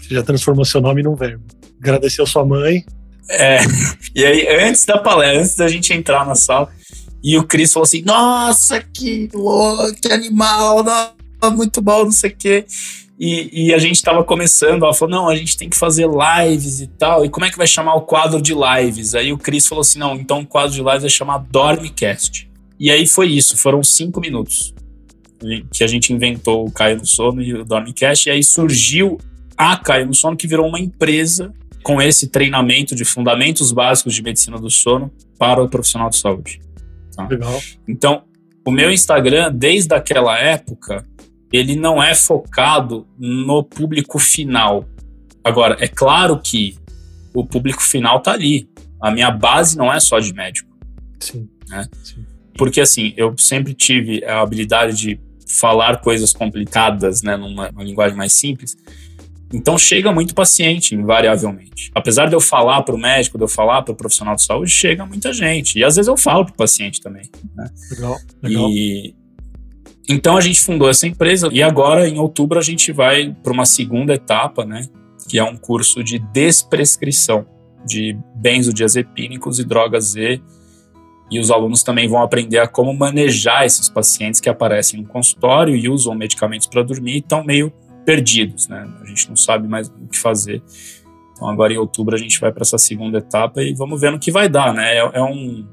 Você 0.00 0.14
já 0.14 0.22
transformou 0.22 0.64
seu 0.64 0.80
nome 0.80 1.02
num 1.02 1.14
verbo. 1.14 1.44
Agradeceu 1.80 2.26
sua 2.26 2.44
mãe. 2.44 2.84
É. 3.30 3.60
E 4.16 4.24
aí, 4.24 4.46
antes 4.64 4.84
da 4.84 4.96
palestra, 4.96 5.40
antes 5.40 5.56
da 5.56 5.66
gente 5.66 5.92
entrar 5.92 6.24
na 6.24 6.36
sala, 6.36 6.70
e 7.20 7.36
o 7.38 7.42
Cris 7.42 7.72
falou 7.72 7.82
assim: 7.82 8.02
Nossa, 8.02 8.80
que 8.80 9.28
louco, 9.34 9.92
que 10.00 10.12
animal, 10.12 10.84
não, 10.84 11.13
muito 11.50 11.80
bom, 11.80 12.04
não 12.04 12.12
sei 12.12 12.30
o 12.30 12.36
quê. 12.36 12.66
E, 13.18 13.68
e, 13.68 13.74
a 13.74 13.78
gente 13.78 13.94
estava 13.94 14.24
começando, 14.24 14.82
ela 14.82 14.92
falou: 14.92 15.14
não, 15.14 15.28
a 15.28 15.36
gente 15.36 15.56
tem 15.56 15.68
que 15.68 15.76
fazer 15.76 16.06
lives 16.08 16.80
e 16.80 16.88
tal. 16.88 17.24
E 17.24 17.28
como 17.28 17.46
é 17.46 17.50
que 17.50 17.56
vai 17.56 17.66
chamar 17.66 17.94
o 17.94 18.02
quadro 18.02 18.42
de 18.42 18.52
lives? 18.54 19.14
Aí 19.14 19.32
o 19.32 19.38
Cris 19.38 19.66
falou 19.66 19.82
assim: 19.82 19.98
não, 19.98 20.16
então 20.16 20.40
o 20.40 20.46
quadro 20.46 20.72
de 20.72 20.82
lives 20.82 21.02
vai 21.02 21.10
chamar 21.10 21.38
Dormecast. 21.38 22.50
E 22.78 22.90
aí 22.90 23.06
foi 23.06 23.28
isso, 23.28 23.56
foram 23.56 23.82
cinco 23.84 24.20
minutos 24.20 24.74
que 25.72 25.84
a 25.84 25.86
gente 25.86 26.12
inventou 26.12 26.66
o 26.66 26.70
Caio 26.70 26.96
no 26.96 27.06
Sono 27.06 27.42
e 27.42 27.54
o 27.54 27.64
Dormecast. 27.64 28.28
E 28.28 28.32
aí 28.32 28.42
surgiu 28.42 29.18
a 29.56 29.76
Caio 29.76 30.06
no 30.06 30.14
Sono, 30.14 30.36
que 30.36 30.46
virou 30.46 30.66
uma 30.66 30.80
empresa 30.80 31.52
com 31.82 32.00
esse 32.00 32.28
treinamento 32.28 32.94
de 32.94 33.04
fundamentos 33.04 33.70
básicos 33.70 34.14
de 34.14 34.22
medicina 34.22 34.58
do 34.58 34.70
sono 34.70 35.12
para 35.38 35.62
o 35.62 35.68
profissional 35.68 36.08
de 36.08 36.16
saúde. 36.16 36.60
Tá? 37.14 37.28
Legal. 37.28 37.60
Então, 37.86 38.22
o 38.64 38.70
meu 38.70 38.90
Instagram, 38.90 39.52
desde 39.52 39.94
aquela 39.94 40.38
época, 40.38 41.06
ele 41.54 41.76
não 41.76 42.02
é 42.02 42.16
focado 42.16 43.06
no 43.16 43.62
público 43.62 44.18
final. 44.18 44.88
Agora, 45.44 45.76
é 45.78 45.86
claro 45.86 46.40
que 46.40 46.76
o 47.32 47.46
público 47.46 47.80
final 47.80 48.20
tá 48.20 48.32
ali. 48.32 48.68
A 49.00 49.12
minha 49.12 49.30
base 49.30 49.78
não 49.78 49.92
é 49.92 50.00
só 50.00 50.18
de 50.18 50.34
médico. 50.34 50.68
Sim. 51.20 51.48
Né? 51.68 51.86
Sim. 52.02 52.26
Porque, 52.58 52.80
assim, 52.80 53.14
eu 53.16 53.36
sempre 53.38 53.72
tive 53.72 54.24
a 54.24 54.40
habilidade 54.40 54.96
de 54.96 55.20
falar 55.46 56.00
coisas 56.00 56.32
complicadas, 56.32 57.22
né, 57.22 57.36
numa 57.36 57.70
linguagem 57.78 58.16
mais 58.16 58.32
simples. 58.32 58.76
Então 59.52 59.78
chega 59.78 60.10
muito 60.10 60.34
paciente, 60.34 60.96
invariavelmente. 60.96 61.92
Apesar 61.94 62.26
de 62.26 62.34
eu 62.34 62.40
falar 62.40 62.82
para 62.82 62.96
o 62.96 62.98
médico, 62.98 63.38
de 63.38 63.44
eu 63.44 63.48
falar 63.48 63.82
para 63.82 63.92
o 63.92 63.96
profissional 63.96 64.34
de 64.34 64.42
saúde, 64.42 64.72
chega 64.72 65.06
muita 65.06 65.32
gente. 65.32 65.78
E 65.78 65.84
às 65.84 65.94
vezes 65.94 66.08
eu 66.08 66.16
falo 66.16 66.44
para 66.46 66.54
o 66.54 66.56
paciente 66.56 67.00
também. 67.00 67.30
Né? 67.54 67.70
Legal, 67.92 68.16
legal. 68.42 68.70
E 68.70 69.14
então 70.08 70.36
a 70.36 70.40
gente 70.40 70.60
fundou 70.60 70.88
essa 70.88 71.06
empresa 71.06 71.48
e 71.50 71.62
agora 71.62 72.08
em 72.08 72.18
outubro 72.18 72.58
a 72.58 72.62
gente 72.62 72.92
vai 72.92 73.34
para 73.42 73.52
uma 73.52 73.64
segunda 73.64 74.14
etapa, 74.14 74.64
né? 74.64 74.86
Que 75.28 75.38
é 75.38 75.44
um 75.44 75.56
curso 75.56 76.04
de 76.04 76.18
desprescrição 76.18 77.46
de 77.86 78.16
benzodiazepínicos 78.36 79.58
e 79.58 79.64
drogas 79.64 80.12
Z. 80.12 80.40
E 81.30 81.38
os 81.38 81.50
alunos 81.50 81.82
também 81.82 82.06
vão 82.06 82.22
aprender 82.22 82.58
a 82.58 82.68
como 82.68 82.92
manejar 82.92 83.64
esses 83.64 83.88
pacientes 83.88 84.40
que 84.40 84.48
aparecem 84.48 85.00
no 85.00 85.08
consultório 85.08 85.74
e 85.74 85.88
usam 85.88 86.14
medicamentos 86.14 86.66
para 86.66 86.82
dormir 86.82 87.14
e 87.14 87.18
estão 87.18 87.42
meio 87.42 87.72
perdidos, 88.04 88.68
né? 88.68 88.86
A 89.00 89.06
gente 89.06 89.28
não 89.28 89.36
sabe 89.36 89.66
mais 89.66 89.88
o 89.88 90.06
que 90.06 90.18
fazer. 90.18 90.62
Então 91.32 91.48
agora 91.48 91.72
em 91.72 91.78
outubro 91.78 92.14
a 92.14 92.18
gente 92.18 92.38
vai 92.38 92.52
para 92.52 92.62
essa 92.62 92.76
segunda 92.76 93.18
etapa 93.18 93.62
e 93.62 93.74
vamos 93.74 94.00
ver 94.00 94.12
no 94.12 94.18
que 94.18 94.30
vai 94.30 94.48
dar, 94.48 94.74
né? 94.74 94.96
É, 94.96 95.10
é, 95.14 95.22
um, 95.22 95.66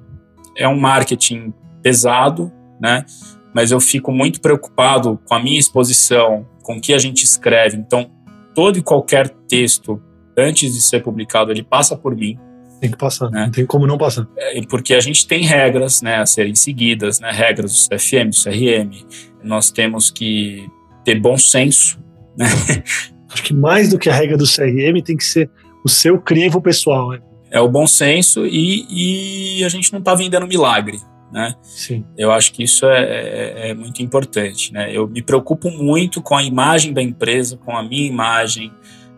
é 0.58 0.68
um 0.68 0.80
marketing 0.80 1.54
pesado, 1.84 2.52
né? 2.80 3.06
Mas 3.54 3.72
eu 3.72 3.80
fico 3.80 4.12
muito 4.12 4.42
preocupado 4.42 5.20
com 5.26 5.34
a 5.34 5.40
minha 5.42 5.60
exposição, 5.60 6.48
com 6.64 6.78
o 6.78 6.82
que 6.82 6.94
a 6.94 6.98
gente 6.98 7.24
escreve. 7.24 7.78
Então 7.78 8.10
todo 8.54 8.78
e 8.78 8.82
qualquer 8.82 9.30
texto 9.48 10.02
antes 10.38 10.74
de 10.74 10.82
ser 10.82 11.02
publicado 11.02 11.52
ele 11.52 11.64
passa 11.64 11.96
por 11.96 12.16
mim. 12.16 12.38
Tem 12.80 12.90
que 12.90 12.98
passar, 12.98 13.30
né? 13.30 13.46
não 13.46 13.52
tem 13.52 13.66
como 13.66 13.86
não 13.86 13.98
passar. 13.98 14.28
É, 14.36 14.60
porque 14.68 14.96
a 14.96 15.00
gente 15.00 15.28
tem 15.28 15.44
regras, 15.44 16.02
né, 16.02 16.16
a 16.16 16.26
serem 16.26 16.56
seguidas, 16.56 17.20
né, 17.20 17.30
regras 17.32 17.74
do 17.74 17.96
CFM, 17.96 18.30
do 18.30 18.44
CRM. 18.44 19.06
Nós 19.44 19.70
temos 19.70 20.10
que 20.10 20.68
ter 21.06 21.20
bom 21.20 21.38
senso 21.38 22.02
né? 22.38 22.48
Acho 23.32 23.44
que 23.44 23.54
mais 23.54 23.90
do 23.90 24.00
que 24.00 24.10
a 24.10 24.14
regra 24.14 24.38
do 24.38 24.46
CRM 24.46 25.02
tem 25.04 25.16
que 25.16 25.24
ser 25.24 25.50
o 25.86 25.90
seu 25.90 26.20
crivo 26.20 26.62
pessoal. 26.62 27.12
Né? 27.12 27.20
É 27.50 27.62
o 27.62 27.70
bom 27.70 27.88
senso 27.88 28.46
e, 28.46 29.58
e 29.60 29.64
a 29.64 29.70
gente 29.70 29.92
não 29.92 30.00
está 30.00 30.14
vendendo 30.14 30.48
milagre. 30.48 31.00
Né? 31.32 31.56
Sim. 31.62 32.04
Eu 32.18 32.32
acho 32.32 32.52
que 32.52 32.64
isso 32.64 32.86
é, 32.86 33.04
é, 33.04 33.70
é, 33.70 33.74
muito 33.74 34.02
importante. 34.02 34.74
Né? 34.74 34.92
Eu 34.92 35.08
me 35.08 35.22
preocupo 35.22 35.70
muito 35.70 36.22
com 36.22 36.36
a 36.36 36.44
imagem 36.44 36.94
da 36.94 37.02
empresa, 37.02 37.58
com 37.58 37.76
a 37.76 37.82
minha 37.82 38.06
imagem, 38.06 38.72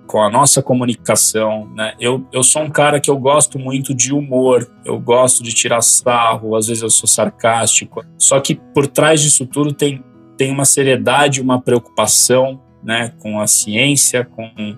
com 0.05 0.21
a 0.21 0.29
nossa 0.29 0.61
comunicação. 0.61 1.67
Né? 1.73 1.95
Eu, 1.99 2.27
eu 2.31 2.43
sou 2.43 2.61
um 2.61 2.69
cara 2.69 2.99
que 2.99 3.09
eu 3.09 3.17
gosto 3.17 3.57
muito 3.57 3.95
de 3.95 4.13
humor, 4.13 4.69
eu 4.85 4.99
gosto 4.99 5.41
de 5.41 5.53
tirar 5.53 5.81
sarro, 5.81 6.55
às 6.55 6.67
vezes 6.67 6.83
eu 6.83 6.89
sou 6.89 7.07
sarcástico. 7.07 8.05
Só 8.17 8.39
que 8.39 8.55
por 8.55 8.85
trás 8.85 9.21
disso 9.21 9.47
tudo 9.47 9.73
tem, 9.73 10.03
tem 10.37 10.51
uma 10.51 10.65
seriedade, 10.65 11.41
uma 11.41 11.59
preocupação 11.59 12.61
né, 12.83 13.13
com 13.19 13.39
a 13.39 13.47
ciência, 13.47 14.23
com 14.23 14.77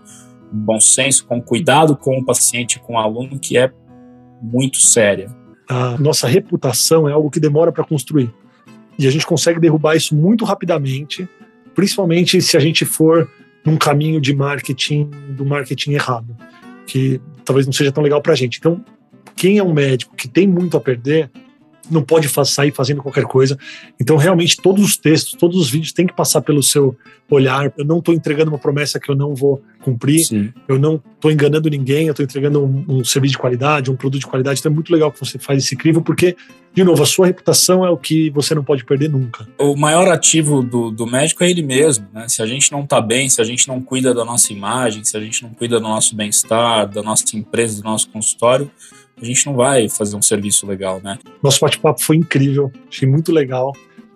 bom 0.51 0.79
senso, 0.79 1.25
com 1.25 1.41
cuidado 1.41 1.97
com 1.97 2.17
o 2.17 2.25
paciente, 2.25 2.79
com 2.79 2.93
o 2.93 2.97
aluno, 2.97 3.39
que 3.39 3.57
é 3.57 3.71
muito 4.41 4.77
séria. 4.77 5.29
A 5.67 5.97
nossa 5.97 6.27
reputação 6.27 7.07
é 7.07 7.11
algo 7.11 7.29
que 7.29 7.39
demora 7.39 7.71
para 7.71 7.83
construir. 7.83 8.31
E 8.97 9.07
a 9.07 9.11
gente 9.11 9.25
consegue 9.25 9.59
derrubar 9.59 9.95
isso 9.95 10.15
muito 10.15 10.45
rapidamente, 10.45 11.27
principalmente 11.73 12.41
se 12.41 12.55
a 12.55 12.59
gente 12.59 12.85
for 12.85 13.29
num 13.65 13.77
caminho 13.77 14.21
de 14.21 14.33
marketing, 14.33 15.09
do 15.31 15.45
marketing 15.45 15.93
errado, 15.93 16.35
que 16.85 17.19
talvez 17.43 17.65
não 17.65 17.73
seja 17.73 17.91
tão 17.91 18.03
legal 18.03 18.21
para 18.21 18.33
a 18.33 18.35
gente. 18.35 18.59
Então, 18.59 18.83
quem 19.35 19.57
é 19.57 19.63
um 19.63 19.73
médico 19.73 20.15
que 20.15 20.27
tem 20.27 20.47
muito 20.47 20.77
a 20.77 20.79
perder, 20.79 21.29
não 21.89 22.01
pode 22.01 22.29
sair 22.45 22.71
fazendo 22.71 23.01
qualquer 23.01 23.25
coisa. 23.25 23.57
Então, 23.99 24.17
realmente, 24.17 24.57
todos 24.57 24.83
os 24.83 24.97
textos, 24.97 25.33
todos 25.33 25.57
os 25.57 25.69
vídeos 25.69 25.91
têm 25.91 26.07
que 26.07 26.13
passar 26.13 26.41
pelo 26.41 26.61
seu 26.61 26.95
olhar. 27.29 27.71
Eu 27.77 27.85
não 27.85 27.99
estou 27.99 28.13
entregando 28.13 28.51
uma 28.51 28.57
promessa 28.57 28.99
que 28.99 29.09
eu 29.09 29.15
não 29.15 29.33
vou 29.33 29.61
cumprir. 29.81 30.25
Sim. 30.25 30.53
Eu 30.67 30.77
não 30.77 31.01
estou 31.15 31.31
enganando 31.31 31.69
ninguém. 31.69 32.07
Eu 32.07 32.11
estou 32.11 32.23
entregando 32.23 32.63
um, 32.63 32.85
um, 32.87 33.03
serviço 33.03 33.33
de 33.33 33.37
qualidade, 33.37 33.91
um 33.91 33.95
produto 33.95 34.21
de 34.21 34.27
qualidade. 34.27 34.59
Então, 34.59 34.71
é 34.71 34.75
muito 34.75 34.91
legal 34.91 35.11
que 35.11 35.19
você 35.19 35.37
faz 35.37 35.63
esse 35.63 35.75
crivo, 35.75 36.01
porque, 36.01 36.35
de 36.73 36.83
novo, 36.83 37.01
a 37.01 37.05
sua 37.05 37.27
reputação 37.27 37.85
é 37.85 37.89
o 37.89 37.97
que 37.97 38.29
você 38.29 38.53
não 38.53 38.63
pode 38.63 38.83
perder 38.85 39.09
nunca. 39.09 39.47
O 39.59 39.75
maior 39.75 40.07
ativo 40.07 40.61
do, 40.61 40.91
do 40.91 41.05
médico 41.05 41.43
é 41.43 41.49
ele 41.49 41.61
mesmo. 41.61 42.07
Né? 42.13 42.27
Se 42.27 42.41
a 42.41 42.45
gente 42.45 42.71
não 42.71 42.83
está 42.83 43.01
bem, 43.01 43.29
se 43.29 43.41
a 43.41 43.45
gente 43.45 43.67
não 43.67 43.81
cuida 43.81 44.13
da 44.13 44.25
nossa 44.25 44.51
imagem, 44.51 45.03
se 45.03 45.15
a 45.15 45.19
gente 45.19 45.43
não 45.43 45.51
cuida 45.51 45.79
do 45.79 45.83
nosso 45.83 46.15
bem-estar, 46.15 46.87
da 46.87 47.01
nossa 47.01 47.23
empresa, 47.35 47.81
do 47.81 47.83
nosso 47.83 48.09
consultório, 48.09 48.69
a 49.21 49.25
gente 49.25 49.45
não 49.45 49.55
vai 49.55 49.87
fazer 49.87 50.15
um 50.15 50.21
serviço 50.21 50.67
legal, 50.67 51.01
né? 51.01 51.17
Nosso 51.41 51.59
bate-papo 51.59 52.01
foi 52.01 52.17
incrível, 52.17 52.71
achei 52.89 53.07
muito 53.07 53.31
legal, 53.31 53.71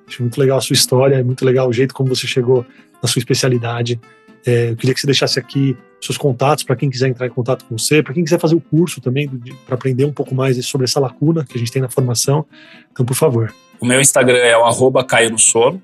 achei 0.08 0.22
muito 0.22 0.40
legal 0.40 0.58
a 0.58 0.62
sua 0.62 0.74
história, 0.74 1.16
é 1.16 1.24
muito 1.24 1.46
legal 1.46 1.70
o 1.70 1.74
jeito 1.74 1.94
como 1.94 2.10
você 2.10 2.28
chegou 2.28 2.66
na 3.02 3.08
sua 3.08 3.20
especialidade. 3.20 4.00
É, 4.46 4.72
eu 4.72 4.76
queria 4.76 4.94
que 4.94 5.00
você 5.00 5.08
deixasse 5.08 5.40
aqui 5.40 5.78
seus 6.02 6.18
contatos 6.18 6.64
para 6.64 6.76
quem 6.76 6.90
quiser 6.90 7.10
entrar 7.10 7.28
em 7.28 7.30
contato 7.30 7.66
com 7.66 7.78
você, 7.78 8.02
para 8.02 8.14
quem 8.14 8.24
quiser 8.24 8.40
fazer 8.40 8.56
o 8.56 8.62
curso 8.62 9.02
também, 9.02 9.30
para 9.66 9.76
aprender 9.76 10.06
um 10.06 10.14
pouco 10.14 10.34
mais 10.34 10.64
sobre 10.66 10.86
essa 10.86 11.00
lacuna 11.00 11.46
que 11.46 11.58
a 11.58 11.60
gente 11.60 11.72
tem 11.72 11.82
na 11.82 11.90
formação. 11.90 12.46
Então, 12.92 13.06
por 13.06 13.16
favor. 13.16 13.54
O 13.80 13.86
meu 13.86 14.00
Instagram 14.00 14.38
é 14.38 14.58
o 14.58 14.66
arroba 14.66 15.04
Caio 15.04 15.32
no 15.32 15.40
Sono. 15.40 15.82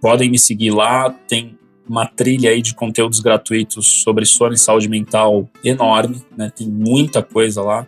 Podem 0.00 0.30
me 0.30 0.38
seguir 0.38 0.70
lá, 0.70 1.10
tem 1.26 1.58
uma 1.88 2.06
trilha 2.06 2.50
aí 2.50 2.62
de 2.62 2.74
conteúdos 2.74 3.20
gratuitos 3.20 4.02
sobre 4.02 4.24
sono 4.24 4.54
e 4.54 4.58
saúde 4.58 4.88
mental 4.88 5.48
enorme, 5.62 6.22
né? 6.36 6.50
Tem 6.54 6.66
muita 6.66 7.22
coisa 7.22 7.62
lá 7.62 7.86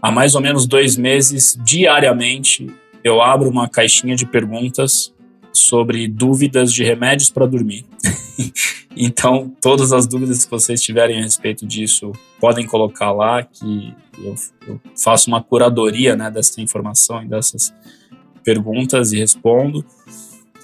há 0.00 0.10
mais 0.10 0.34
ou 0.34 0.40
menos 0.40 0.66
dois 0.66 0.96
meses, 0.96 1.58
diariamente, 1.64 2.66
eu 3.02 3.20
abro 3.20 3.48
uma 3.48 3.68
caixinha 3.68 4.16
de 4.16 4.26
perguntas 4.26 5.12
sobre 5.52 6.06
dúvidas 6.06 6.72
de 6.72 6.84
remédios 6.84 7.30
para 7.30 7.46
dormir. 7.46 7.84
então, 8.96 9.52
todas 9.60 9.92
as 9.92 10.06
dúvidas 10.06 10.44
que 10.44 10.50
vocês 10.50 10.80
tiverem 10.80 11.18
a 11.18 11.22
respeito 11.22 11.66
disso, 11.66 12.12
podem 12.38 12.66
colocar 12.66 13.12
lá, 13.12 13.42
que 13.42 13.94
eu, 14.18 14.34
eu 14.66 14.80
faço 14.96 15.28
uma 15.28 15.42
curadoria 15.42 16.14
né, 16.16 16.30
dessa 16.30 16.60
informação 16.60 17.22
e 17.22 17.28
dessas 17.28 17.74
perguntas 18.44 19.12
e 19.12 19.18
respondo. 19.18 19.84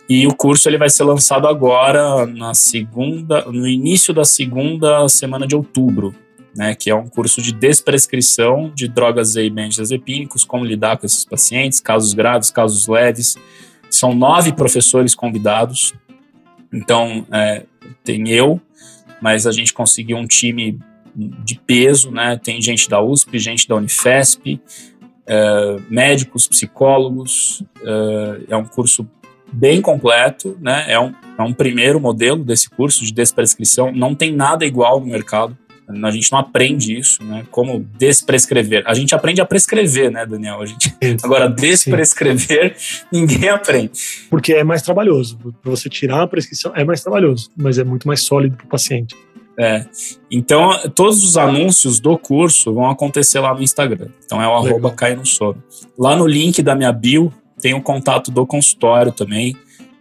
E 0.08 0.26
o 0.26 0.34
curso 0.34 0.68
ele 0.68 0.78
vai 0.78 0.88
ser 0.88 1.02
lançado 1.02 1.48
agora 1.48 2.26
na 2.26 2.54
segunda, 2.54 3.44
no 3.46 3.66
início 3.66 4.14
da 4.14 4.24
segunda 4.24 5.08
semana 5.08 5.46
de 5.46 5.56
outubro, 5.56 6.14
né, 6.56 6.74
que 6.74 6.90
é 6.90 6.94
um 6.94 7.06
curso 7.06 7.42
de 7.42 7.52
desprescrição 7.52 8.72
de 8.74 8.88
drogas 8.88 9.36
e 9.36 9.50
benzodiazepínicos, 9.50 10.44
como 10.44 10.64
lidar 10.64 10.96
com 10.96 11.04
esses 11.04 11.24
pacientes, 11.24 11.80
casos 11.80 12.14
graves, 12.14 12.50
casos 12.50 12.86
leves. 12.88 13.36
São 13.90 14.14
nove 14.14 14.52
professores 14.52 15.14
convidados, 15.14 15.94
então 16.72 17.26
é, 17.30 17.64
tem 18.02 18.28
eu, 18.30 18.60
mas 19.20 19.46
a 19.46 19.52
gente 19.52 19.72
conseguiu 19.72 20.16
um 20.16 20.26
time 20.26 20.78
de 21.14 21.58
peso, 21.66 22.10
né? 22.10 22.38
Tem 22.42 22.60
gente 22.60 22.88
da 22.88 23.00
USP, 23.00 23.38
gente 23.38 23.66
da 23.68 23.76
Unifesp, 23.76 24.60
é, 25.26 25.76
médicos, 25.88 26.46
psicólogos. 26.46 27.62
É, 27.82 28.54
é 28.54 28.56
um 28.56 28.64
curso 28.64 29.08
bem 29.52 29.80
completo, 29.80 30.56
né? 30.60 30.84
É 30.88 30.98
um, 30.98 31.14
é 31.38 31.42
um 31.42 31.52
primeiro 31.52 32.00
modelo 32.00 32.44
desse 32.44 32.68
curso 32.68 33.04
de 33.04 33.12
desprescrição. 33.12 33.92
Não 33.92 34.14
tem 34.14 34.34
nada 34.34 34.64
igual 34.66 35.00
no 35.00 35.06
mercado. 35.06 35.56
A 35.88 36.10
gente 36.10 36.32
não 36.32 36.38
aprende 36.38 36.98
isso, 36.98 37.22
né? 37.22 37.44
Como 37.50 37.86
desprescrever. 37.96 38.82
A 38.86 38.94
gente 38.94 39.14
aprende 39.14 39.40
a 39.40 39.44
prescrever, 39.44 40.10
né, 40.10 40.26
Daniel? 40.26 40.60
A 40.60 40.66
gente... 40.66 40.92
Agora, 41.22 41.48
desprescrever, 41.48 42.74
Sim. 42.76 43.04
ninguém 43.12 43.48
aprende. 43.48 43.92
Porque 44.28 44.52
é 44.52 44.64
mais 44.64 44.82
trabalhoso. 44.82 45.38
Para 45.62 45.70
você 45.70 45.88
tirar 45.88 46.22
a 46.22 46.26
prescrição, 46.26 46.72
é 46.74 46.84
mais 46.84 47.02
trabalhoso, 47.02 47.50
mas 47.56 47.78
é 47.78 47.84
muito 47.84 48.08
mais 48.08 48.22
sólido 48.22 48.56
para 48.56 48.66
o 48.66 48.68
paciente. 48.68 49.14
É. 49.58 49.86
Então, 50.30 50.70
todos 50.94 51.24
os 51.24 51.36
anúncios 51.36 51.98
do 51.98 52.18
curso 52.18 52.74
vão 52.74 52.90
acontecer 52.90 53.40
lá 53.40 53.54
no 53.54 53.62
Instagram. 53.62 54.08
Então, 54.24 54.42
é 54.42 54.46
o 54.46 54.50
Legal. 54.50 54.66
arroba 54.66 54.90
cai 54.90 55.14
no 55.14 55.24
sono. 55.24 55.62
Lá 55.98 56.14
no 56.14 56.26
link 56.26 56.62
da 56.62 56.74
minha 56.74 56.92
bio, 56.92 57.32
tem 57.60 57.74
o 57.74 57.80
contato 57.80 58.30
do 58.30 58.46
consultório 58.46 59.12
também, 59.12 59.56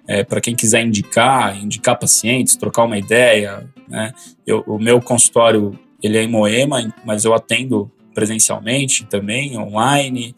é, 0.08 0.24
para 0.24 0.42
quem 0.42 0.56
quiser 0.56 0.86
indicar, 0.86 1.62
indicar 1.62 1.98
pacientes, 1.98 2.56
trocar 2.56 2.84
uma 2.84 2.98
ideia. 2.98 3.68
Né? 3.88 4.14
Eu, 4.46 4.64
o 4.68 4.78
meu 4.78 5.02
consultório 5.02 5.78
ele 6.02 6.18
é 6.18 6.24
em 6.24 6.28
Moema, 6.28 6.94
mas 7.04 7.26
eu 7.26 7.34
atendo 7.34 7.92
presencialmente 8.14 9.06
também, 9.06 9.58
online. 9.58 10.36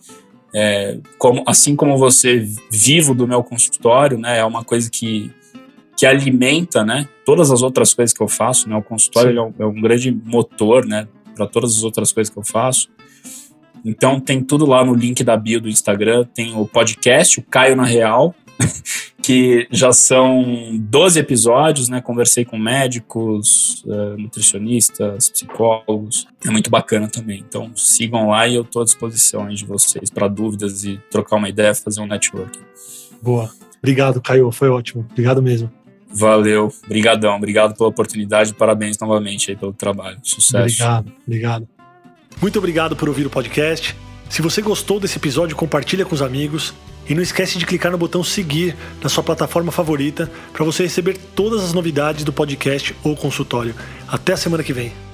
É, 0.53 0.97
como, 1.17 1.43
assim 1.45 1.75
como 1.75 1.97
você, 1.97 2.47
vivo 2.71 3.13
do 3.13 3.27
meu 3.27 3.43
consultório, 3.43 4.17
né? 4.17 4.39
É 4.39 4.45
uma 4.45 4.63
coisa 4.63 4.89
que, 4.89 5.31
que 5.95 6.05
alimenta, 6.05 6.85
né? 6.85 7.07
Todas 7.25 7.51
as 7.51 7.61
outras 7.61 7.93
coisas 7.93 8.15
que 8.15 8.23
eu 8.23 8.27
faço, 8.27 8.69
né? 8.69 8.75
O 8.75 8.81
consultório 8.81 9.37
é 9.37 9.41
um, 9.41 9.53
é 9.59 9.65
um 9.65 9.81
grande 9.81 10.11
motor, 10.11 10.85
né? 10.85 11.07
Para 11.35 11.45
todas 11.45 11.75
as 11.75 11.83
outras 11.83 12.11
coisas 12.11 12.33
que 12.33 12.39
eu 12.39 12.43
faço. 12.43 12.89
Então 13.85 14.19
tem 14.19 14.41
tudo 14.41 14.65
lá 14.65 14.83
no 14.83 14.93
link 14.93 15.23
da 15.23 15.37
bio 15.37 15.61
do 15.61 15.69
Instagram, 15.69 16.25
tem 16.33 16.55
o 16.55 16.65
podcast, 16.65 17.39
o 17.39 17.43
Caio 17.43 17.75
na 17.75 17.85
Real, 17.85 18.33
que 19.21 19.67
já 19.71 19.91
são 19.91 20.77
12 20.79 21.19
episódios, 21.19 21.89
né? 21.89 22.01
Conversei 22.01 22.45
com 22.45 22.57
médicos, 22.57 23.83
uh, 23.85 24.17
nutricionistas, 24.17 25.29
psicólogos. 25.29 26.27
É 26.45 26.49
muito 26.49 26.69
bacana 26.69 27.07
também. 27.07 27.43
Então 27.47 27.71
sigam 27.75 28.29
lá 28.29 28.47
e 28.47 28.55
eu 28.55 28.61
estou 28.61 28.81
à 28.81 28.85
disposição 28.85 29.49
de 29.49 29.65
vocês 29.65 30.09
para 30.09 30.27
dúvidas 30.27 30.83
e 30.83 30.99
trocar 31.11 31.35
uma 31.35 31.49
ideia, 31.49 31.75
fazer 31.75 32.01
um 32.01 32.07
networking. 32.07 32.61
Boa. 33.21 33.51
Obrigado, 33.79 34.21
Caio. 34.21 34.51
Foi 34.51 34.69
ótimo. 34.69 35.05
Obrigado 35.11 35.41
mesmo. 35.41 35.71
Valeu. 36.09 36.71
Obrigadão. 36.85 37.35
Obrigado 37.35 37.75
pela 37.75 37.89
oportunidade. 37.89 38.53
Parabéns 38.53 38.97
novamente 38.97 39.51
aí 39.51 39.57
pelo 39.57 39.73
trabalho. 39.73 40.17
Sucesso. 40.23 40.57
Obrigado. 40.57 41.13
Obrigado. 41.25 41.67
Muito 42.41 42.59
obrigado 42.59 42.95
por 42.95 43.09
ouvir 43.09 43.25
o 43.25 43.29
podcast. 43.29 43.95
Se 44.29 44.41
você 44.41 44.61
gostou 44.61 44.99
desse 44.99 45.17
episódio, 45.17 45.55
compartilha 45.55 46.05
com 46.05 46.13
os 46.13 46.21
amigos 46.21 46.73
e 47.09 47.15
não 47.15 47.21
esquece 47.21 47.57
de 47.57 47.65
clicar 47.65 47.91
no 47.91 47.97
botão 47.97 48.23
seguir 48.23 48.75
na 49.01 49.09
sua 49.09 49.23
plataforma 49.23 49.71
favorita 49.71 50.31
para 50.51 50.65
você 50.65 50.83
receber 50.83 51.17
todas 51.35 51.63
as 51.63 51.73
novidades 51.73 52.23
do 52.23 52.33
podcast 52.33 52.95
ou 53.03 53.15
consultório. 53.15 53.75
Até 54.07 54.33
a 54.33 54.37
semana 54.37 54.63
que 54.63 54.73
vem. 54.73 55.06